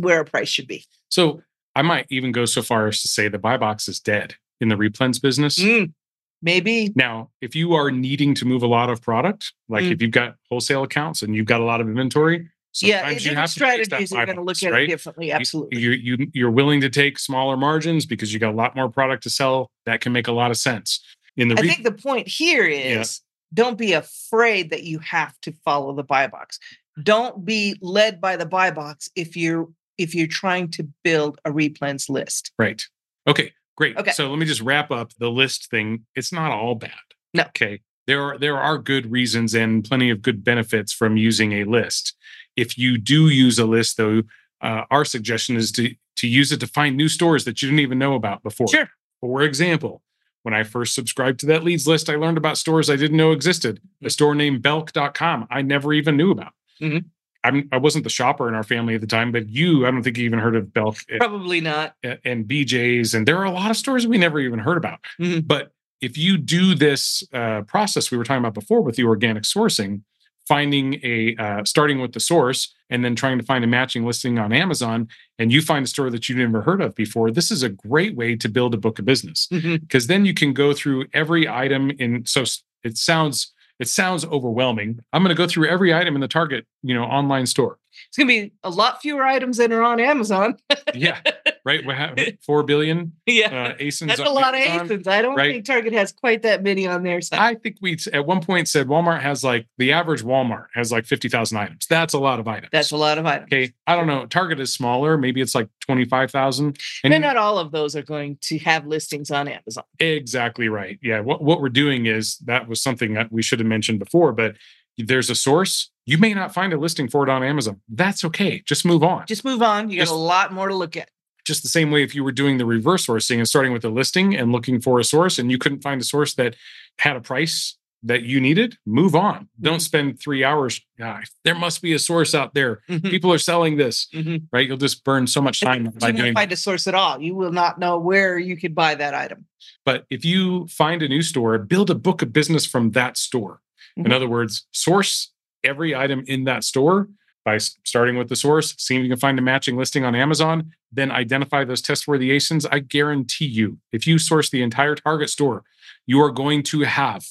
where 0.00 0.20
a 0.20 0.24
price 0.24 0.48
should 0.48 0.66
be. 0.66 0.84
So 1.08 1.42
I 1.80 1.82
might 1.82 2.04
even 2.10 2.30
go 2.30 2.44
so 2.44 2.60
far 2.60 2.88
as 2.88 3.00
to 3.00 3.08
say 3.08 3.28
the 3.28 3.38
buy 3.38 3.56
box 3.56 3.88
is 3.88 4.00
dead 4.00 4.34
in 4.60 4.68
the 4.68 4.74
replens 4.74 5.20
business. 5.20 5.58
Mm, 5.58 5.94
maybe. 6.42 6.92
Now, 6.94 7.30
if 7.40 7.56
you 7.56 7.72
are 7.72 7.90
needing 7.90 8.34
to 8.34 8.44
move 8.44 8.62
a 8.62 8.66
lot 8.66 8.90
of 8.90 9.00
product, 9.00 9.54
like 9.70 9.84
mm. 9.84 9.92
if 9.92 10.02
you've 10.02 10.10
got 10.10 10.34
wholesale 10.50 10.82
accounts 10.82 11.22
and 11.22 11.34
you've 11.34 11.46
got 11.46 11.62
a 11.62 11.64
lot 11.64 11.80
of 11.80 11.88
inventory, 11.88 12.50
Sometimes 12.72 13.24
yeah, 13.24 13.30
you 13.30 13.36
have 13.36 13.48
strategies 13.48 14.12
are 14.12 14.26
going 14.26 14.36
to 14.36 14.44
look 14.44 14.62
at 14.62 14.72
right? 14.72 14.82
it 14.82 14.88
differently. 14.88 15.32
Absolutely. 15.32 15.80
You, 15.80 15.90
you, 15.92 16.30
you're 16.34 16.50
willing 16.50 16.82
to 16.82 16.90
take 16.90 17.18
smaller 17.18 17.56
margins 17.56 18.04
because 18.04 18.32
you 18.32 18.38
got 18.38 18.52
a 18.52 18.56
lot 18.56 18.76
more 18.76 18.90
product 18.90 19.22
to 19.22 19.30
sell. 19.30 19.70
That 19.86 20.02
can 20.02 20.12
make 20.12 20.28
a 20.28 20.32
lot 20.32 20.50
of 20.50 20.58
sense. 20.58 21.02
In 21.38 21.48
the 21.48 21.54
re- 21.54 21.62
I 21.62 21.72
think 21.72 21.82
the 21.82 21.92
point 21.92 22.28
here 22.28 22.66
is 22.66 23.22
yeah. 23.50 23.64
don't 23.64 23.78
be 23.78 23.94
afraid 23.94 24.70
that 24.70 24.82
you 24.82 24.98
have 24.98 25.34
to 25.40 25.54
follow 25.64 25.94
the 25.94 26.04
buy 26.04 26.26
box. 26.26 26.60
Don't 27.02 27.44
be 27.44 27.76
led 27.80 28.20
by 28.20 28.36
the 28.36 28.46
buy 28.46 28.70
box 28.70 29.10
if 29.16 29.34
you're 29.36 29.68
if 30.00 30.14
you're 30.14 30.26
trying 30.26 30.68
to 30.70 30.88
build 31.04 31.38
a 31.44 31.50
replens 31.50 32.08
list. 32.08 32.52
Right. 32.58 32.82
Okay. 33.28 33.52
Great. 33.76 33.96
Okay. 33.96 34.12
So 34.12 34.28
let 34.28 34.38
me 34.38 34.46
just 34.46 34.62
wrap 34.62 34.90
up 34.90 35.12
the 35.18 35.30
list 35.30 35.70
thing. 35.70 36.06
It's 36.14 36.32
not 36.32 36.50
all 36.50 36.74
bad. 36.74 36.90
No. 37.34 37.44
Okay. 37.44 37.82
There 38.06 38.22
are 38.22 38.38
there 38.38 38.58
are 38.58 38.78
good 38.78 39.12
reasons 39.12 39.54
and 39.54 39.84
plenty 39.84 40.10
of 40.10 40.22
good 40.22 40.42
benefits 40.42 40.92
from 40.92 41.16
using 41.16 41.52
a 41.52 41.64
list. 41.64 42.16
If 42.56 42.76
you 42.76 42.98
do 42.98 43.28
use 43.28 43.58
a 43.58 43.66
list, 43.66 43.98
though, 43.98 44.22
uh, 44.60 44.82
our 44.90 45.04
suggestion 45.04 45.56
is 45.56 45.70
to 45.72 45.94
to 46.16 46.26
use 46.26 46.50
it 46.50 46.60
to 46.60 46.66
find 46.66 46.96
new 46.96 47.08
stores 47.08 47.44
that 47.44 47.62
you 47.62 47.68
didn't 47.68 47.80
even 47.80 47.98
know 47.98 48.14
about 48.14 48.42
before. 48.42 48.68
Sure. 48.68 48.88
For 49.20 49.42
example, 49.42 50.02
when 50.42 50.54
I 50.54 50.62
first 50.62 50.94
subscribed 50.94 51.40
to 51.40 51.46
that 51.46 51.62
leads 51.62 51.86
list, 51.86 52.08
I 52.08 52.16
learned 52.16 52.38
about 52.38 52.58
stores 52.58 52.90
I 52.90 52.96
didn't 52.96 53.18
know 53.18 53.32
existed. 53.32 53.80
A 54.02 54.06
mm. 54.06 54.10
store 54.10 54.34
named 54.34 54.62
Belk.com 54.62 55.46
I 55.50 55.62
never 55.62 55.92
even 55.92 56.16
knew 56.16 56.30
about. 56.30 56.52
Mm-hmm. 56.80 57.06
I'm, 57.42 57.68
I 57.72 57.78
wasn't 57.78 58.04
the 58.04 58.10
shopper 58.10 58.48
in 58.48 58.54
our 58.54 58.62
family 58.62 58.94
at 58.94 59.00
the 59.00 59.06
time, 59.06 59.32
but 59.32 59.48
you, 59.48 59.86
I 59.86 59.90
don't 59.90 60.02
think 60.02 60.18
you 60.18 60.24
even 60.24 60.38
heard 60.38 60.56
of 60.56 60.72
Belk. 60.72 60.98
Probably 61.18 61.60
not. 61.60 61.94
And 62.02 62.46
BJ's. 62.46 63.14
And 63.14 63.26
there 63.26 63.38
are 63.38 63.44
a 63.44 63.50
lot 63.50 63.70
of 63.70 63.76
stores 63.76 64.06
we 64.06 64.18
never 64.18 64.38
even 64.40 64.58
heard 64.58 64.76
about. 64.76 65.00
Mm-hmm. 65.18 65.40
But 65.46 65.72
if 66.00 66.16
you 66.16 66.38
do 66.38 66.74
this 66.74 67.22
uh, 67.32 67.62
process 67.62 68.10
we 68.10 68.18
were 68.18 68.24
talking 68.24 68.42
about 68.42 68.54
before 68.54 68.80
with 68.80 68.96
the 68.96 69.04
organic 69.04 69.44
sourcing, 69.44 70.02
finding 70.46 70.98
a 71.04 71.36
uh, 71.38 71.64
starting 71.64 72.00
with 72.00 72.12
the 72.12 72.20
source 72.20 72.74
and 72.88 73.04
then 73.04 73.14
trying 73.14 73.38
to 73.38 73.44
find 73.44 73.62
a 73.62 73.66
matching 73.66 74.04
listing 74.04 74.38
on 74.38 74.52
Amazon, 74.52 75.06
and 75.38 75.52
you 75.52 75.62
find 75.62 75.84
a 75.84 75.88
store 75.88 76.10
that 76.10 76.28
you 76.28 76.34
never 76.34 76.62
heard 76.62 76.80
of 76.80 76.94
before, 76.94 77.30
this 77.30 77.50
is 77.50 77.62
a 77.62 77.68
great 77.68 78.16
way 78.16 78.34
to 78.34 78.48
build 78.48 78.74
a 78.74 78.76
book 78.76 78.98
of 78.98 79.04
business 79.04 79.46
because 79.46 79.62
mm-hmm. 79.64 80.06
then 80.08 80.24
you 80.24 80.34
can 80.34 80.52
go 80.52 80.72
through 80.72 81.06
every 81.12 81.48
item 81.48 81.90
in. 81.98 82.26
So 82.26 82.44
it 82.82 82.96
sounds 82.96 83.52
it 83.80 83.88
sounds 83.88 84.24
overwhelming. 84.26 85.00
I'm 85.12 85.22
going 85.22 85.34
to 85.34 85.38
go 85.40 85.48
through 85.48 85.66
every 85.68 85.92
item 85.92 86.14
in 86.14 86.20
the 86.20 86.28
Target, 86.28 86.66
you 86.82 86.94
know, 86.94 87.04
online 87.04 87.46
store. 87.46 87.78
It's 88.08 88.16
going 88.16 88.28
to 88.28 88.32
be 88.32 88.52
a 88.62 88.70
lot 88.70 89.00
fewer 89.00 89.24
items 89.24 89.56
than 89.56 89.72
are 89.72 89.82
on 89.82 89.98
Amazon. 89.98 90.56
yeah, 90.94 91.20
right. 91.64 91.84
We 91.84 91.94
have 91.94 92.18
four 92.46 92.62
billion. 92.62 93.12
Yeah, 93.26 93.46
uh, 93.46 93.76
ASINs 93.76 94.08
that's 94.08 94.20
a 94.20 94.24
lot 94.24 94.54
of 94.54 94.60
ASINs. 94.60 95.06
I 95.06 95.22
don't 95.22 95.36
right? 95.36 95.52
think 95.52 95.64
Target 95.64 95.92
has 95.92 96.12
quite 96.12 96.42
that 96.42 96.62
many 96.62 96.86
on 96.86 97.02
their 97.02 97.20
side. 97.20 97.40
I 97.40 97.54
think 97.54 97.76
we 97.80 97.98
at 98.12 98.26
one 98.26 98.40
point 98.42 98.68
said 98.68 98.86
Walmart 98.86 99.20
has 99.20 99.44
like 99.44 99.66
the 99.78 99.92
average 99.92 100.22
Walmart 100.22 100.66
has 100.74 100.90
like 100.92 101.06
fifty 101.06 101.28
thousand 101.28 101.58
items. 101.58 101.86
That's 101.88 102.14
a 102.14 102.18
lot 102.18 102.40
of 102.40 102.48
items. 102.48 102.70
That's 102.72 102.90
a 102.90 102.96
lot 102.96 103.18
of 103.18 103.26
items. 103.26 103.48
Okay, 103.52 103.72
I 103.86 103.96
don't 103.96 104.06
know. 104.06 104.26
Target 104.26 104.60
is 104.60 104.72
smaller. 104.72 105.16
Maybe 105.16 105.40
it's 105.40 105.54
like 105.54 105.68
twenty 105.80 106.04
five 106.04 106.30
thousand. 106.30 106.78
And 107.04 107.12
then 107.12 107.20
not 107.20 107.36
all 107.36 107.58
of 107.58 107.72
those 107.72 107.96
are 107.96 108.02
going 108.02 108.38
to 108.42 108.58
have 108.58 108.86
listings 108.86 109.30
on 109.30 109.48
Amazon. 109.48 109.84
Exactly 109.98 110.68
right. 110.68 110.98
Yeah. 111.02 111.20
What 111.20 111.42
what 111.42 111.60
we're 111.60 111.68
doing 111.68 112.06
is 112.06 112.38
that 112.46 112.68
was 112.68 112.82
something 112.82 113.14
that 113.14 113.32
we 113.32 113.42
should 113.42 113.60
have 113.60 113.68
mentioned 113.68 113.98
before, 113.98 114.32
but 114.32 114.56
there's 114.98 115.30
a 115.30 115.34
source 115.34 115.90
you 116.10 116.18
may 116.18 116.34
not 116.34 116.52
find 116.52 116.72
a 116.72 116.76
listing 116.76 117.08
for 117.08 117.22
it 117.22 117.30
on 117.30 117.44
Amazon. 117.44 117.80
That's 117.88 118.24
okay. 118.24 118.62
Just 118.66 118.84
move 118.84 119.04
on. 119.04 119.26
Just 119.26 119.44
move 119.44 119.62
on. 119.62 119.90
You 119.90 120.00
just, 120.00 120.10
got 120.10 120.16
a 120.16 120.18
lot 120.18 120.52
more 120.52 120.68
to 120.68 120.74
look 120.74 120.96
at. 120.96 121.08
Just 121.44 121.62
the 121.62 121.68
same 121.68 121.90
way 121.90 122.02
if 122.02 122.14
you 122.14 122.24
were 122.24 122.32
doing 122.32 122.58
the 122.58 122.66
reverse 122.66 123.06
sourcing 123.06 123.38
and 123.38 123.48
starting 123.48 123.72
with 123.72 123.84
a 123.84 123.88
listing 123.88 124.36
and 124.36 124.52
looking 124.52 124.80
for 124.80 124.98
a 124.98 125.04
source 125.04 125.38
and 125.38 125.50
you 125.50 125.58
couldn't 125.58 125.82
find 125.82 126.00
a 126.00 126.04
source 126.04 126.34
that 126.34 126.56
had 126.98 127.16
a 127.16 127.20
price 127.20 127.76
that 128.02 128.22
you 128.22 128.40
needed, 128.40 128.76
move 128.86 129.14
on. 129.14 129.34
Mm-hmm. 129.34 129.62
Don't 129.62 129.80
spend 129.80 130.20
three 130.20 130.42
hours. 130.42 130.80
Ah, 131.00 131.20
there 131.44 131.54
must 131.54 131.82
be 131.82 131.92
a 131.92 131.98
source 131.98 132.34
out 132.34 132.54
there. 132.54 132.80
Mm-hmm. 132.88 133.08
People 133.08 133.32
are 133.32 133.38
selling 133.38 133.76
this, 133.76 134.06
mm-hmm. 134.14 134.44
right? 134.52 134.66
You'll 134.66 134.78
just 134.78 135.04
burn 135.04 135.26
so 135.26 135.42
much 135.42 135.60
time 135.60 135.92
by 135.98 136.08
you 136.08 136.14
doing. 136.14 136.34
Find 136.34 136.52
a 136.52 136.56
source 136.56 136.86
at 136.86 136.94
all. 136.94 137.20
You 137.20 137.34
will 137.34 137.52
not 137.52 137.78
know 137.78 137.98
where 137.98 138.38
you 138.38 138.56
could 138.56 138.74
buy 138.74 138.94
that 138.94 139.14
item. 139.14 139.46
But 139.84 140.06
if 140.10 140.24
you 140.24 140.66
find 140.68 141.02
a 141.02 141.08
new 141.08 141.22
store, 141.22 141.58
build 141.58 141.90
a 141.90 141.94
book 141.94 142.22
of 142.22 142.32
business 142.32 142.64
from 142.64 142.92
that 142.92 143.16
store. 143.16 143.60
In 143.96 144.04
mm-hmm. 144.04 144.12
other 144.12 144.28
words, 144.28 144.66
source 144.72 145.32
every 145.62 145.94
item 145.94 146.24
in 146.26 146.44
that 146.44 146.64
store 146.64 147.08
by 147.50 147.58
starting 147.58 148.16
with 148.16 148.28
the 148.28 148.36
source, 148.36 148.76
seeing 148.78 149.00
if 149.00 149.04
you 149.04 149.10
can 149.10 149.18
find 149.18 149.38
a 149.38 149.42
matching 149.42 149.76
listing 149.76 150.04
on 150.04 150.14
Amazon, 150.14 150.70
then 150.92 151.10
identify 151.10 151.64
those 151.64 151.82
test-worthy 151.82 152.30
ASINs. 152.30 152.64
I 152.70 152.78
guarantee 152.78 153.46
you, 153.46 153.78
if 153.90 154.06
you 154.06 154.18
source 154.18 154.50
the 154.50 154.62
entire 154.62 154.94
Target 154.94 155.30
store, 155.30 155.64
you 156.06 156.20
are 156.22 156.30
going 156.30 156.62
to 156.64 156.82
have 156.82 157.24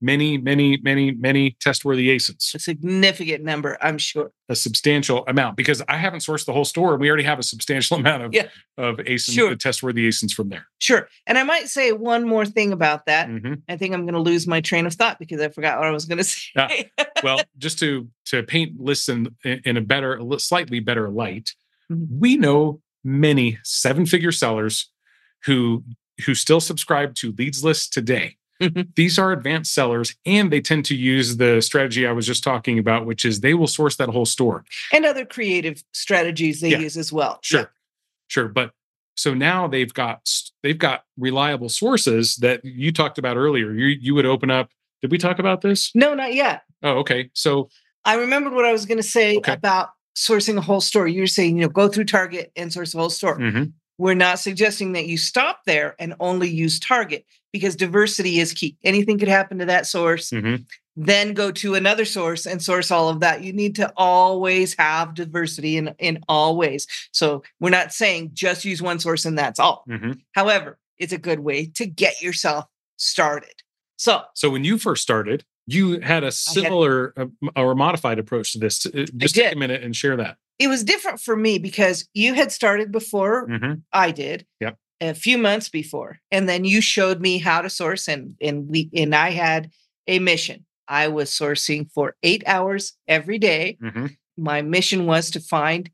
many, 0.00 0.38
many, 0.38 0.78
many, 0.78 1.10
many 1.10 1.56
test-worthy 1.60 2.08
ASINs. 2.08 2.54
A 2.54 2.58
significant 2.58 3.44
number, 3.44 3.76
I'm 3.82 3.98
sure. 3.98 4.30
A 4.48 4.56
substantial 4.56 5.26
amount 5.26 5.58
because 5.58 5.82
I 5.88 5.98
haven't 5.98 6.20
sourced 6.20 6.46
the 6.46 6.54
whole 6.54 6.64
store, 6.64 6.92
and 6.92 7.00
we 7.00 7.08
already 7.08 7.24
have 7.24 7.38
a 7.38 7.42
substantial 7.42 7.96
amount 8.02 8.22
of 8.22 8.32
yeah. 8.32 8.48
of 8.78 8.96
ASINs, 8.96 9.34
sure. 9.34 9.54
test-worthy 9.56 10.08
ASINs 10.08 10.32
from 10.32 10.48
there. 10.48 10.66
Sure, 10.78 11.06
and 11.26 11.36
I 11.36 11.42
might 11.42 11.68
say 11.68 11.92
one 11.92 12.26
more 12.26 12.46
thing 12.46 12.72
about 12.72 13.04
that. 13.04 13.28
Mm-hmm. 13.28 13.54
I 13.68 13.76
think 13.76 13.92
I'm 13.92 14.06
going 14.06 14.14
to 14.14 14.20
lose 14.20 14.46
my 14.46 14.62
train 14.62 14.86
of 14.86 14.94
thought 14.94 15.18
because 15.18 15.42
I 15.42 15.50
forgot 15.50 15.78
what 15.78 15.88
I 15.88 15.90
was 15.90 16.06
going 16.06 16.18
to 16.24 16.24
say. 16.24 16.90
Yeah. 16.98 17.04
well, 17.22 17.40
just 17.58 17.78
to 17.80 18.08
to 18.26 18.42
paint 18.42 18.80
lists 18.80 19.08
in, 19.08 19.34
in 19.44 19.76
a 19.76 19.80
better, 19.80 20.20
slightly 20.38 20.80
better 20.80 21.08
light, 21.08 21.52
mm-hmm. 21.90 22.18
we 22.18 22.36
know 22.36 22.80
many 23.04 23.58
seven-figure 23.62 24.32
sellers 24.32 24.90
who 25.44 25.84
who 26.24 26.34
still 26.34 26.60
subscribe 26.60 27.14
to 27.14 27.34
leads 27.36 27.62
lists 27.62 27.88
today 27.90 28.36
Mm-hmm. 28.62 28.82
These 28.94 29.18
are 29.18 29.32
advanced 29.32 29.74
sellers, 29.74 30.14
and 30.24 30.50
they 30.50 30.60
tend 30.60 30.84
to 30.86 30.96
use 30.96 31.36
the 31.36 31.60
strategy 31.60 32.06
I 32.06 32.12
was 32.12 32.26
just 32.26 32.42
talking 32.42 32.78
about, 32.78 33.04
which 33.04 33.24
is 33.24 33.40
they 33.40 33.54
will 33.54 33.66
source 33.66 33.96
that 33.96 34.08
whole 34.08 34.24
store 34.24 34.64
and 34.92 35.04
other 35.04 35.24
creative 35.24 35.82
strategies 35.92 36.60
they 36.60 36.70
yeah. 36.70 36.78
use 36.78 36.96
as 36.96 37.12
well. 37.12 37.38
Sure, 37.42 37.60
yeah. 37.60 37.66
sure. 38.28 38.48
But 38.48 38.72
so 39.14 39.34
now 39.34 39.68
they've 39.68 39.92
got 39.92 40.28
they've 40.62 40.78
got 40.78 41.04
reliable 41.18 41.68
sources 41.68 42.36
that 42.36 42.64
you 42.64 42.92
talked 42.92 43.18
about 43.18 43.36
earlier. 43.36 43.72
You 43.72 43.86
you 43.86 44.14
would 44.14 44.26
open 44.26 44.50
up. 44.50 44.70
Did 45.02 45.10
we 45.10 45.18
talk 45.18 45.38
about 45.38 45.60
this? 45.60 45.90
No, 45.94 46.14
not 46.14 46.32
yet. 46.32 46.62
Oh, 46.82 46.98
okay. 46.98 47.30
So 47.34 47.68
I 48.06 48.14
remembered 48.14 48.54
what 48.54 48.64
I 48.64 48.72
was 48.72 48.86
going 48.86 48.98
to 48.98 49.02
say 49.02 49.36
okay. 49.38 49.52
about 49.52 49.90
sourcing 50.16 50.56
a 50.56 50.62
whole 50.62 50.80
store. 50.80 51.06
You're 51.06 51.26
saying, 51.26 51.56
you 51.56 51.62
know, 51.62 51.68
go 51.68 51.88
through 51.88 52.04
Target 52.06 52.50
and 52.56 52.72
source 52.72 52.94
a 52.94 52.98
whole 52.98 53.10
store. 53.10 53.38
Mm-hmm. 53.38 53.64
we're 53.98 54.14
not 54.14 54.38
suggesting 54.38 54.92
that 54.92 55.06
you 55.06 55.16
stop 55.16 55.60
there 55.64 55.94
and 55.98 56.14
only 56.20 56.48
use 56.50 56.78
Target 56.78 57.24
because 57.52 57.74
diversity 57.74 58.38
is 58.40 58.52
key. 58.52 58.76
Anything 58.84 59.18
could 59.18 59.28
happen 59.28 59.58
to 59.58 59.64
that 59.66 59.86
source. 59.86 60.30
Mhm. 60.30 60.66
Then 60.96 61.32
go 61.32 61.50
to 61.52 61.74
another 61.74 62.04
source 62.04 62.46
and 62.46 62.62
source 62.62 62.90
all 62.90 63.08
of 63.08 63.20
that. 63.20 63.42
You 63.42 63.52
need 63.54 63.74
to 63.76 63.90
always 63.96 64.74
have 64.78 65.14
diversity 65.14 65.76
in, 65.78 65.94
in 65.98 66.20
all 66.28 66.56
ways. 66.58 66.86
So 67.12 67.42
we're 67.58 67.70
not 67.70 67.92
saying 67.92 68.30
just 68.34 68.64
use 68.66 68.82
one 68.82 68.98
source 69.00 69.24
and 69.24 69.38
that's 69.38 69.58
all. 69.58 69.84
Mhm. 69.88 70.20
However, 70.32 70.78
it's 70.98 71.12
a 71.14 71.18
good 71.18 71.40
way 71.40 71.66
to 71.76 71.86
get 71.86 72.20
yourself 72.20 72.66
started. 72.98 73.62
So 73.96 74.22
So 74.34 74.50
when 74.50 74.64
you 74.64 74.76
first 74.78 75.02
started, 75.02 75.44
you 75.66 76.00
had 76.00 76.24
a 76.24 76.30
similar 76.32 77.12
uh, 77.16 77.26
or 77.56 77.74
modified 77.74 78.18
approach 78.18 78.52
to 78.52 78.58
this. 78.58 78.86
Uh, 78.86 79.04
Just 79.16 79.34
take 79.34 79.52
a 79.52 79.58
minute 79.58 79.82
and 79.82 79.94
share 79.94 80.16
that. 80.16 80.36
it 80.58 80.68
was 80.68 80.82
different 80.84 81.20
for 81.20 81.36
me 81.36 81.58
because 81.58 82.08
you 82.14 82.32
had 82.34 82.50
started 82.52 82.90
before 82.92 83.46
Mhm. 83.48 83.82
I 83.92 84.10
did. 84.10 84.46
Yep. 84.60 84.78
A 85.02 85.12
few 85.14 85.36
months 85.36 85.68
before. 85.68 86.20
And 86.30 86.48
then 86.48 86.64
you 86.64 86.80
showed 86.80 87.20
me 87.20 87.36
how 87.38 87.60
to 87.62 87.68
source 87.68 88.08
and 88.08 88.34
and 88.40 88.66
we 88.68 88.88
and 88.94 89.14
I 89.14 89.30
had 89.30 89.70
a 90.06 90.18
mission. 90.18 90.64
I 90.88 91.08
was 91.08 91.30
sourcing 91.30 91.90
for 91.92 92.14
8 92.22 92.42
hours 92.46 92.94
every 93.08 93.38
day. 93.38 93.76
Mhm. 93.82 94.16
My 94.38 94.62
mission 94.62 95.04
was 95.06 95.30
to 95.32 95.40
find 95.40 95.90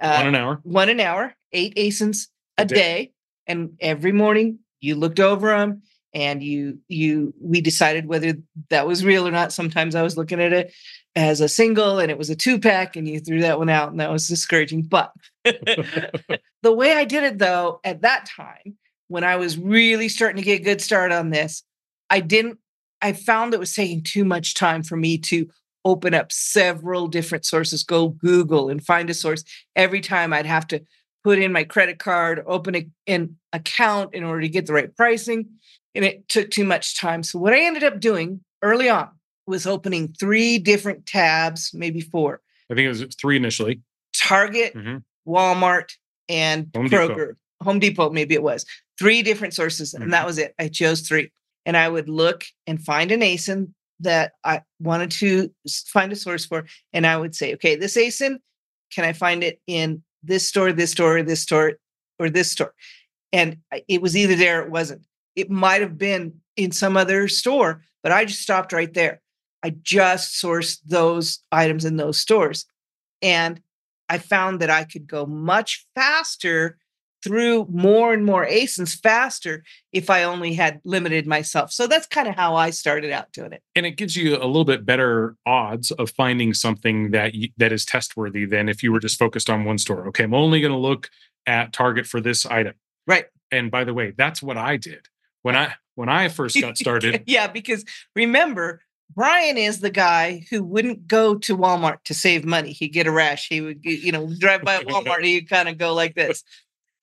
uh, 0.00 0.18
One 0.18 0.26
an 0.28 0.34
hour. 0.34 0.60
one 0.64 0.88
an 0.90 1.00
hour, 1.00 1.34
eight 1.52 1.74
ASINs 1.76 2.28
a 2.58 2.62
A 2.62 2.64
day. 2.66 2.74
day. 2.74 3.12
And 3.46 3.76
every 3.80 4.12
morning 4.12 4.58
you 4.80 4.94
looked 4.96 5.18
over 5.20 5.48
them 5.56 5.82
and 6.14 6.42
you 6.42 6.78
you 6.88 7.34
we 7.40 7.60
decided 7.60 8.06
whether 8.06 8.34
that 8.70 8.86
was 8.86 9.04
real 9.04 9.26
or 9.26 9.30
not. 9.30 9.52
Sometimes 9.52 9.94
I 9.94 10.02
was 10.02 10.16
looking 10.16 10.40
at 10.40 10.52
it 10.52 10.72
as 11.16 11.40
a 11.40 11.48
single 11.48 11.98
and 11.98 12.10
it 12.10 12.18
was 12.18 12.30
a 12.30 12.36
two 12.36 12.58
pack 12.58 12.96
and 12.96 13.06
you 13.06 13.20
threw 13.20 13.40
that 13.40 13.58
one 13.58 13.68
out 13.68 13.90
and 13.90 14.00
that 14.00 14.10
was 14.10 14.28
discouraging. 14.28 14.82
But 14.82 15.12
the 15.44 16.40
way 16.72 16.92
I 16.92 17.04
did 17.04 17.24
it 17.24 17.38
though, 17.38 17.80
at 17.84 18.02
that 18.02 18.26
time, 18.26 18.76
when 19.08 19.24
I 19.24 19.36
was 19.36 19.58
really 19.58 20.08
starting 20.08 20.36
to 20.36 20.46
get 20.46 20.60
a 20.60 20.64
good 20.64 20.80
start 20.80 21.12
on 21.12 21.30
this, 21.30 21.62
I 22.08 22.20
didn't 22.20 22.58
I 23.02 23.12
found 23.12 23.52
it 23.52 23.60
was 23.60 23.74
taking 23.74 24.02
too 24.02 24.24
much 24.24 24.54
time 24.54 24.82
for 24.82 24.96
me 24.96 25.18
to 25.18 25.48
open 25.84 26.14
up 26.14 26.32
several 26.32 27.08
different 27.08 27.44
sources, 27.44 27.82
go 27.82 28.08
Google 28.08 28.70
and 28.70 28.84
find 28.84 29.10
a 29.10 29.14
source. 29.14 29.44
Every 29.76 30.00
time 30.00 30.32
I'd 30.32 30.46
have 30.46 30.66
to 30.68 30.82
put 31.22 31.38
in 31.38 31.52
my 31.52 31.64
credit 31.64 31.98
card, 31.98 32.42
open 32.46 32.76
a, 32.76 32.88
an 33.06 33.36
account 33.52 34.14
in 34.14 34.24
order 34.24 34.42
to 34.42 34.48
get 34.48 34.66
the 34.66 34.72
right 34.72 34.94
pricing. 34.96 35.48
And 35.94 36.04
it 36.04 36.28
took 36.28 36.50
too 36.50 36.64
much 36.64 36.98
time. 36.98 37.22
So, 37.22 37.38
what 37.38 37.52
I 37.52 37.60
ended 37.64 37.84
up 37.84 38.00
doing 38.00 38.40
early 38.62 38.88
on 38.88 39.08
was 39.46 39.66
opening 39.66 40.12
three 40.18 40.58
different 40.58 41.06
tabs, 41.06 41.70
maybe 41.74 42.00
four 42.00 42.40
I 42.70 42.74
think 42.74 42.86
it 42.86 42.88
was 42.88 43.04
three 43.20 43.36
initially. 43.36 43.80
Target, 44.16 44.74
Mhm. 44.74 45.02
Walmart, 45.28 45.90
and 46.28 46.70
Home 46.74 46.86
Depot. 46.88 47.08
Kroger. 47.08 47.32
Home 47.62 47.78
Depot, 47.78 48.10
maybe 48.10 48.34
it 48.34 48.42
was 48.42 48.64
three 48.98 49.22
different 49.22 49.52
sources, 49.54 49.92
and 49.94 50.02
Mm-hmm. 50.04 50.10
that 50.12 50.26
was 50.26 50.38
it. 50.38 50.54
I 50.58 50.68
chose 50.68 51.02
three, 51.02 51.30
and 51.66 51.76
I 51.76 51.88
would 51.88 52.08
look 52.08 52.44
and 52.66 52.82
find 52.82 53.12
an 53.12 53.20
ASIN 53.20 53.74
that 54.00 54.32
I 54.44 54.62
wanted 54.80 55.10
to 55.12 55.50
find 55.88 56.10
a 56.10 56.16
source 56.16 56.46
for, 56.46 56.64
and 56.92 57.06
I 57.06 57.16
would 57.18 57.34
say, 57.34 57.52
okay, 57.54 57.76
this 57.76 57.96
ASIN, 57.96 58.38
can 58.92 59.04
I 59.04 59.12
find 59.12 59.44
it 59.44 59.60
in 59.66 60.02
this 60.22 60.48
store, 60.48 60.72
this 60.72 60.90
store, 60.92 61.22
this 61.22 61.42
store, 61.42 61.74
or 62.18 62.30
this 62.30 62.50
store? 62.50 62.72
And 63.32 63.58
it 63.88 64.00
was 64.00 64.16
either 64.16 64.36
there 64.36 64.62
or 64.62 64.64
it 64.66 64.70
wasn't. 64.70 65.02
It 65.36 65.50
might 65.50 65.80
have 65.80 65.98
been 65.98 66.40
in 66.56 66.70
some 66.72 66.96
other 66.96 67.28
store, 67.28 67.82
but 68.02 68.12
I 68.12 68.24
just 68.24 68.42
stopped 68.42 68.72
right 68.72 68.92
there. 68.92 69.20
I 69.62 69.70
just 69.82 70.42
sourced 70.42 70.78
those 70.84 71.40
items 71.50 71.84
in 71.84 71.96
those 71.96 72.20
stores. 72.20 72.66
And 73.22 73.60
I 74.08 74.18
found 74.18 74.60
that 74.60 74.70
I 74.70 74.84
could 74.84 75.06
go 75.06 75.24
much 75.24 75.86
faster 75.94 76.78
through 77.24 77.66
more 77.70 78.12
and 78.12 78.26
more 78.26 78.46
ASINs 78.46 79.00
faster 79.00 79.64
if 79.92 80.10
I 80.10 80.24
only 80.24 80.52
had 80.52 80.82
limited 80.84 81.26
myself. 81.26 81.72
So 81.72 81.86
that's 81.86 82.06
kind 82.06 82.28
of 82.28 82.34
how 82.34 82.54
I 82.54 82.68
started 82.68 83.10
out 83.10 83.32
doing 83.32 83.54
it. 83.54 83.62
and 83.74 83.86
it 83.86 83.92
gives 83.92 84.14
you 84.14 84.36
a 84.36 84.44
little 84.44 84.66
bit 84.66 84.84
better 84.84 85.34
odds 85.46 85.90
of 85.92 86.10
finding 86.10 86.52
something 86.52 87.12
that 87.12 87.34
you, 87.34 87.48
that 87.56 87.72
is 87.72 87.86
test 87.86 88.14
worthy 88.14 88.44
than 88.44 88.68
if 88.68 88.82
you 88.82 88.92
were 88.92 89.00
just 89.00 89.18
focused 89.18 89.48
on 89.48 89.64
one 89.64 89.78
store. 89.78 90.06
Okay, 90.08 90.24
I'm 90.24 90.34
only 90.34 90.60
going 90.60 90.72
to 90.72 90.78
look 90.78 91.08
at 91.46 91.72
Target 91.72 92.06
for 92.06 92.20
this 92.20 92.44
item. 92.44 92.74
Right. 93.06 93.24
And 93.50 93.70
by 93.70 93.84
the 93.84 93.94
way, 93.94 94.12
that's 94.14 94.42
what 94.42 94.58
I 94.58 94.76
did 94.76 95.08
when 95.44 95.54
I 95.54 95.74
when 95.94 96.08
I 96.08 96.28
first 96.28 96.60
got 96.60 96.76
started. 96.84 97.22
yeah, 97.26 97.46
because 97.46 97.84
remember, 98.16 98.80
Brian 99.14 99.56
is 99.56 99.78
the 99.80 99.90
guy 99.90 100.44
who 100.50 100.64
wouldn't 100.64 101.06
go 101.06 101.36
to 101.36 101.56
Walmart 101.56 101.98
to 102.06 102.14
save 102.14 102.44
money. 102.44 102.72
He'd 102.72 102.88
get 102.88 103.06
a 103.06 103.12
rash. 103.12 103.46
He 103.48 103.60
would, 103.60 103.84
you 103.84 104.10
know, 104.10 104.28
drive 104.40 104.62
by 104.64 104.78
Walmart 104.84 105.18
and 105.18 105.26
he'd 105.26 105.48
kind 105.48 105.68
of 105.68 105.78
go 105.78 105.94
like 105.94 106.14
this. 106.16 106.42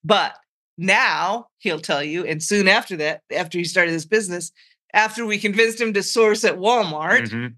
But 0.04 0.36
now 0.78 1.48
he'll 1.60 1.80
tell 1.80 2.04
you, 2.04 2.26
and 2.26 2.42
soon 2.44 2.68
after 2.68 2.98
that, 2.98 3.22
after 3.32 3.58
he 3.60 3.64
started 3.64 3.94
this 3.94 4.06
business, 4.06 4.52
after 4.94 5.26
we 5.26 5.38
convinced 5.38 5.80
him 5.80 5.94
to 5.94 6.02
source 6.04 6.44
at 6.44 6.58
Walmart, 6.58 7.30
Mhm. 7.30 7.54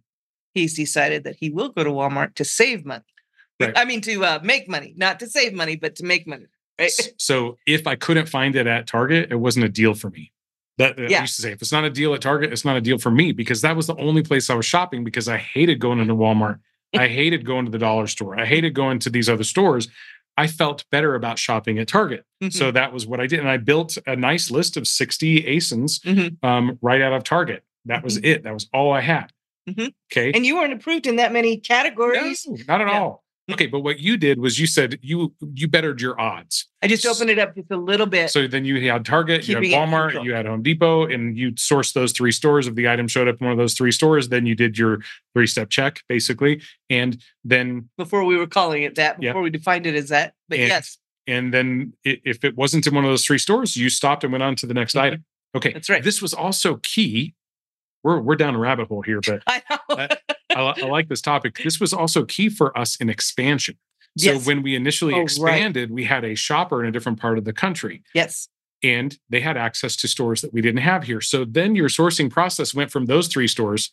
he's 0.54 0.76
decided 0.76 1.24
that 1.24 1.38
he 1.40 1.50
will 1.50 1.70
go 1.70 1.84
to 1.84 1.90
Walmart 1.90 2.36
to 2.36 2.44
save 2.46 2.86
money. 2.86 3.06
Right. 3.62 3.72
I 3.78 3.86
mean, 3.86 4.02
to 4.02 4.26
uh, 4.26 4.40
make 4.44 4.68
money, 4.68 4.94
not 4.98 5.20
to 5.22 5.28
save 5.28 5.54
money, 5.54 5.78
but 5.78 5.96
to 5.96 6.04
make 6.04 6.28
money. 6.28 6.46
Right? 6.78 6.92
So 7.18 7.58
if 7.66 7.88
I 7.88 7.96
couldn't 7.96 8.28
find 8.28 8.56
it 8.58 8.68
at 8.68 8.88
Target, 8.88 9.32
it 9.32 9.36
wasn't 9.36 9.66
a 9.66 9.70
deal 9.70 9.94
for 9.94 10.10
me. 10.10 10.33
That, 10.80 10.98
that 10.98 11.12
I 11.12 11.22
used 11.22 11.36
to 11.36 11.42
say, 11.44 11.52
if 11.52 11.62
it's 11.62 11.72
not 11.72 11.84
a 11.84 11.90
deal 11.90 12.14
at 12.14 12.22
Target, 12.22 12.52
it's 12.52 12.66
not 12.66 12.76
a 12.78 12.82
deal 12.82 12.98
for 12.98 13.12
me 13.12 13.32
because 13.32 13.62
that 13.62 13.76
was 13.76 13.88
the 13.88 13.96
only 13.98 14.24
place 14.24 14.50
I 14.50 14.56
was 14.56 14.66
shopping 14.66 15.04
because 15.04 15.28
I 15.28 15.38
hated 15.38 15.80
going 15.80 16.00
into 16.00 16.16
Walmart. 16.16 16.60
I 16.96 17.08
hated 17.08 17.46
going 17.46 17.66
to 17.66 17.72
the 17.72 17.78
dollar 17.78 18.08
store. 18.08 18.40
I 18.40 18.46
hated 18.46 18.74
going 18.74 19.00
to 19.00 19.10
these 19.10 19.30
other 19.30 19.44
stores. 19.44 19.88
I 20.36 20.48
felt 20.48 20.84
better 20.90 21.14
about 21.14 21.38
shopping 21.38 21.78
at 21.78 21.88
Target. 21.88 22.26
So 22.50 22.72
that 22.72 22.92
was 22.92 23.06
what 23.06 23.20
I 23.20 23.28
did. 23.28 23.40
And 23.40 23.48
I 23.50 23.58
built 23.58 23.98
a 24.08 24.16
nice 24.16 24.50
list 24.52 24.78
of 24.78 24.88
60 24.88 25.44
ASINs 25.44 26.00
Mhm. 26.02 26.44
um, 26.44 26.78
right 26.82 27.02
out 27.02 27.14
of 27.14 27.24
Target. 27.24 27.64
That 27.86 28.04
was 28.04 28.18
it. 28.18 28.44
That 28.44 28.54
was 28.54 28.68
all 28.74 28.92
I 28.92 29.02
had. 29.02 29.32
Mhm. 29.70 29.94
Okay. 30.12 30.32
and 30.34 30.46
you 30.46 30.56
weren't 30.58 30.74
approved 30.74 31.08
in 31.08 31.16
that 31.18 31.32
many 31.32 31.58
categories. 31.58 32.46
No, 32.48 32.58
not 32.68 32.82
at 32.82 32.88
Yeah. 32.88 33.00
all. 33.00 33.23
Okay, 33.52 33.68
but 33.68 33.82
what 33.82 34.00
you 34.00 34.16
did 34.16 34.40
was 34.40 34.58
you 34.58 34.66
said 34.66 35.00
you 35.02 35.34
you 35.54 35.68
bettered 35.68 36.00
your 36.00 36.20
odds. 36.20 36.70
I 36.82 36.88
just 36.88 37.06
opened 37.06 37.30
it 37.30 37.40
up 37.40 37.54
just 37.56 37.70
a 37.72 37.78
little 37.78 38.06
bit. 38.06 38.30
So 38.30 38.48
then 38.48 38.64
you 38.64 38.90
had 38.90 39.04
Target, 39.04 39.48
you 39.50 39.56
had 39.56 39.66
Walmart, 39.66 40.24
you 40.24 40.34
had 40.34 40.46
Home 40.46 40.64
Depot, 40.64 41.06
and 41.08 41.38
you 41.38 41.52
sourced 41.52 41.92
those 41.92 42.14
three 42.14 42.32
stores. 42.32 42.68
If 42.68 42.76
the 42.76 42.88
item 42.88 43.08
showed 43.10 43.28
up 43.28 43.36
in 43.42 43.46
one 43.46 43.52
of 43.52 43.58
those 43.58 43.74
three 43.74 43.92
stores, 43.92 44.30
then 44.30 44.46
you 44.46 44.56
did 44.56 44.78
your 44.78 45.00
three 45.34 45.48
step 45.48 45.70
check 45.70 46.02
basically, 46.08 46.62
and 46.90 47.22
then 47.44 47.90
before 47.98 48.24
we 48.24 48.38
were 48.38 48.48
calling 48.48 48.84
it 48.84 48.96
that, 48.96 49.22
Yeah. 49.22 49.32
before 49.32 49.42
we 49.42 49.50
defined 49.50 49.86
it 49.88 49.96
as 49.96 50.08
that. 50.10 50.36
But 50.48 50.60
And- 50.60 50.68
yes, 50.70 50.98
and 51.28 51.54
then 51.54 51.94
if 52.06 52.46
it 52.46 52.56
wasn't 52.56 52.88
in 52.88 52.96
one 52.96 53.04
of 53.04 53.10
those 53.10 53.26
three 53.26 53.40
stores, 53.40 53.76
you 53.76 53.90
stopped 53.90 54.24
and 54.24 54.32
went 54.32 54.44
on 54.44 54.56
to 54.58 54.66
the 54.66 54.74
next 54.74 54.96
Mhm. 54.96 55.02
item. 55.02 55.26
Okay, 55.56 55.74
That's 55.74 55.90
right. 55.90 56.02
This 56.04 56.22
was 56.22 56.34
also 56.34 56.78
key. 56.78 57.34
We're 58.04 58.20
we're 58.22 58.36
down 58.36 58.56
a 58.56 58.60
rabbit 58.60 58.88
hole 58.88 59.02
here, 59.02 59.20
but 59.22 59.44
I. 59.98 60.18
I, 60.56 60.62
I 60.84 60.86
like 60.86 61.08
this 61.10 61.22
topic. 61.22 61.60
This 61.64 61.80
was 61.80 61.94
also 61.94 62.26
key 62.26 62.50
for 62.50 62.78
us 62.78 62.96
in 62.98 63.10
expansion. 63.10 63.76
So 64.18 64.34
Yes. 64.34 64.46
when 64.46 64.62
we 64.62 64.76
initially 64.76 65.14
Oh, 65.14 65.18
right. 65.18 65.24
expanded, 65.24 65.90
we 65.92 66.04
had 66.04 66.24
a 66.24 66.36
shopper 66.36 66.84
in 66.84 66.88
a 66.88 66.92
different 66.92 67.20
part 67.20 67.38
of 67.40 67.46
the 67.46 67.54
country. 67.54 68.04
yes. 68.14 68.48
and 68.86 69.18
they 69.30 69.40
had 69.40 69.56
access 69.56 69.96
to 69.96 70.08
stores 70.10 70.42
that 70.42 70.52
we 70.54 70.60
didn't 70.62 70.82
have 70.82 71.06
here. 71.06 71.22
So 71.22 71.46
then 71.46 71.74
your 71.74 71.88
sourcing 71.88 72.30
process 72.30 72.76
went 72.76 72.92
from 72.92 73.06
those 73.06 73.28
three 73.30 73.48
stores 73.48 73.92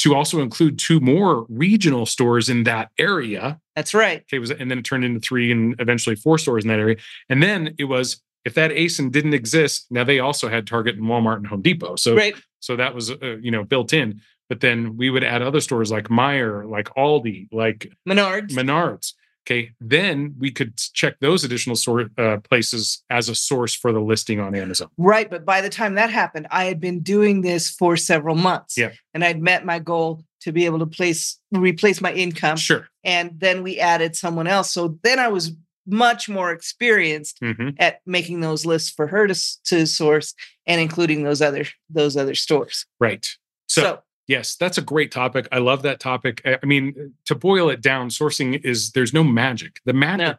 to 0.00 0.14
also 0.14 0.40
include 0.42 0.78
two 0.78 1.00
more 1.00 1.46
regional 1.48 2.04
stores 2.04 2.50
in 2.50 2.64
that 2.64 2.90
area. 2.98 3.58
That's 3.74 3.94
right. 3.94 4.20
Okay, 4.20 4.38
was 4.38 4.50
and 4.50 4.70
then 4.70 4.78
it 4.80 4.84
turned 4.84 5.04
into 5.06 5.20
three 5.20 5.50
and 5.50 5.74
eventually 5.80 6.16
four 6.16 6.36
stores 6.36 6.64
in 6.64 6.68
that 6.68 6.78
area. 6.78 6.96
And 7.30 7.42
then 7.42 7.74
it 7.78 7.84
was 7.84 8.20
if 8.44 8.52
that 8.54 8.70
ASIN 8.72 9.10
didn't 9.10 9.32
exist, 9.34 9.86
now 9.90 10.04
they 10.04 10.18
also 10.20 10.48
had 10.50 10.66
Target 10.66 10.96
and 10.96 11.04
Walmart 11.06 11.36
and 11.38 11.46
Home 11.48 11.62
Depot. 11.62 11.96
So 11.96 12.14
Right. 12.14 12.36
so 12.60 12.76
that 12.76 12.94
was 12.94 13.10
uh, 13.10 13.38
you 13.40 13.50
know 13.50 13.64
built 13.64 13.92
in. 13.94 14.20
But 14.48 14.60
then 14.60 14.96
we 14.96 15.10
would 15.10 15.24
add 15.24 15.42
other 15.42 15.60
stores 15.60 15.90
like 15.90 16.08
Meijer, 16.08 16.68
like 16.68 16.88
Aldi, 16.96 17.48
like 17.52 17.92
Menards. 18.08 18.52
Menards. 18.52 19.12
Okay, 19.46 19.70
then 19.80 20.34
we 20.40 20.50
could 20.50 20.76
check 20.76 21.20
those 21.20 21.44
additional 21.44 21.76
sort 21.76 22.10
uh, 22.18 22.38
places 22.38 23.04
as 23.10 23.28
a 23.28 23.34
source 23.36 23.74
for 23.74 23.92
the 23.92 24.00
listing 24.00 24.40
on 24.40 24.56
Amazon. 24.56 24.88
right. 24.98 25.30
But 25.30 25.44
by 25.44 25.60
the 25.60 25.68
time 25.68 25.94
that 25.94 26.10
happened, 26.10 26.48
I 26.50 26.64
had 26.64 26.80
been 26.80 27.00
doing 27.00 27.42
this 27.42 27.70
for 27.70 27.96
several 27.96 28.34
months. 28.34 28.76
Yeah. 28.76 28.90
And 29.14 29.24
I'd 29.24 29.40
met 29.40 29.64
my 29.64 29.78
goal 29.78 30.24
to 30.40 30.52
be 30.52 30.64
able 30.64 30.80
to 30.80 30.86
place 30.86 31.38
replace 31.52 32.00
my 32.00 32.12
income. 32.12 32.56
Sure. 32.56 32.88
And 33.04 33.38
then 33.38 33.62
we 33.62 33.78
added 33.78 34.16
someone 34.16 34.48
else. 34.48 34.72
So 34.72 34.98
then 35.04 35.20
I 35.20 35.28
was 35.28 35.52
much 35.86 36.28
more 36.28 36.50
experienced 36.50 37.38
hmm 37.40 37.68
at 37.78 38.00
making 38.04 38.40
those 38.40 38.66
lists 38.66 38.90
for 38.90 39.06
her 39.06 39.28
to, 39.28 39.34
to 39.66 39.86
source 39.86 40.34
and 40.66 40.80
including 40.80 41.22
those 41.22 41.40
other 41.40 41.64
those 41.88 42.16
other 42.16 42.34
stores. 42.34 42.84
Right. 42.98 43.24
So, 43.68 43.82
so 43.82 44.02
yes, 44.26 44.56
that's 44.56 44.78
a 44.78 44.82
great 44.82 45.10
topic. 45.10 45.48
I 45.52 45.58
love 45.58 45.82
that 45.82 46.00
topic. 46.00 46.42
I 46.44 46.64
mean, 46.64 47.14
to 47.26 47.34
boil 47.34 47.68
it 47.70 47.80
down, 47.80 48.08
sourcing 48.08 48.64
is 48.64 48.92
there's 48.92 49.12
no 49.12 49.24
magic. 49.24 49.80
The 49.84 49.92
magic, 49.92 50.38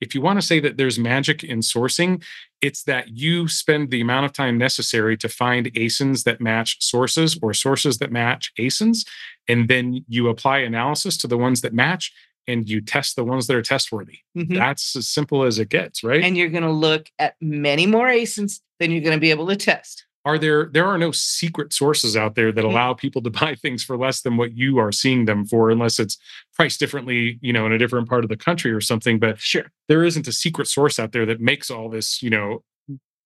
if 0.00 0.14
you 0.14 0.20
want 0.20 0.40
to 0.40 0.46
say 0.46 0.60
that 0.60 0.76
there's 0.76 0.98
magic 0.98 1.42
in 1.44 1.60
sourcing, 1.60 2.22
it's 2.60 2.82
that 2.84 3.16
you 3.16 3.48
spend 3.48 3.90
the 3.90 4.00
amount 4.00 4.26
of 4.26 4.32
time 4.32 4.58
necessary 4.58 5.16
to 5.18 5.28
find 5.28 5.72
ASINs 5.74 6.24
that 6.24 6.40
match 6.40 6.82
sources 6.82 7.38
or 7.42 7.54
sources 7.54 7.98
that 7.98 8.12
match 8.12 8.52
ASINs, 8.58 9.06
and 9.48 9.68
then 9.68 10.04
you 10.08 10.28
apply 10.28 10.58
analysis 10.58 11.16
to 11.18 11.26
the 11.26 11.38
ones 11.38 11.60
that 11.60 11.72
match, 11.74 12.12
and 12.46 12.68
you 12.68 12.80
test 12.80 13.16
the 13.16 13.24
ones 13.24 13.46
that 13.46 13.56
are 13.56 13.62
test 13.62 13.90
worthy. 13.90 14.18
Mhm. 14.36 14.54
That's 14.56 14.94
as 14.96 15.08
simple 15.08 15.44
as 15.44 15.58
it 15.58 15.70
gets, 15.70 16.04
right? 16.04 16.22
And 16.22 16.36
you're 16.36 16.50
going 16.50 16.64
to 16.64 16.70
look 16.70 17.10
at 17.18 17.36
many 17.40 17.86
more 17.86 18.06
ASINs 18.06 18.60
than 18.78 18.90
you're 18.90 19.00
going 19.00 19.16
to 19.16 19.20
be 19.20 19.30
able 19.30 19.46
to 19.46 19.56
test. 19.56 20.04
Are 20.26 20.38
there 20.38 20.70
there 20.72 20.86
are 20.86 20.96
no 20.98 21.10
secret 21.12 21.72
sources 21.72 22.16
out 22.16 22.34
there 22.34 22.50
that 22.52 22.64
Mhm. 22.64 22.70
allow 22.70 22.94
people 22.94 23.20
to 23.22 23.30
buy 23.42 23.54
things 23.54 23.84
for 23.84 23.96
less 23.96 24.22
than 24.22 24.36
what 24.36 24.56
you 24.56 24.78
are 24.78 24.92
seeing 24.92 25.24
them 25.26 25.44
for 25.44 25.70
unless 25.70 25.98
it's 25.98 26.16
priced 26.54 26.80
differently 26.80 27.38
you 27.42 27.52
know 27.52 27.66
in 27.66 27.72
a 27.72 27.78
different 27.78 28.08
part 28.08 28.24
of 28.24 28.30
the 28.30 28.36
country 28.36 28.72
or 28.72 28.80
something 28.80 29.18
but 29.18 29.38
Sure. 29.38 29.66
there 29.88 30.02
isn't 30.04 30.26
a 30.28 30.32
secret 30.32 30.66
source 30.68 30.98
out 30.98 31.12
there 31.12 31.26
that 31.26 31.40
makes 31.40 31.70
all 31.70 31.88
this 31.90 32.22
you 32.22 32.30
know 32.30 32.62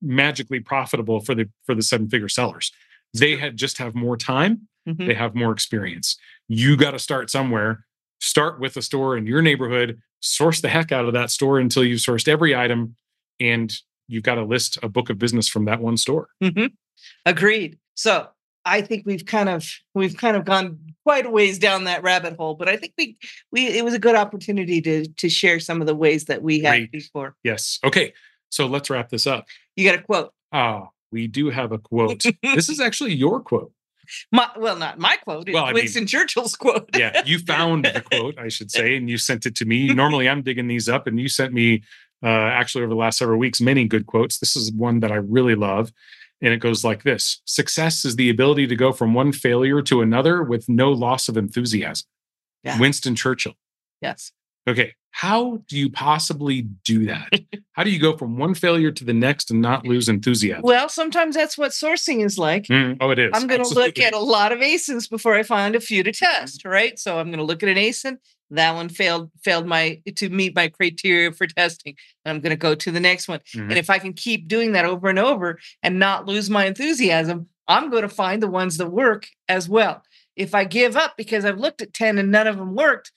magically 0.03 0.61
profitable 0.61 1.21
for 1.21 1.35
the 1.35 1.49
for 1.67 1.75
the 1.75 1.83
seven 1.83 2.09
figure 2.09 2.29
sellers 2.29 2.71
they 3.15 3.37
had 3.37 3.57
just 3.57 3.79
have 3.79 3.95
more 3.95 4.17
time 4.17 4.69
Mhm. 4.89 5.07
they 5.07 5.15
have 5.15 5.35
more 5.35 5.53
experience 5.53 6.17
you 6.49 6.77
got 6.77 6.93
to 6.93 6.99
start 6.99 7.31
somewhere 7.31 7.85
start 8.21 8.59
with 8.61 8.77
a 8.77 8.83
store 8.83 9.17
in 9.17 9.27
your 9.27 9.43
neighborhood 9.43 10.01
source 10.21 10.61
the 10.61 10.69
heck 10.69 10.91
out 10.93 11.05
of 11.05 11.13
that 11.15 11.31
store 11.31 11.59
until 11.59 11.85
you've 11.85 12.01
sourced 12.01 12.27
every 12.29 12.55
item 12.57 12.97
and 13.41 13.73
you've 14.09 14.23
got 14.25 14.37
to 14.37 14.45
list 14.45 14.79
a 14.83 14.89
book 14.89 15.11
of 15.11 15.19
business 15.19 15.49
from 15.49 15.65
that 15.67 15.81
one 15.81 15.97
store 15.97 16.29
Mhm. 16.43 16.71
Agreed. 17.27 17.79
So 17.95 18.29
I 18.65 18.81
think 18.83 19.05
we've 19.07 19.25
kind 19.25 19.49
of 19.49 19.67
we've 19.95 20.17
kind 20.17 20.37
of 20.37 20.45
gone 20.45 20.79
quite 21.05 21.27
a 21.27 21.31
ways 21.31 21.59
down 21.59 21.85
that 21.85 22.03
rabbit 22.03 22.37
hole, 22.37 22.55
but 22.55 22.69
I 22.69 22.77
think 22.77 22.93
we 22.99 23.17
we 23.51 23.67
it 23.67 23.85
was 23.85 23.95
a 23.95 23.99
good 23.99 24.15
opportunity 24.17 24.81
to 24.83 25.07
to 25.09 25.29
share 25.29 25.61
some 25.61 25.81
of 25.81 25.87
the 25.87 25.95
ways 25.95 26.27
that 26.27 26.43
we 26.43 26.61
had 26.61 26.71
Great. 26.71 26.93
before. 26.93 27.35
Yes. 27.43 27.79
Okay. 27.85 28.13
So 28.51 28.67
let's 28.67 28.91
wrap 28.91 29.09
this 29.11 29.27
up. 29.27 29.47
You 29.77 29.89
got 29.91 29.99
a 29.99 30.03
quote. 30.03 30.33
Ah, 30.53 30.89
we 31.13 31.27
do 31.27 31.51
have 31.51 31.73
a 31.73 31.79
quote. 31.79 32.25
this 32.43 32.69
is 32.69 32.81
actually 32.89 33.15
your 33.15 33.41
quote. 33.41 33.73
My 34.33 34.49
well, 34.57 34.77
not 34.77 34.99
my 34.99 35.17
quote. 35.17 35.49
Well, 35.53 35.65
I 35.65 35.69
mean- 35.69 35.75
Winston 35.83 36.07
Churchill's 36.07 36.57
quote. 36.57 36.89
Yeah, 36.97 37.23
you 37.27 37.39
found 37.47 37.85
the 37.85 38.01
quote, 38.01 38.39
I 38.39 38.49
should 38.49 38.71
say, 38.71 38.97
and 38.97 39.09
you 39.09 39.19
sent 39.19 39.45
it 39.47 39.55
to 39.57 39.65
me. 39.65 39.89
Normally, 39.93 40.29
I'm 40.29 40.43
digging 40.43 40.67
these 40.67 40.89
up, 40.89 41.07
and 41.07 41.21
you 41.21 41.29
sent 41.29 41.53
me 41.53 41.83
uh, 42.23 42.27
actually 42.27 42.85
over 42.85 42.91
the 42.91 42.97
last 42.97 43.19
several 43.19 43.39
weeks 43.39 43.61
many 43.61 43.85
good 43.87 44.07
quotes. 44.07 44.39
This 44.39 44.57
is 44.57 44.73
one 44.73 45.01
that 45.01 45.13
I 45.13 45.17
really 45.17 45.55
love, 45.55 45.93
and 46.41 46.53
it 46.53 46.59
goes 46.59 46.85
like 46.85 47.03
this: 47.03 47.41
"Success 47.45 48.05
is 48.05 48.17
the 48.17 48.31
ability 48.31 48.67
to 48.67 48.77
go 48.77 48.93
from 48.93 49.15
one 49.15 49.33
failure 49.33 49.83
to 49.83 50.01
another 50.03 50.43
with 50.43 50.69
no 50.69 50.91
loss 50.91 51.29
of 51.29 51.37
enthusiasm." 51.37 52.07
Yeah. 52.65 52.79
Winston 52.79 53.15
Churchill. 53.15 53.55
yes. 54.01 54.33
Okay, 54.69 54.93
how 55.11 55.63
do 55.69 55.77
you 55.77 55.91
possibly 55.91 56.63
do 56.85 57.07
that? 57.07 57.33
how 57.73 57.83
do 57.83 57.91
you 57.91 57.99
go 57.99 58.17
from 58.17 58.37
one 58.37 58.55
failure 58.55 58.93
to 58.93 59.05
the 59.05 59.15
next 59.15 59.51
and 59.51 59.61
not 59.61 59.87
lose 59.87 60.09
enthusiasm? 60.09 60.63
Well, 60.63 60.89
sometimes 60.89 61.35
that's 61.35 61.57
what 61.57 61.73
sourcing 61.73 62.25
is 62.25 62.39
like. 62.39 62.65
Mm, 62.65 62.99
oh, 63.01 63.11
it 63.11 63.19
is. 63.19 63.31
I'm 63.35 63.47
going 63.47 63.65
to 63.65 63.75
look 63.75 63.99
at 63.99 64.15
a 64.15 64.19
lot 64.19 64.53
of 64.53 64.61
ASINs 64.61 65.09
before 65.09 65.35
I 65.35 65.43
find 65.43 65.75
a 65.75 65.81
few 65.81 66.03
to 66.03 66.13
test, 66.13 66.65
right? 66.65 66.99
So 66.99 67.19
I'm 67.19 67.29
going 67.29 67.39
to 67.39 67.45
look 67.45 67.63
at 67.63 67.69
an 67.69 67.77
ASIN. 67.77 68.19
That 68.51 68.75
one 68.75 68.89
failed 68.89 69.31
failed 69.45 69.67
my 69.67 70.01
to 70.17 70.29
meet 70.31 70.55
my 70.55 70.69
criteria 70.69 71.33
for 71.33 71.47
testing. 71.47 71.97
And 72.25 72.35
I'm 72.37 72.41
going 72.41 72.51
to 72.51 72.57
go 72.57 72.75
to 72.75 72.91
the 72.91 73.01
next 73.01 73.29
one. 73.29 73.41
Mhm. 73.55 73.63
And 73.71 73.73
if 73.79 73.91
I 73.91 73.99
can 73.99 74.13
keep 74.15 74.49
doing 74.49 74.73
that 74.73 74.85
over 74.85 75.09
and 75.09 75.19
over 75.19 75.59
and 75.83 75.99
not 75.99 76.27
lose 76.27 76.49
my 76.49 76.65
enthusiasm, 76.67 77.49
I'm 77.67 77.91
going 77.91 78.03
to 78.03 78.09
find 78.09 78.43
the 78.43 78.49
ones 78.49 78.79
that 78.79 78.89
work 78.91 79.27
as 79.49 79.69
well. 79.69 80.03
If 80.37 80.55
I 80.55 80.65
give 80.65 80.97
up 80.97 81.17
because 81.17 81.45
I've 81.45 81.59
looked 81.59 81.83
at 81.83 81.93
10 81.93 82.17
and 82.17 82.31
none 82.31 82.47
of 82.47 82.57
them 82.57 82.75
worked, 82.75 83.13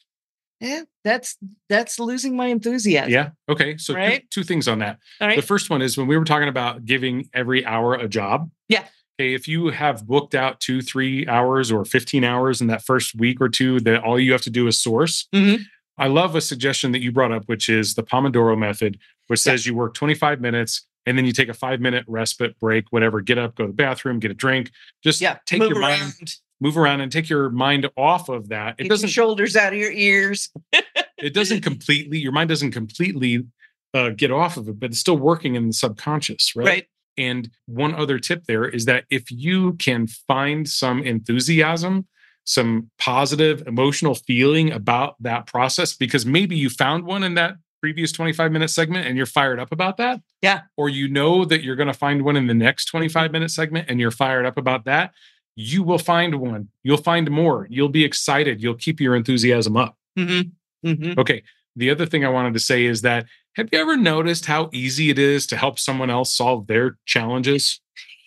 yeah, 0.60 0.82
that's 1.04 1.38
that's 1.70 2.00
losing 2.00 2.36
my 2.36 2.48
enthusiasm. 2.48 3.12
Yeah. 3.12 3.30
Okay. 3.50 3.78
So 3.78 3.94
two- 3.96 4.20
two, 4.30 4.44
things 4.44 4.68
on 4.68 4.80
that. 4.80 5.00
All 5.20 5.28
right. 5.28 5.36
The 5.38 5.42
first 5.42 5.70
one 5.70 5.82
is 5.82 5.98
when 5.98 6.08
we 6.08 6.18
were 6.18 6.26
talking 6.26 6.50
about 6.50 6.86
giving 6.86 7.30
every 7.34 7.66
hour 7.66 7.96
a 7.96 8.08
job. 8.08 8.52
Yeah. 8.70 8.84
Okay. 9.22 9.34
If 9.34 9.48
you 9.48 9.68
have 9.70 10.06
booked 10.08 10.36
out 10.36 10.60
two, 10.60 10.82
three 10.82 11.28
hours 11.28 11.72
or 11.72 11.86
15 11.86 12.24
hours 12.24 12.62
in 12.62 12.68
that 12.68 12.84
first 12.84 13.16
week 13.16 13.40
or 13.42 13.50
two, 13.50 13.80
that 13.82 14.04
all 14.04 14.20
you 14.20 14.32
have 14.32 14.42
to 14.44 14.50
do 14.50 14.68
is 14.68 14.78
source. 14.82 15.28
Mhm. 15.34 15.62
I 15.98 16.08
love 16.08 16.36
a 16.36 16.42
suggestion 16.42 16.92
that 16.94 17.02
you 17.02 17.12
brought 17.12 17.32
up, 17.32 17.44
which 17.46 17.70
is 17.70 17.94
the 17.94 18.04
Pomodoro 18.04 18.58
method, 18.58 18.98
which 19.28 19.40
Yeah. 19.46 19.52
says 19.54 19.66
you 19.68 19.76
work 19.76 19.94
25 19.94 20.42
minutes 20.42 20.88
and 21.06 21.18
then 21.18 21.26
you 21.26 21.32
take 21.34 21.50
a 21.50 21.54
five 21.54 21.80
minute 21.80 22.04
respite 22.08 22.58
break, 22.60 22.86
whatever, 22.92 23.22
get 23.22 23.38
up, 23.38 23.56
go 23.56 23.64
to 23.66 23.68
the 23.68 23.74
bathroom, 23.76 24.20
get 24.20 24.32
a 24.32 24.36
drink, 24.36 24.72
just 25.04 25.22
yeah. 25.22 25.38
take 25.46 25.60
move 25.60 25.70
your 25.72 25.80
around. 25.80 26.00
mind, 26.00 26.36
move 26.60 26.78
around 26.78 27.02
and 27.02 27.12
take 27.12 27.30
your 27.30 27.50
mind 27.50 27.88
off 27.98 28.30
of 28.30 28.50
that. 28.50 28.76
It 28.78 28.84
Get 28.84 28.90
doesn't 28.90 29.10
shoulders 29.10 29.56
out 29.56 29.74
of 29.74 29.80
your 29.80 29.92
ears. 29.92 30.50
it 31.18 31.34
doesn't 31.34 31.62
completely 31.62 32.18
your 32.20 32.32
mind 32.32 32.50
doesn't 32.50 32.72
completely 32.72 33.46
uh, 33.94 34.10
get 34.10 34.32
off 34.32 34.56
of 34.58 34.70
it 34.70 34.80
but 34.80 34.90
it's 34.92 35.00
still 35.00 35.18
working 35.18 35.56
in 35.56 35.68
the 35.68 35.74
subconscious 35.74 36.56
right? 36.56 36.66
Right. 36.66 36.88
And 37.18 37.50
one 37.66 37.94
other 37.96 38.20
tip 38.20 38.46
there 38.46 38.66
is 38.66 38.86
that 38.86 39.06
if 39.10 39.30
you 39.32 39.74
can 39.74 40.08
find 40.08 40.68
some 40.68 41.02
enthusiasm 41.04 42.08
some 42.44 42.90
positive 42.98 43.62
emotional 43.68 44.16
feeling 44.16 44.72
about 44.72 45.16
that 45.22 45.46
process 45.46 45.94
because 45.96 46.26
maybe 46.26 46.56
you 46.56 46.70
found 46.72 47.04
one 47.06 47.22
in 47.24 47.36
that 47.36 47.54
previous 47.80 48.12
25 48.12 48.52
minute 48.52 48.70
segment 48.70 49.08
and 49.08 49.16
you're 49.16 49.26
fired 49.28 49.60
up 49.60 49.72
about 49.72 49.98
that 49.98 50.20
Yeah. 50.42 50.62
or 50.76 50.90
you 50.90 51.08
know 51.08 51.46
that 51.46 51.64
you're 51.64 51.76
going 51.76 51.88
to 51.88 51.94
find 51.94 52.24
one 52.24 52.36
in 52.36 52.48
the 52.48 52.54
next 52.56 52.86
25 52.86 53.32
minute 53.32 53.52
segment 53.52 53.88
and 53.90 54.00
you're 54.00 54.12
fired 54.12 54.46
up 54.48 54.58
about 54.58 54.86
that 54.86 55.14
you 55.56 55.84
will 55.84 56.00
find 56.00 56.36
one 56.36 56.70
you'll 56.84 56.98
find 56.98 57.30
more 57.30 57.68
you'll 57.70 57.90
be 57.90 58.04
excited 58.04 58.62
you'll 58.62 58.74
keep 58.76 59.00
your 59.00 59.16
enthusiasm 59.16 59.78
up 59.78 59.98
Mm-hmm. 60.18 60.90
Mm-hmm. 60.90 61.20
Okay. 61.20 61.44
The 61.76 61.90
other 61.90 62.06
thing 62.06 62.26
I 62.26 62.30
wanted 62.30 62.54
to 62.54 62.60
say 62.60 62.86
is 62.86 63.02
that 63.02 63.26
have 63.56 63.70
you 63.72 63.80
ever 63.80 63.98
noticed 63.98 64.46
how 64.46 64.70
easy 64.72 65.10
it 65.10 65.20
is 65.20 65.46
to 65.48 65.58
help 65.58 65.78
someone 65.80 66.10
else 66.10 66.34
solve 66.34 66.68
their 66.68 66.98
challenges? 67.06 67.80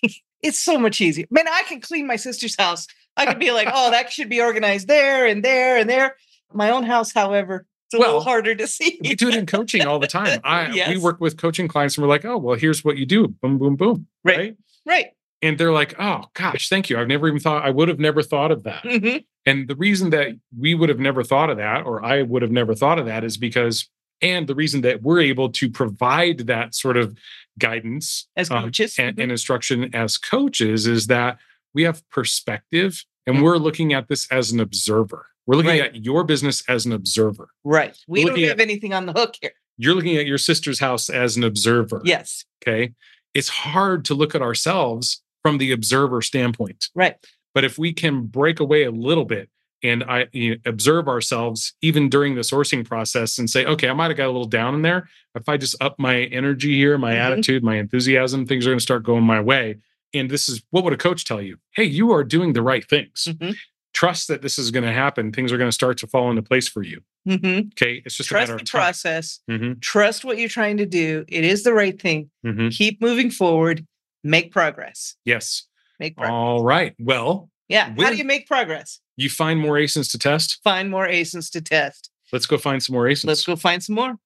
It's 0.42 0.60
so 0.60 0.76
much 0.78 1.00
easier. 1.00 1.24
Man, 1.30 1.48
I 1.48 1.62
can 1.66 1.80
clean 1.80 2.06
my 2.06 2.16
sister's 2.16 2.54
house. 2.58 2.86
I 3.16 3.24
could 3.24 3.38
be 3.38 3.50
like, 3.50 3.66
oh, 3.72 3.90
that 3.92 4.12
should 4.12 4.28
be 4.28 4.42
organized 4.42 4.88
there 4.88 5.24
and 5.24 5.42
there 5.42 5.78
and 5.78 5.88
there. 5.88 6.16
My 6.52 6.68
own 6.68 6.82
house, 6.82 7.14
however, 7.14 7.64
it's 7.86 7.94
a 7.94 7.98
Well, 7.98 8.08
little 8.08 8.24
harder 8.24 8.54
to 8.54 8.66
see. 8.66 8.98
We 9.02 9.14
do 9.14 9.28
it 9.28 9.36
in 9.36 9.46
coaching 9.46 9.86
all 9.86 9.98
the 9.98 10.06
time. 10.06 10.40
I 10.44 10.86
we 10.90 10.98
work 10.98 11.18
with 11.18 11.38
coaching 11.38 11.66
clients 11.66 11.96
and 11.96 12.02
we're 12.02 12.10
like, 12.10 12.26
oh, 12.26 12.36
well, 12.36 12.58
here's 12.58 12.84
what 12.84 12.98
you 12.98 13.06
do. 13.06 13.28
Boom, 13.28 13.56
boom, 13.56 13.76
boom. 13.76 14.06
Right. 14.22 14.54
Right. 14.84 15.06
And 15.44 15.58
they're 15.58 15.72
like, 15.72 15.94
oh 15.98 16.24
gosh, 16.34 16.68
thank 16.68 16.88
you. 16.88 16.98
I've 16.98 17.06
never 17.08 17.28
even 17.28 17.38
thought 17.40 17.64
I 17.64 17.70
would 17.70 17.88
have 17.88 17.98
never 17.98 18.22
thought 18.22 18.50
of 18.50 18.62
that. 18.64 18.82
hmm 18.84 19.18
And 19.46 19.68
the 19.68 19.76
reason 19.76 20.10
that 20.10 20.28
we 20.58 20.74
would 20.74 20.88
have 20.88 20.98
never 20.98 21.22
thought 21.22 21.50
of 21.50 21.58
that, 21.58 21.84
or 21.84 22.04
I 22.04 22.22
would 22.22 22.42
have 22.42 22.50
never 22.50 22.74
thought 22.74 22.98
of 22.98 23.06
that, 23.06 23.24
is 23.24 23.36
because, 23.36 23.88
and 24.22 24.46
the 24.46 24.54
reason 24.54 24.80
that 24.82 25.02
we're 25.02 25.20
able 25.20 25.50
to 25.50 25.68
provide 25.70 26.38
that 26.46 26.74
sort 26.74 26.96
of 26.96 27.16
guidance 27.58 28.26
As 28.36 28.50
um, 28.50 28.64
coaches. 28.64 28.98
and, 28.98 29.16
Mhm. 29.16 29.22
and 29.22 29.30
instruction 29.32 29.94
as 29.94 30.16
coaches 30.16 30.86
is 30.86 31.06
that 31.08 31.38
we 31.74 31.82
have 31.82 32.02
perspective 32.10 33.04
and 33.26 33.36
Mhm. 33.36 33.42
we're 33.42 33.58
looking 33.58 33.92
at 33.92 34.08
this 34.08 34.26
as 34.30 34.50
an 34.50 34.60
observer. 34.60 35.26
We're 35.46 35.56
looking 35.56 35.70
Right. 35.78 35.94
at 35.94 36.04
your 36.04 36.24
business 36.24 36.62
as 36.68 36.86
an 36.86 36.92
observer. 36.92 37.48
right. 37.64 37.96
We 38.08 38.24
don't 38.24 38.38
have 38.40 38.60
anything 38.60 38.94
on 38.94 39.04
the 39.06 39.12
hook 39.12 39.34
here. 39.42 39.52
You're 39.76 39.94
looking 39.94 40.16
at 40.16 40.26
your 40.26 40.38
sister's 40.38 40.78
house 40.78 41.10
as 41.10 41.36
an 41.36 41.44
observer. 41.44 42.00
Yes. 42.04 42.44
Okay. 42.62 42.94
It's 43.34 43.48
hard 43.48 44.04
to 44.06 44.14
look 44.14 44.34
at 44.36 44.42
ourselves 44.42 45.20
from 45.44 45.58
the 45.58 45.72
observer 45.72 46.22
standpoint. 46.22 46.86
Right. 46.94 47.16
But 47.54 47.64
if 47.64 47.78
we 47.78 47.92
can 47.92 48.22
break 48.22 48.60
away 48.60 48.84
a 48.84 48.90
little 48.90 49.26
bit 49.26 49.50
and 49.82 50.02
I 50.04 50.26
you 50.32 50.52
know, 50.52 50.56
observe 50.64 51.06
ourselves 51.06 51.74
even 51.82 52.08
during 52.08 52.34
the 52.34 52.40
sourcing 52.40 52.84
process 52.84 53.38
and 53.38 53.48
say, 53.48 53.66
okay, 53.66 53.90
I 53.90 53.92
might 53.92 54.08
have 54.10 54.16
got 54.16 54.24
a 54.26 54.32
little 54.32 54.46
down 54.46 54.74
in 54.74 54.80
there. 54.82 55.08
If 55.34 55.46
I 55.48 55.58
just 55.58 55.76
up 55.82 55.98
my 55.98 56.22
energy 56.24 56.74
here, 56.76 56.96
my 56.96 57.12
Mhm. 57.12 57.18
attitude, 57.18 57.62
my 57.62 57.76
enthusiasm, 57.76 58.46
things 58.46 58.66
are 58.66 58.70
going 58.70 58.78
to 58.78 58.82
start 58.82 59.02
going 59.04 59.22
my 59.24 59.40
way. 59.40 59.76
And 60.14 60.30
this 60.30 60.48
is 60.48 60.62
what 60.70 60.82
would 60.84 60.94
a 60.94 60.96
coach 60.96 61.26
tell 61.26 61.42
you? 61.42 61.58
Hey, 61.74 61.84
you 61.84 62.10
are 62.12 62.24
doing 62.24 62.54
the 62.54 62.62
right 62.62 62.88
things. 62.88 63.28
Mhm. 63.30 63.54
Trust 63.92 64.28
that 64.28 64.40
this 64.42 64.58
is 64.58 64.70
going 64.70 64.84
to 64.84 64.92
happen. 64.92 65.30
Things 65.30 65.52
are 65.52 65.58
going 65.58 65.68
to 65.68 65.74
start 65.74 65.98
to 65.98 66.06
fall 66.06 66.30
into 66.30 66.42
place 66.42 66.66
for 66.66 66.82
you. 66.82 67.02
hmm 67.26 67.58
Okay. 67.74 68.02
It's 68.04 68.16
just 68.16 68.30
a 68.30 68.34
Trust 68.34 68.48
matter 68.48 68.56
the 68.58 68.62
of 68.62 68.68
time. 68.70 68.80
process. 68.80 69.40
Mhm, 69.50 69.80
Trust 69.82 70.24
what 70.24 70.38
you're 70.38 70.48
trying 70.48 70.78
to 70.78 70.86
do. 70.86 71.24
It 71.28 71.44
is 71.44 71.62
the 71.62 71.72
right 71.74 72.00
thing. 72.00 72.30
mhm. 72.44 72.70
Keep 72.76 73.00
moving 73.02 73.30
forward. 73.30 73.86
Make 74.24 74.50
progress. 74.50 75.14
Yes. 75.24 75.64
Make 76.00 76.16
progress. 76.16 76.32
All 76.32 76.64
right. 76.64 76.94
Well, 76.98 77.50
yeah. 77.68 77.94
How 77.96 78.10
do 78.10 78.16
you 78.16 78.24
make 78.24 78.48
progress? 78.48 79.00
you 79.16 79.30
find 79.30 79.60
more 79.60 79.74
ASINs 79.74 80.10
to 80.10 80.18
test. 80.18 80.60
Find 80.64 80.90
more 80.90 81.06
ASINs 81.06 81.50
to 81.52 81.60
test. 81.60 82.10
Let's 82.32 82.46
go 82.46 82.58
find 82.58 82.82
some 82.82 82.94
more 82.94 83.04
ASINs. 83.04 83.26
Let's 83.26 83.44
go 83.44 83.54
find 83.54 83.82
some 83.82 83.94
more. 83.94 84.08
All 84.08 84.16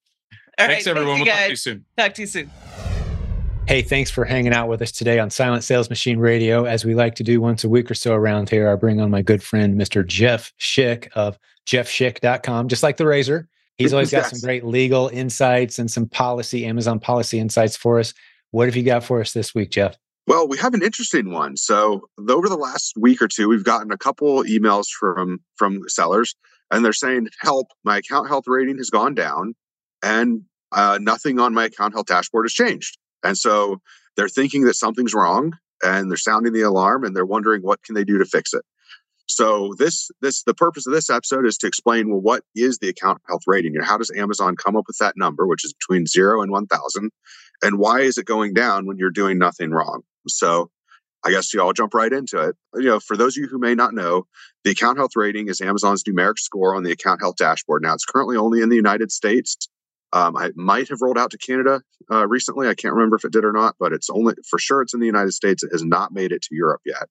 right. 0.59 0.71
Thanks, 0.71 0.87
everyone. 0.87 1.17
Thank 1.17 1.27
we'll 1.27 1.35
you 1.35 1.39
talk 1.39 1.45
to 1.45 1.51
you 1.51 1.57
soon. 1.57 1.85
Talk 1.97 2.15
to 2.15 2.23
you 2.23 2.27
soon. 2.27 2.51
Hey, 3.67 3.83
thanks 3.83 4.11
for 4.11 4.25
hanging 4.25 4.55
out 4.55 4.69
with 4.69 4.81
us 4.81 4.91
today 4.91 5.19
on 5.19 5.29
Silent 5.29 5.63
Sales 5.63 5.91
Machine 5.91 6.19
Radio. 6.19 6.65
As 6.65 6.87
we 6.87 6.95
like 6.95 7.15
to 7.17 7.23
do 7.23 7.41
once 7.43 7.65
a 7.65 7.69
week 7.69 7.91
or 7.91 7.95
so 7.95 8.15
around 8.15 8.49
here, 8.49 8.71
I 8.71 8.77
bring 8.77 8.99
on 8.99 9.11
my 9.11 9.21
good 9.21 9.43
friend, 9.43 9.79
Mr. 9.79 10.07
Jeff 10.07 10.55
Schick 10.59 11.09
of 11.13 11.39
jeffschick.com, 11.67 12.69
just 12.69 12.83
like 12.83 12.97
the 12.97 13.07
razor. 13.07 13.47
He's 13.77 13.93
always 13.93 14.11
got 14.11 14.27
some 14.27 14.41
great 14.41 14.65
legal 14.65 15.09
insights 15.09 15.79
and 15.79 15.91
some 15.91 16.09
policy, 16.09 16.65
Amazon 16.65 16.99
policy 16.99 17.39
insights 17.39 17.77
for 17.77 18.01
us. 18.01 18.15
What 18.51 18.67
have 18.67 18.77
you 18.77 18.83
got 18.83 19.05
for 19.05 19.21
us 19.21 19.33
this 19.33 19.55
week, 19.55 19.71
Jeff? 19.71 19.97
Well, 20.27 20.47
we 20.47 20.59
have 20.59 20.75
an 20.75 20.83
interesting 20.83 21.33
one. 21.33 21.57
So 21.57 22.09
over 22.29 22.49
the 22.49 22.57
last 22.57 22.95
week 22.99 23.23
or 23.23 23.29
two, 23.29 23.49
we've 23.49 23.65
gotten 23.65 23.91
a 23.91 23.99
couple 23.99 24.43
emails 24.45 24.87
from 24.89 25.41
from 25.57 25.83
sellers, 25.89 26.35
and 26.71 26.85
they're 26.85 26.93
saying, 26.93 27.29
"Help! 27.41 27.69
My 27.85 27.99
account 27.99 28.29
health 28.29 28.45
rating 28.47 28.77
has 28.79 28.91
gone 28.91 29.15
down, 29.15 29.55
and 30.03 30.43
uh, 30.73 30.99
nothing 31.01 31.39
on 31.39 31.55
my 31.55 31.65
account 31.67 31.95
health 31.95 32.07
dashboard 32.07 32.45
has 32.45 32.53
changed." 32.53 32.99
And 33.25 33.37
so 33.37 33.81
they're 34.17 34.29
thinking 34.29 34.65
that 34.65 34.75
something's 34.75 35.15
wrong, 35.15 35.55
and 35.83 36.11
they're 36.11 36.19
sounding 36.19 36.53
the 36.53 36.63
alarm, 36.63 37.05
and 37.05 37.17
they're 37.17 37.27
wondering 37.27 37.63
what 37.63 37.83
can 37.83 37.95
they 37.95 38.05
do 38.05 38.19
to 38.19 38.25
fix 38.27 38.53
it. 38.53 38.65
So 39.29 39.75
this 39.79 40.11
this 40.21 40.43
the 40.43 40.55
purpose 40.55 40.87
of 40.87 40.93
this 40.93 41.11
episode 41.11 41.47
is 41.47 41.59
to 41.59 41.67
explain 41.67 42.11
well 42.11 42.21
what 42.21 42.45
is 42.55 42.79
the 42.79 42.89
account 42.89 43.21
health 43.29 43.43
rating 43.47 43.77
and 43.77 43.85
how 43.85 43.99
does 43.99 44.11
Amazon 44.17 44.57
come 44.57 44.75
up 44.75 44.85
with 44.87 44.97
that 44.99 45.17
number 45.17 45.47
which 45.47 45.65
is 45.65 45.75
between 45.75 46.07
0 46.07 46.41
and 46.41 46.51
1000 46.51 47.11
and 47.63 47.79
why 47.79 48.01
is 48.01 48.19
it 48.19 48.27
going 48.27 48.55
down 48.55 48.87
when 48.87 48.99
you're 48.99 49.11
doing 49.11 49.39
nothing 49.39 49.71
wrong. 49.71 50.03
So 50.27 50.71
I 51.25 51.31
guess 51.31 51.53
you 51.53 51.61
all 51.61 51.73
jump 51.73 51.95
right 51.95 52.13
into 52.13 52.39
it. 52.41 52.57
You 52.75 52.85
know, 52.85 53.01
for 53.01 53.17
those 53.17 53.37
of 53.37 53.43
you 53.43 53.49
who 53.49 53.59
may 53.59 53.75
not 53.75 53.95
know, 53.95 54.27
the 54.65 54.71
account 54.71 54.99
health 54.99 55.17
rating 55.17 55.49
is 55.49 55.61
Amazon's 55.61 56.05
numeric 56.05 56.39
score 56.39 56.77
on 56.77 56.85
the 56.85 56.93
account 56.93 57.21
health 57.21 57.37
dashboard. 57.37 57.83
Now, 57.83 57.95
it's 57.95 58.05
currently 58.05 58.37
only 58.37 58.63
in 58.63 58.69
the 58.69 58.77
United 58.77 59.11
States. 59.11 59.69
Um, 60.13 60.37
I 60.37 60.53
might 60.55 60.89
have 60.89 61.03
rolled 61.03 61.19
out 61.19 61.33
to 61.33 61.39
Canada 61.39 61.83
uh, 62.11 62.27
recently. 62.27 62.69
I 62.69 62.75
can't 62.75 62.95
remember 62.95 63.17
if 63.17 63.25
it 63.25 63.33
did 63.33 63.45
or 63.45 63.53
not, 63.53 63.75
but 63.79 63.93
it's 63.93 64.09
only 64.09 64.35
for 64.49 64.59
sure 64.59 64.81
it's 64.81 64.95
in 64.95 65.01
the 65.01 65.07
United 65.07 65.33
States. 65.33 65.63
It 65.63 65.73
has 65.73 65.85
not 65.85 66.13
made 66.13 66.33
it 66.33 66.43
to 66.43 66.55
Europe 66.55 66.81
yet, 66.87 67.09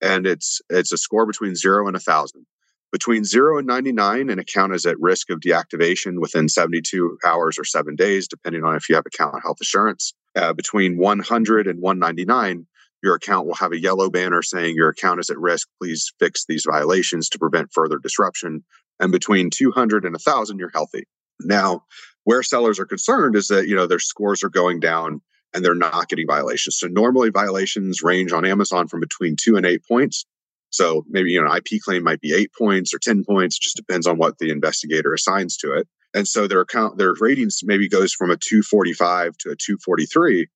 and 0.00 0.26
it's 0.26 0.60
it's 0.70 0.92
a 0.92 0.98
score 0.98 1.26
between 1.26 1.56
zero 1.56 1.88
and 1.88 1.96
a 1.96 2.00
thousand. 2.00 2.46
Between 2.90 3.24
zero 3.24 3.58
and 3.58 3.66
99, 3.66 4.30
an 4.30 4.38
account 4.38 4.74
is 4.74 4.86
at 4.86 4.98
risk 4.98 5.30
of 5.30 5.40
deactivation 5.40 6.20
within 6.20 6.48
72 6.48 7.18
hours 7.24 7.58
or 7.58 7.64
seven 7.64 7.96
days, 7.96 8.28
depending 8.28 8.64
on 8.64 8.76
if 8.76 8.88
you 8.88 8.94
have 8.94 9.04
account 9.06 9.42
health 9.42 9.58
assurance. 9.60 10.14
Uh, 10.34 10.54
between 10.54 10.96
100 10.96 11.66
and 11.66 11.82
199, 11.82 12.66
your 13.02 13.14
account 13.14 13.46
will 13.46 13.54
have 13.54 13.72
a 13.72 13.80
yellow 13.80 14.10
banner 14.10 14.42
saying 14.42 14.74
your 14.74 14.88
account 14.88 15.20
is 15.20 15.28
at 15.28 15.38
risk. 15.38 15.68
Please 15.80 16.12
fix 16.18 16.46
these 16.46 16.64
violations 16.68 17.28
to 17.28 17.38
prevent 17.38 17.72
further 17.72 17.98
disruption. 17.98 18.64
And 19.00 19.12
between 19.12 19.50
200 19.50 20.04
and 20.04 20.14
1,000, 20.14 20.58
you're 20.58 20.70
healthy. 20.72 21.04
Now, 21.40 21.84
where 22.24 22.42
sellers 22.42 22.78
are 22.78 22.86
concerned 22.86 23.36
is 23.36 23.48
that 23.48 23.68
you 23.68 23.76
know 23.76 23.86
their 23.86 23.98
scores 23.98 24.42
are 24.42 24.48
going 24.48 24.80
down 24.80 25.20
and 25.54 25.64
they're 25.64 25.74
not 25.74 26.08
getting 26.08 26.26
violations. 26.26 26.78
So 26.78 26.86
normally 26.86 27.30
violations 27.30 28.02
range 28.02 28.32
on 28.32 28.44
Amazon 28.44 28.88
from 28.88 29.00
between 29.00 29.36
two 29.36 29.56
and 29.56 29.64
eight 29.64 29.82
points. 29.86 30.26
So 30.70 31.04
maybe 31.08 31.30
you 31.30 31.40
know 31.40 31.50
an 31.50 31.56
IP 31.56 31.80
claim 31.80 32.02
might 32.02 32.20
be 32.20 32.34
eight 32.34 32.50
points 32.56 32.92
or 32.92 32.98
ten 32.98 33.24
points, 33.24 33.58
just 33.58 33.76
depends 33.76 34.06
on 34.06 34.18
what 34.18 34.38
the 34.38 34.50
investigator 34.50 35.12
assigns 35.12 35.56
to 35.58 35.72
it. 35.72 35.88
And 36.14 36.26
so 36.26 36.46
their 36.46 36.60
account 36.60 36.98
their 36.98 37.14
ratings 37.20 37.60
maybe 37.62 37.88
goes 37.88 38.12
from 38.12 38.30
a 38.30 38.36
245 38.36 39.36
to 39.38 39.50
a 39.50 39.56
243 39.56 40.48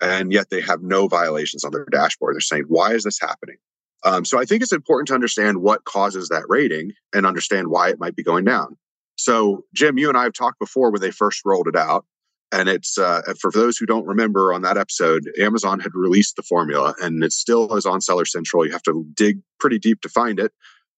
and 0.00 0.32
yet 0.32 0.50
they 0.50 0.60
have 0.60 0.82
no 0.82 1.08
violations 1.08 1.64
on 1.64 1.72
their 1.72 1.84
dashboard. 1.90 2.34
They're 2.34 2.40
saying, 2.40 2.64
why 2.68 2.94
is 2.94 3.04
this 3.04 3.20
happening? 3.20 3.56
Um, 4.04 4.24
so 4.24 4.40
I 4.40 4.44
think 4.44 4.62
it's 4.62 4.72
important 4.72 5.08
to 5.08 5.14
understand 5.14 5.58
what 5.58 5.84
causes 5.84 6.28
that 6.30 6.44
rating 6.48 6.92
and 7.14 7.26
understand 7.26 7.68
why 7.68 7.90
it 7.90 8.00
might 8.00 8.16
be 8.16 8.22
going 8.22 8.44
down. 8.44 8.78
So, 9.16 9.64
Jim, 9.74 9.98
you 9.98 10.08
and 10.08 10.16
I 10.16 10.22
have 10.22 10.32
talked 10.32 10.58
before 10.58 10.90
when 10.90 11.02
they 11.02 11.10
first 11.10 11.42
rolled 11.44 11.68
it 11.68 11.76
out. 11.76 12.06
And 12.52 12.68
it's 12.68 12.98
uh, 12.98 13.22
for 13.40 13.50
those 13.52 13.76
who 13.76 13.86
don't 13.86 14.06
remember 14.06 14.52
on 14.52 14.62
that 14.62 14.76
episode, 14.76 15.22
Amazon 15.38 15.78
had 15.78 15.94
released 15.94 16.36
the 16.36 16.42
formula 16.42 16.94
and 17.00 17.22
it 17.22 17.32
still 17.32 17.74
is 17.76 17.86
on 17.86 18.00
Seller 18.00 18.24
Central. 18.24 18.66
You 18.66 18.72
have 18.72 18.82
to 18.84 19.06
dig 19.14 19.40
pretty 19.60 19.78
deep 19.78 20.00
to 20.02 20.08
find 20.08 20.40
it. 20.40 20.52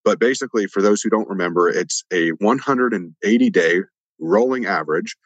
But 0.05 0.19
basically, 0.19 0.67
for 0.67 0.83
those 0.83 1.03
who 1.03 1.11
don't 1.11 1.29
remember, 1.29 1.69
it's 1.69 2.05
a 2.13 2.31
180 2.31 3.51
day 3.51 3.81
rolling 4.19 4.67
average 4.67 5.17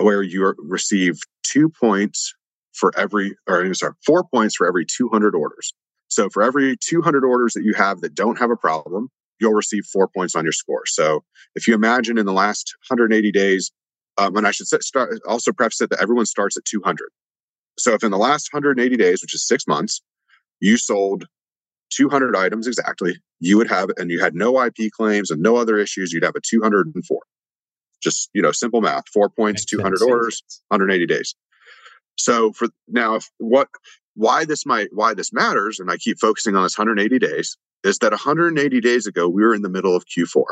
where 0.00 0.22
you 0.22 0.54
receive 0.58 1.18
two 1.42 1.68
points 1.68 2.34
for 2.72 2.92
every, 2.96 3.36
or 3.48 3.72
sorry, 3.74 3.94
four 4.04 4.24
points 4.24 4.56
for 4.56 4.66
every 4.66 4.84
200 4.84 5.34
orders. 5.34 5.72
So 6.08 6.28
for 6.28 6.42
every 6.42 6.76
200 6.76 7.24
orders 7.24 7.54
that 7.54 7.64
you 7.64 7.74
have 7.74 8.00
that 8.00 8.14
don't 8.14 8.38
have 8.38 8.50
a 8.50 8.56
problem, 8.56 9.08
you'll 9.40 9.52
receive 9.52 9.84
four 9.84 10.08
points 10.08 10.34
on 10.34 10.44
your 10.44 10.52
score. 10.52 10.86
So 10.86 11.24
if 11.54 11.66
you 11.66 11.74
imagine 11.74 12.18
in 12.18 12.26
the 12.26 12.32
last 12.32 12.74
180 12.88 13.32
days, 13.32 13.70
um, 14.18 14.36
and 14.36 14.46
I 14.46 14.50
should 14.50 14.66
start, 14.66 15.20
also 15.26 15.52
preface 15.52 15.80
it 15.80 15.90
that 15.90 16.00
everyone 16.00 16.26
starts 16.26 16.56
at 16.56 16.64
200. 16.64 17.08
So 17.78 17.94
if 17.94 18.04
in 18.04 18.10
the 18.10 18.18
last 18.18 18.52
180 18.52 18.96
days, 18.96 19.22
which 19.22 19.34
is 19.34 19.46
six 19.46 19.66
months, 19.66 20.00
you 20.60 20.76
sold 20.78 21.26
200 21.90 22.36
items 22.36 22.66
exactly, 22.66 23.16
you 23.40 23.56
would 23.56 23.68
have, 23.68 23.90
and 23.96 24.10
you 24.10 24.20
had 24.20 24.34
no 24.34 24.62
IP 24.62 24.90
claims 24.96 25.30
and 25.30 25.42
no 25.42 25.56
other 25.56 25.78
issues, 25.78 26.12
you'd 26.12 26.24
have 26.24 26.36
a 26.36 26.40
204. 26.40 27.20
Just, 28.02 28.30
you 28.32 28.42
know, 28.42 28.52
simple 28.52 28.80
math, 28.80 29.04
four 29.12 29.28
points, 29.28 29.62
Makes 29.62 29.70
200 29.70 29.98
sense. 29.98 30.10
orders, 30.10 30.42
180 30.68 31.06
days. 31.06 31.34
So 32.16 32.52
for 32.52 32.68
now, 32.88 33.16
if 33.16 33.28
what 33.38 33.68
why 34.14 34.44
this 34.44 34.64
might 34.64 34.88
why 34.92 35.14
this 35.14 35.32
matters, 35.32 35.80
and 35.80 35.90
I 35.90 35.96
keep 35.96 36.18
focusing 36.20 36.54
on 36.54 36.62
this 36.62 36.78
180 36.78 37.18
days, 37.18 37.56
is 37.82 37.98
that 37.98 38.12
180 38.12 38.80
days 38.80 39.06
ago 39.06 39.28
we 39.28 39.42
were 39.42 39.54
in 39.54 39.62
the 39.62 39.68
middle 39.68 39.96
of 39.96 40.04
Q4. 40.06 40.44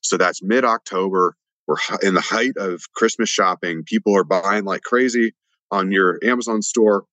So 0.00 0.16
that's 0.16 0.42
mid 0.42 0.64
October. 0.64 1.36
We're 1.66 1.76
in 2.02 2.14
the 2.14 2.20
height 2.20 2.56
of 2.56 2.82
Christmas 2.94 3.28
shopping. 3.28 3.84
People 3.84 4.16
are 4.16 4.24
buying 4.24 4.64
like 4.64 4.82
crazy 4.82 5.34
on 5.70 5.92
your 5.92 6.18
Amazon 6.22 6.62
store, 6.62 7.04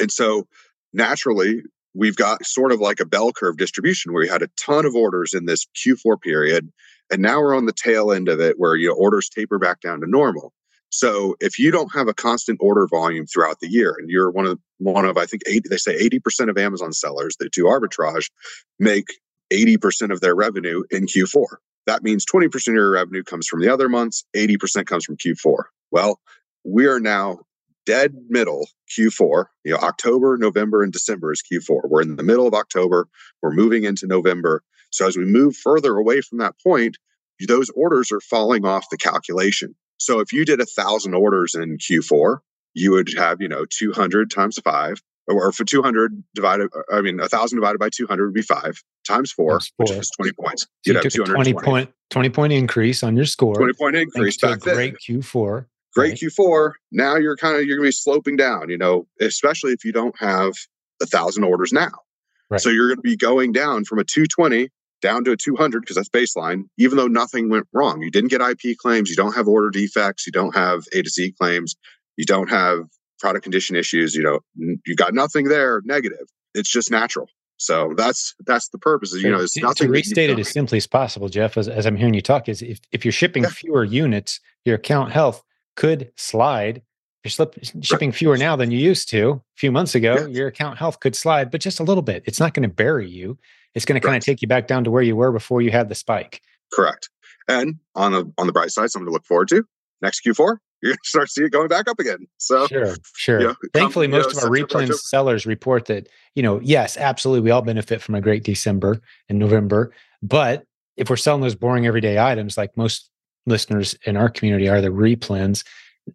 and 0.00 0.10
so 0.10 0.46
naturally 0.92 1.62
we've 1.94 2.16
got 2.16 2.44
sort 2.44 2.72
of 2.72 2.80
like 2.80 3.00
a 3.00 3.06
bell 3.06 3.32
curve 3.32 3.56
distribution 3.56 4.12
where 4.12 4.22
we 4.22 4.28
had 4.28 4.42
a 4.42 4.48
ton 4.56 4.84
of 4.84 4.94
orders 4.94 5.32
in 5.32 5.46
this 5.46 5.66
Q4 5.76 6.20
period, 6.20 6.70
and 7.10 7.22
now 7.22 7.40
we're 7.40 7.56
on 7.56 7.66
the 7.66 7.72
tail 7.72 8.10
end 8.10 8.28
of 8.28 8.40
it 8.40 8.58
where 8.58 8.74
you 8.74 8.88
know, 8.88 8.94
orders 8.94 9.28
taper 9.28 9.58
back 9.58 9.80
down 9.80 10.00
to 10.00 10.06
normal. 10.06 10.52
So 10.94 11.34
if 11.40 11.58
you 11.58 11.72
don't 11.72 11.92
have 11.92 12.06
a 12.06 12.14
constant 12.14 12.58
order 12.60 12.86
volume 12.86 13.26
throughout 13.26 13.58
the 13.60 13.68
year, 13.68 13.96
and 13.98 14.08
you're 14.08 14.30
one 14.30 14.46
of 14.46 14.60
one 14.78 15.04
of 15.04 15.16
I 15.16 15.26
think 15.26 15.42
80, 15.46 15.68
they 15.68 15.76
say 15.76 15.98
80% 16.08 16.50
of 16.50 16.56
Amazon 16.56 16.92
sellers 16.92 17.36
that 17.40 17.52
do 17.52 17.64
arbitrage 17.64 18.30
make 18.78 19.08
80% 19.52 20.12
of 20.12 20.20
their 20.20 20.34
revenue 20.34 20.84
in 20.90 21.06
Q4. 21.06 21.44
That 21.86 22.02
means 22.02 22.24
20% 22.24 22.54
of 22.54 22.74
your 22.74 22.90
revenue 22.90 23.22
comes 23.22 23.46
from 23.46 23.60
the 23.60 23.72
other 23.72 23.88
months, 23.88 24.24
80% 24.34 24.86
comes 24.86 25.04
from 25.04 25.16
Q4. 25.16 25.64
Well, 25.90 26.20
we 26.64 26.86
are 26.86 27.00
now 27.00 27.40
dead 27.86 28.14
middle 28.28 28.68
Q4. 28.96 29.46
You 29.64 29.72
know, 29.72 29.78
October, 29.78 30.36
November, 30.38 30.82
and 30.82 30.92
December 30.92 31.32
is 31.32 31.42
Q4. 31.42 31.88
We're 31.88 32.02
in 32.02 32.16
the 32.16 32.22
middle 32.22 32.46
of 32.46 32.54
October. 32.54 33.08
We're 33.42 33.52
moving 33.52 33.84
into 33.84 34.06
November. 34.06 34.62
So 34.90 35.06
as 35.06 35.16
we 35.16 35.24
move 35.24 35.56
further 35.56 35.96
away 35.96 36.20
from 36.20 36.38
that 36.38 36.54
point, 36.62 36.96
those 37.46 37.68
orders 37.70 38.12
are 38.12 38.20
falling 38.20 38.64
off 38.64 38.86
the 38.90 38.96
calculation. 38.96 39.74
So 39.98 40.20
if 40.20 40.32
you 40.32 40.44
did 40.44 40.60
a 40.60 40.66
thousand 40.66 41.14
orders 41.14 41.54
in 41.54 41.78
Q4, 41.78 42.38
you 42.74 42.92
would 42.92 43.10
have, 43.16 43.40
you 43.40 43.48
know, 43.48 43.64
200 43.68 44.30
times 44.30 44.58
five, 44.64 45.02
or 45.26 45.52
for 45.52 45.64
200 45.64 46.22
divided, 46.34 46.70
I 46.92 47.00
mean, 47.00 47.20
a 47.20 47.28
thousand 47.28 47.58
divided 47.58 47.78
by 47.78 47.90
200 47.90 48.26
would 48.26 48.34
be 48.34 48.42
five 48.42 48.82
times 49.04 49.32
four, 49.32 49.60
four. 49.60 49.60
which 49.78 49.90
is 49.90 50.10
20 50.10 50.32
points. 50.32 50.62
So 50.84 50.92
you 50.92 50.94
have 50.94 51.12
20 51.12 51.54
point, 51.54 51.90
20 52.10 52.28
point 52.30 52.52
increase 52.52 53.02
on 53.02 53.16
your 53.16 53.26
score. 53.26 53.54
20 53.54 53.72
point 53.74 53.96
increase 53.96 54.36
back 54.36 54.60
then. 54.60 54.74
Great 54.74 54.94
Q4. 54.96 55.66
Great 55.94 56.10
right? 56.10 56.18
Q4. 56.18 56.72
Now 56.92 57.16
you're 57.16 57.36
kind 57.36 57.56
of, 57.56 57.64
you're 57.64 57.76
going 57.76 57.86
to 57.86 57.88
be 57.88 57.92
sloping 57.92 58.36
down, 58.36 58.68
you 58.68 58.78
know, 58.78 59.06
especially 59.20 59.72
if 59.72 59.84
you 59.84 59.92
don't 59.92 60.14
have 60.18 60.52
a 61.02 61.06
thousand 61.06 61.44
orders 61.44 61.72
now. 61.72 61.92
Right. 62.50 62.60
So 62.60 62.68
you're 62.68 62.88
going 62.88 62.98
to 62.98 63.02
be 63.02 63.16
going 63.16 63.52
down 63.52 63.84
from 63.84 63.98
a 63.98 64.04
220 64.04 64.68
down 65.00 65.24
to 65.24 65.32
a 65.32 65.36
200 65.36 65.80
because 65.80 65.96
that's 65.96 66.08
baseline, 66.08 66.64
even 66.78 66.96
though 66.96 67.06
nothing 67.06 67.50
went 67.50 67.66
wrong. 67.72 68.02
You 68.02 68.10
didn't 68.10 68.30
get 68.30 68.40
IP 68.40 68.76
claims, 68.78 69.10
you 69.10 69.16
don't 69.16 69.34
have 69.34 69.46
order 69.46 69.70
defects, 69.70 70.26
you 70.26 70.32
don't 70.32 70.54
have 70.54 70.82
A 70.92 71.02
to 71.02 71.10
Z 71.10 71.34
claims, 71.38 71.76
you 72.16 72.24
don't 72.24 72.48
have 72.48 72.86
product 73.20 73.42
condition 73.42 73.76
issues, 73.76 74.14
you 74.14 74.22
know, 74.22 74.40
you 74.56 74.96
got 74.96 75.14
nothing 75.14 75.48
there 75.48 75.82
negative. 75.84 76.26
It's 76.54 76.70
just 76.70 76.90
natural. 76.90 77.28
So 77.64 77.92
that's 77.96 78.34
that's 78.46 78.68
the 78.68 78.78
purpose. 78.78 79.12
You 79.14 79.30
know, 79.30 79.40
it's 79.40 79.56
nothing. 79.56 79.86
To 79.86 79.92
restate 79.92 80.30
it 80.30 80.38
as 80.38 80.48
simply 80.48 80.78
as 80.78 80.86
possible, 80.86 81.28
Jeff, 81.28 81.56
as, 81.56 81.68
as 81.68 81.86
I'm 81.86 81.96
hearing 81.96 82.14
you 82.14 82.22
talk, 82.22 82.48
is 82.48 82.62
if, 82.62 82.80
if 82.92 83.04
you're 83.04 83.12
shipping 83.12 83.44
yeah. 83.44 83.50
fewer 83.50 83.84
units, 83.84 84.40
your 84.64 84.76
account 84.76 85.12
health 85.12 85.42
could 85.76 86.10
slide. 86.16 86.82
You're 87.24 87.30
slip, 87.30 87.56
shipping 87.80 88.10
right. 88.10 88.14
fewer 88.14 88.36
now 88.36 88.54
than 88.54 88.70
you 88.70 88.78
used 88.78 89.08
to 89.08 89.30
a 89.30 89.40
few 89.56 89.72
months 89.72 89.94
ago. 89.94 90.14
Yeah. 90.14 90.26
Your 90.26 90.48
account 90.48 90.76
health 90.76 91.00
could 91.00 91.16
slide, 91.16 91.50
but 91.50 91.62
just 91.62 91.80
a 91.80 91.82
little 91.82 92.02
bit. 92.02 92.22
It's 92.26 92.38
not 92.38 92.52
going 92.52 92.68
to 92.68 92.74
bury 92.74 93.08
you 93.08 93.38
it's 93.74 93.84
going 93.84 94.00
to 94.00 94.06
kind 94.06 94.16
of 94.16 94.24
take 94.24 94.40
you 94.40 94.48
back 94.48 94.66
down 94.66 94.84
to 94.84 94.90
where 94.90 95.02
you 95.02 95.16
were 95.16 95.32
before 95.32 95.60
you 95.60 95.70
had 95.70 95.88
the 95.88 95.94
spike. 95.94 96.40
Correct. 96.72 97.10
And 97.48 97.76
on 97.94 98.12
the 98.12 98.32
on 98.38 98.46
the 98.46 98.52
bright 98.52 98.70
side, 98.70 98.90
something 98.90 99.06
to 99.06 99.12
look 99.12 99.26
forward 99.26 99.48
to 99.48 99.64
next 100.00 100.24
Q4, 100.24 100.58
you're 100.84 100.92
going 100.92 100.98
to 101.02 101.08
start 101.08 101.30
seeing 101.30 101.46
it 101.46 101.52
going 101.52 101.68
back 101.68 101.88
up 101.88 101.98
again. 101.98 102.26
So 102.38 102.66
sure, 102.66 102.94
sure. 103.16 103.40
You 103.40 103.46
know, 103.48 103.54
Thankfully, 103.72 104.06
come, 104.06 104.18
most 104.18 104.34
know, 104.34 104.38
of 104.38 104.44
our 104.44 104.50
replens 104.50 104.94
sellers 105.00 105.46
report 105.46 105.86
that 105.86 106.08
you 106.34 106.42
know, 106.42 106.60
yes, 106.62 106.96
absolutely, 106.96 107.42
we 107.42 107.50
all 107.50 107.62
benefit 107.62 108.02
from 108.02 108.14
a 108.14 108.20
great 108.20 108.44
December 108.44 109.00
and 109.28 109.38
November. 109.38 109.92
But 110.22 110.64
if 110.96 111.10
we're 111.10 111.16
selling 111.16 111.42
those 111.42 111.54
boring 111.54 111.86
everyday 111.86 112.18
items, 112.18 112.56
like 112.56 112.76
most 112.76 113.10
listeners 113.46 113.96
in 114.04 114.16
our 114.16 114.28
community 114.28 114.68
are 114.68 114.80
the 114.80 114.88
replens, 114.88 115.64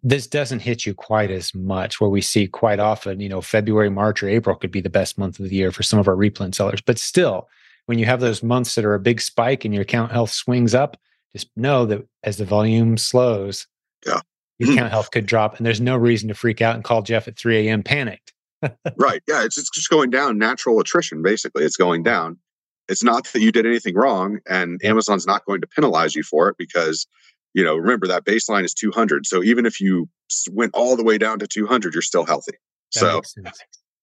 this 0.02 0.26
doesn't 0.26 0.60
hit 0.60 0.86
you 0.86 0.94
quite 0.94 1.30
as 1.30 1.54
much 1.54 2.00
where 2.00 2.10
we 2.10 2.20
see 2.20 2.46
quite 2.46 2.78
often 2.78 3.18
you 3.18 3.28
know 3.28 3.40
february 3.40 3.90
march 3.90 4.22
or 4.22 4.28
april 4.28 4.54
could 4.54 4.70
be 4.70 4.80
the 4.80 4.88
best 4.88 5.18
month 5.18 5.40
of 5.40 5.48
the 5.48 5.54
year 5.56 5.72
for 5.72 5.82
some 5.82 5.98
of 5.98 6.06
our 6.06 6.14
replen 6.14 6.54
sellers 6.54 6.80
but 6.80 6.96
still 6.98 7.48
when 7.86 7.98
you 7.98 8.06
have 8.06 8.20
those 8.20 8.42
months 8.42 8.74
that 8.74 8.84
are 8.84 8.94
a 8.94 9.00
big 9.00 9.20
spike 9.20 9.64
and 9.64 9.74
your 9.74 9.82
account 9.82 10.12
health 10.12 10.30
swings 10.30 10.74
up 10.74 10.96
just 11.32 11.50
know 11.56 11.84
that 11.86 12.06
as 12.22 12.36
the 12.36 12.44
volume 12.44 12.96
slows 12.96 13.66
yeah 14.06 14.20
your 14.60 14.68
hmm. 14.68 14.74
account 14.74 14.92
health 14.92 15.10
could 15.10 15.26
drop 15.26 15.56
and 15.56 15.66
there's 15.66 15.80
no 15.80 15.96
reason 15.96 16.28
to 16.28 16.34
freak 16.34 16.62
out 16.62 16.74
and 16.74 16.84
call 16.84 17.02
jeff 17.02 17.26
at 17.26 17.36
3 17.36 17.68
a.m 17.68 17.82
panicked 17.82 18.32
right 18.96 19.22
yeah 19.26 19.42
it's, 19.44 19.58
it's 19.58 19.70
just 19.70 19.90
going 19.90 20.10
down 20.10 20.38
natural 20.38 20.78
attrition 20.78 21.22
basically 21.22 21.64
it's 21.64 21.76
going 21.76 22.02
down 22.02 22.38
it's 22.88 23.02
not 23.02 23.24
that 23.32 23.40
you 23.40 23.50
did 23.50 23.66
anything 23.66 23.94
wrong 23.94 24.38
and 24.48 24.80
amazon's 24.84 25.26
not 25.26 25.44
going 25.44 25.60
to 25.60 25.66
penalize 25.66 26.14
you 26.14 26.22
for 26.22 26.48
it 26.48 26.56
because 26.58 27.06
you 27.54 27.64
know, 27.64 27.76
remember 27.76 28.06
that 28.06 28.24
baseline 28.24 28.64
is 28.64 28.74
200. 28.74 29.26
So 29.26 29.42
even 29.42 29.66
if 29.66 29.80
you 29.80 30.08
went 30.50 30.74
all 30.74 30.96
the 30.96 31.04
way 31.04 31.18
down 31.18 31.38
to 31.40 31.46
200, 31.46 31.94
you're 31.94 32.02
still 32.02 32.24
healthy. 32.24 32.52
That 32.94 33.26
so, 33.26 33.42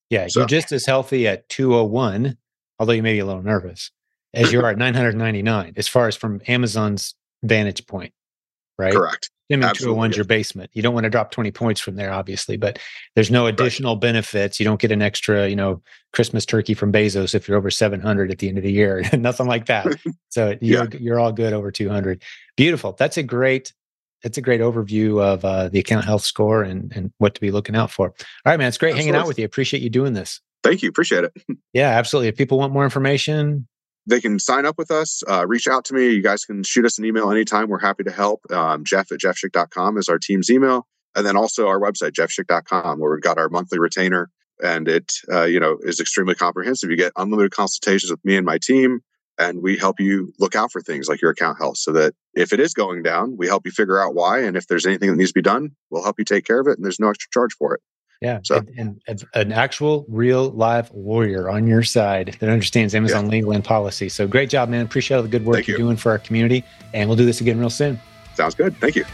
yeah, 0.10 0.28
so. 0.28 0.42
you're 0.42 0.48
just 0.48 0.72
as 0.72 0.86
healthy 0.86 1.28
at 1.28 1.48
201, 1.50 2.38
although 2.80 2.94
you 2.94 3.04
may 3.04 3.14
be 3.14 3.20
a 3.20 3.26
little 3.26 3.44
nervous. 3.44 3.92
as 4.34 4.52
you 4.52 4.60
are 4.60 4.70
at 4.70 4.78
999 4.78 5.74
as 5.78 5.88
far 5.88 6.08
as 6.08 6.16
from 6.16 6.42
Amazon's 6.48 7.16
vantage 7.44 7.86
point, 7.88 8.14
right? 8.78 8.94
Correct. 8.94 9.30
Skimming 9.50 9.70
201's 9.70 10.18
your 10.18 10.26
basement. 10.26 10.70
You 10.74 10.82
don't 10.82 10.94
want 10.94 11.06
to 11.06 11.10
drop 11.10 11.32
20 11.32 11.52
points 11.52 11.80
from 11.80 11.96
there, 11.96 12.12
obviously, 12.12 12.58
but 12.58 12.80
there's 13.16 13.32
no 13.32 13.46
additional 13.46 13.96
right. 13.96 14.02
benefits. 14.02 14.60
You 14.60 14.66
don't 14.66 14.80
get 14.80 14.92
an 14.92 15.02
extra, 15.02 15.48
you 15.48 15.56
know, 15.56 15.82
Christmas 16.12 16.46
turkey 16.46 16.74
from 16.74 16.92
Bezos 16.92 17.34
if 17.34 17.48
you're 17.48 17.58
over 17.58 17.72
700 17.72 18.30
at 18.30 18.40
the 18.40 18.50
end 18.50 18.58
of 18.58 18.64
the 18.66 18.72
year, 18.72 19.04
nothing 19.14 19.48
like 19.48 19.68
that. 19.68 19.88
So 20.30 20.56
you're, 20.62 20.84
yeah. 20.84 21.00
you're 21.00 21.20
all 21.20 21.32
good 21.32 21.54
over 21.54 21.72
200. 21.72 22.22
Beautiful. 22.58 22.96
That's 23.00 23.18
a 23.18 23.24
great, 23.24 23.74
that's 24.22 24.38
a 24.38 24.42
great 24.42 24.62
overview 24.62 25.20
of 25.20 25.44
uh, 25.44 25.70
the 25.70 25.80
account 25.80 26.06
health 26.06 26.22
score 26.22 26.62
and, 26.62 26.92
and 26.96 27.12
what 27.18 27.34
to 27.34 27.42
be 27.42 27.50
looking 27.50 27.76
out 27.76 27.90
for. 27.90 28.10
All 28.10 28.14
right, 28.46 28.58
man. 28.58 28.68
It's 28.68 28.78
great 28.78 28.90
absolutely. 28.90 29.14
hanging 29.14 29.20
out 29.20 29.28
with 29.28 29.40
you. 29.40 29.46
Appreciate 29.46 29.82
you 29.82 29.90
doing 29.90 30.14
this. 30.14 30.40
Thank 30.64 30.84
you. 30.84 30.90
Appreciate 30.90 31.24
it. 31.24 31.34
yeah, 31.74 31.90
absolutely. 31.90 32.28
If 32.28 32.36
people 32.36 32.60
want 32.60 32.74
more 32.74 32.84
information, 32.84 33.68
they 34.08 34.22
can 34.22 34.40
sign 34.40 34.66
up 34.66 34.78
with 34.78 34.90
us, 34.90 35.22
uh, 35.30 35.46
reach 35.46 35.68
out 35.68 35.86
to 35.86 35.94
me. 35.94 36.10
You 36.10 36.24
guys 36.24 36.46
can 36.46 36.64
shoot 36.64 36.86
us 36.86 36.98
an 36.98 37.06
email 37.06 37.30
anytime. 37.30 37.68
We're 37.68 37.80
happy 37.80 38.04
to 38.06 38.12
help. 38.12 38.50
Um, 38.52 38.86
Jeff 38.86 39.12
at 39.12 39.20
jeffschick.com 39.20 39.98
is 39.98 40.08
our 40.08 40.18
team's 40.18 40.50
email. 40.50 40.88
And 41.16 41.26
then 41.26 41.36
also 41.36 41.68
our 41.68 41.80
website, 41.80 42.12
jeffschick.com, 42.12 43.00
where 43.00 43.12
we've 43.12 43.22
got 43.22 43.38
our 43.38 43.50
monthly 43.50 43.80
retainer. 43.80 44.30
And 44.64 44.88
it, 44.88 45.14
uh, 45.32 45.44
you 45.44 45.60
know, 45.60 45.78
is 45.82 46.00
extremely 46.00 46.36
comprehensive. 46.36 46.90
You 46.90 46.96
get 46.96 47.12
unlimited 47.18 47.52
consultations 47.52 48.10
with 48.10 48.24
me 48.24 48.38
and 48.38 48.46
my 48.46 48.58
team, 48.58 49.02
and 49.38 49.62
we 49.62 49.78
help 49.78 50.00
you 50.00 50.34
look 50.40 50.56
out 50.56 50.72
for 50.72 50.82
things 50.82 51.08
like 51.08 51.22
your 51.22 51.32
account 51.32 51.60
health 51.60 51.78
so 51.78 51.92
that 51.92 52.16
if 52.34 52.54
it 52.54 52.60
is 52.60 52.74
going 52.74 53.04
down, 53.04 53.38
we 53.38 53.46
help 53.46 53.66
you 53.66 53.72
figure 53.72 54.02
out 54.02 54.16
why. 54.16 54.40
And 54.40 54.58
if 54.58 54.68
there's 54.68 54.86
anything 54.86 55.10
that 55.10 55.18
needs 55.18 55.30
to 55.30 55.36
be 55.36 55.44
done, 55.44 55.76
we'll 55.92 56.04
help 56.04 56.18
you 56.18 56.26
take 56.26 56.46
care 56.46 56.60
of 56.60 56.68
it. 56.68 56.78
And 56.78 56.84
there's 56.84 57.00
no 57.00 57.10
extra 57.10 57.30
charge 57.32 57.54
for 57.54 57.76
it. 57.76 57.82
Yeah. 58.22 58.40
So, 58.44 58.62
and, 58.78 59.02
and, 59.08 59.24
an 59.34 59.52
actual 59.52 60.06
real 60.08 60.50
live 60.50 60.92
lawyer 60.94 61.50
on 61.50 61.68
your 61.68 61.84
side 61.84 62.36
that 62.40 62.50
understands 62.50 62.96
Amazon 62.96 63.26
yeah. 63.26 63.32
legal 63.32 63.52
and 63.52 63.64
policy. 63.64 64.10
So 64.10 64.28
great 64.28 64.50
job, 64.50 64.70
man. 64.70 64.86
Appreciate 64.86 65.18
all 65.18 65.24
the 65.24 65.30
good 65.30 65.46
work 65.46 65.56
Thank 65.56 65.68
you're 65.68 65.78
you. 65.78 65.84
doing 65.84 65.98
for 65.98 66.12
our 66.12 66.20
community. 66.20 66.64
And 66.94 67.10
we'll 67.10 67.18
do 67.18 67.26
this 67.26 67.42
again 67.42 67.60
real 67.60 67.70
soon. 67.70 68.00
Sounds 68.34 68.56
good. 68.56 68.76
Thank 68.78 68.96
you. 68.96 69.06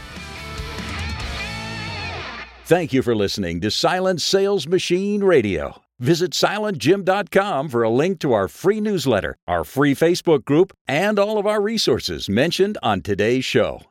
Thank 2.66 2.94
you 2.94 3.02
for 3.02 3.14
listening 3.14 3.60
to 3.60 3.70
Silent 3.70 4.22
Sales 4.22 4.66
Machine 4.66 5.22
Radio. 5.22 5.82
Visit 6.00 6.32
silentjim.com 6.32 7.68
for 7.68 7.82
a 7.82 7.90
link 7.90 8.20
to 8.20 8.32
our 8.32 8.48
free 8.48 8.80
newsletter, 8.80 9.36
our 9.46 9.64
free 9.64 9.94
Facebook 9.94 10.44
group, 10.44 10.72
and 10.88 11.18
all 11.18 11.38
of 11.38 11.46
our 11.46 11.60
resources 11.60 12.28
mentioned 12.28 12.78
on 12.82 13.00
today's 13.02 13.44
show. 13.44 13.82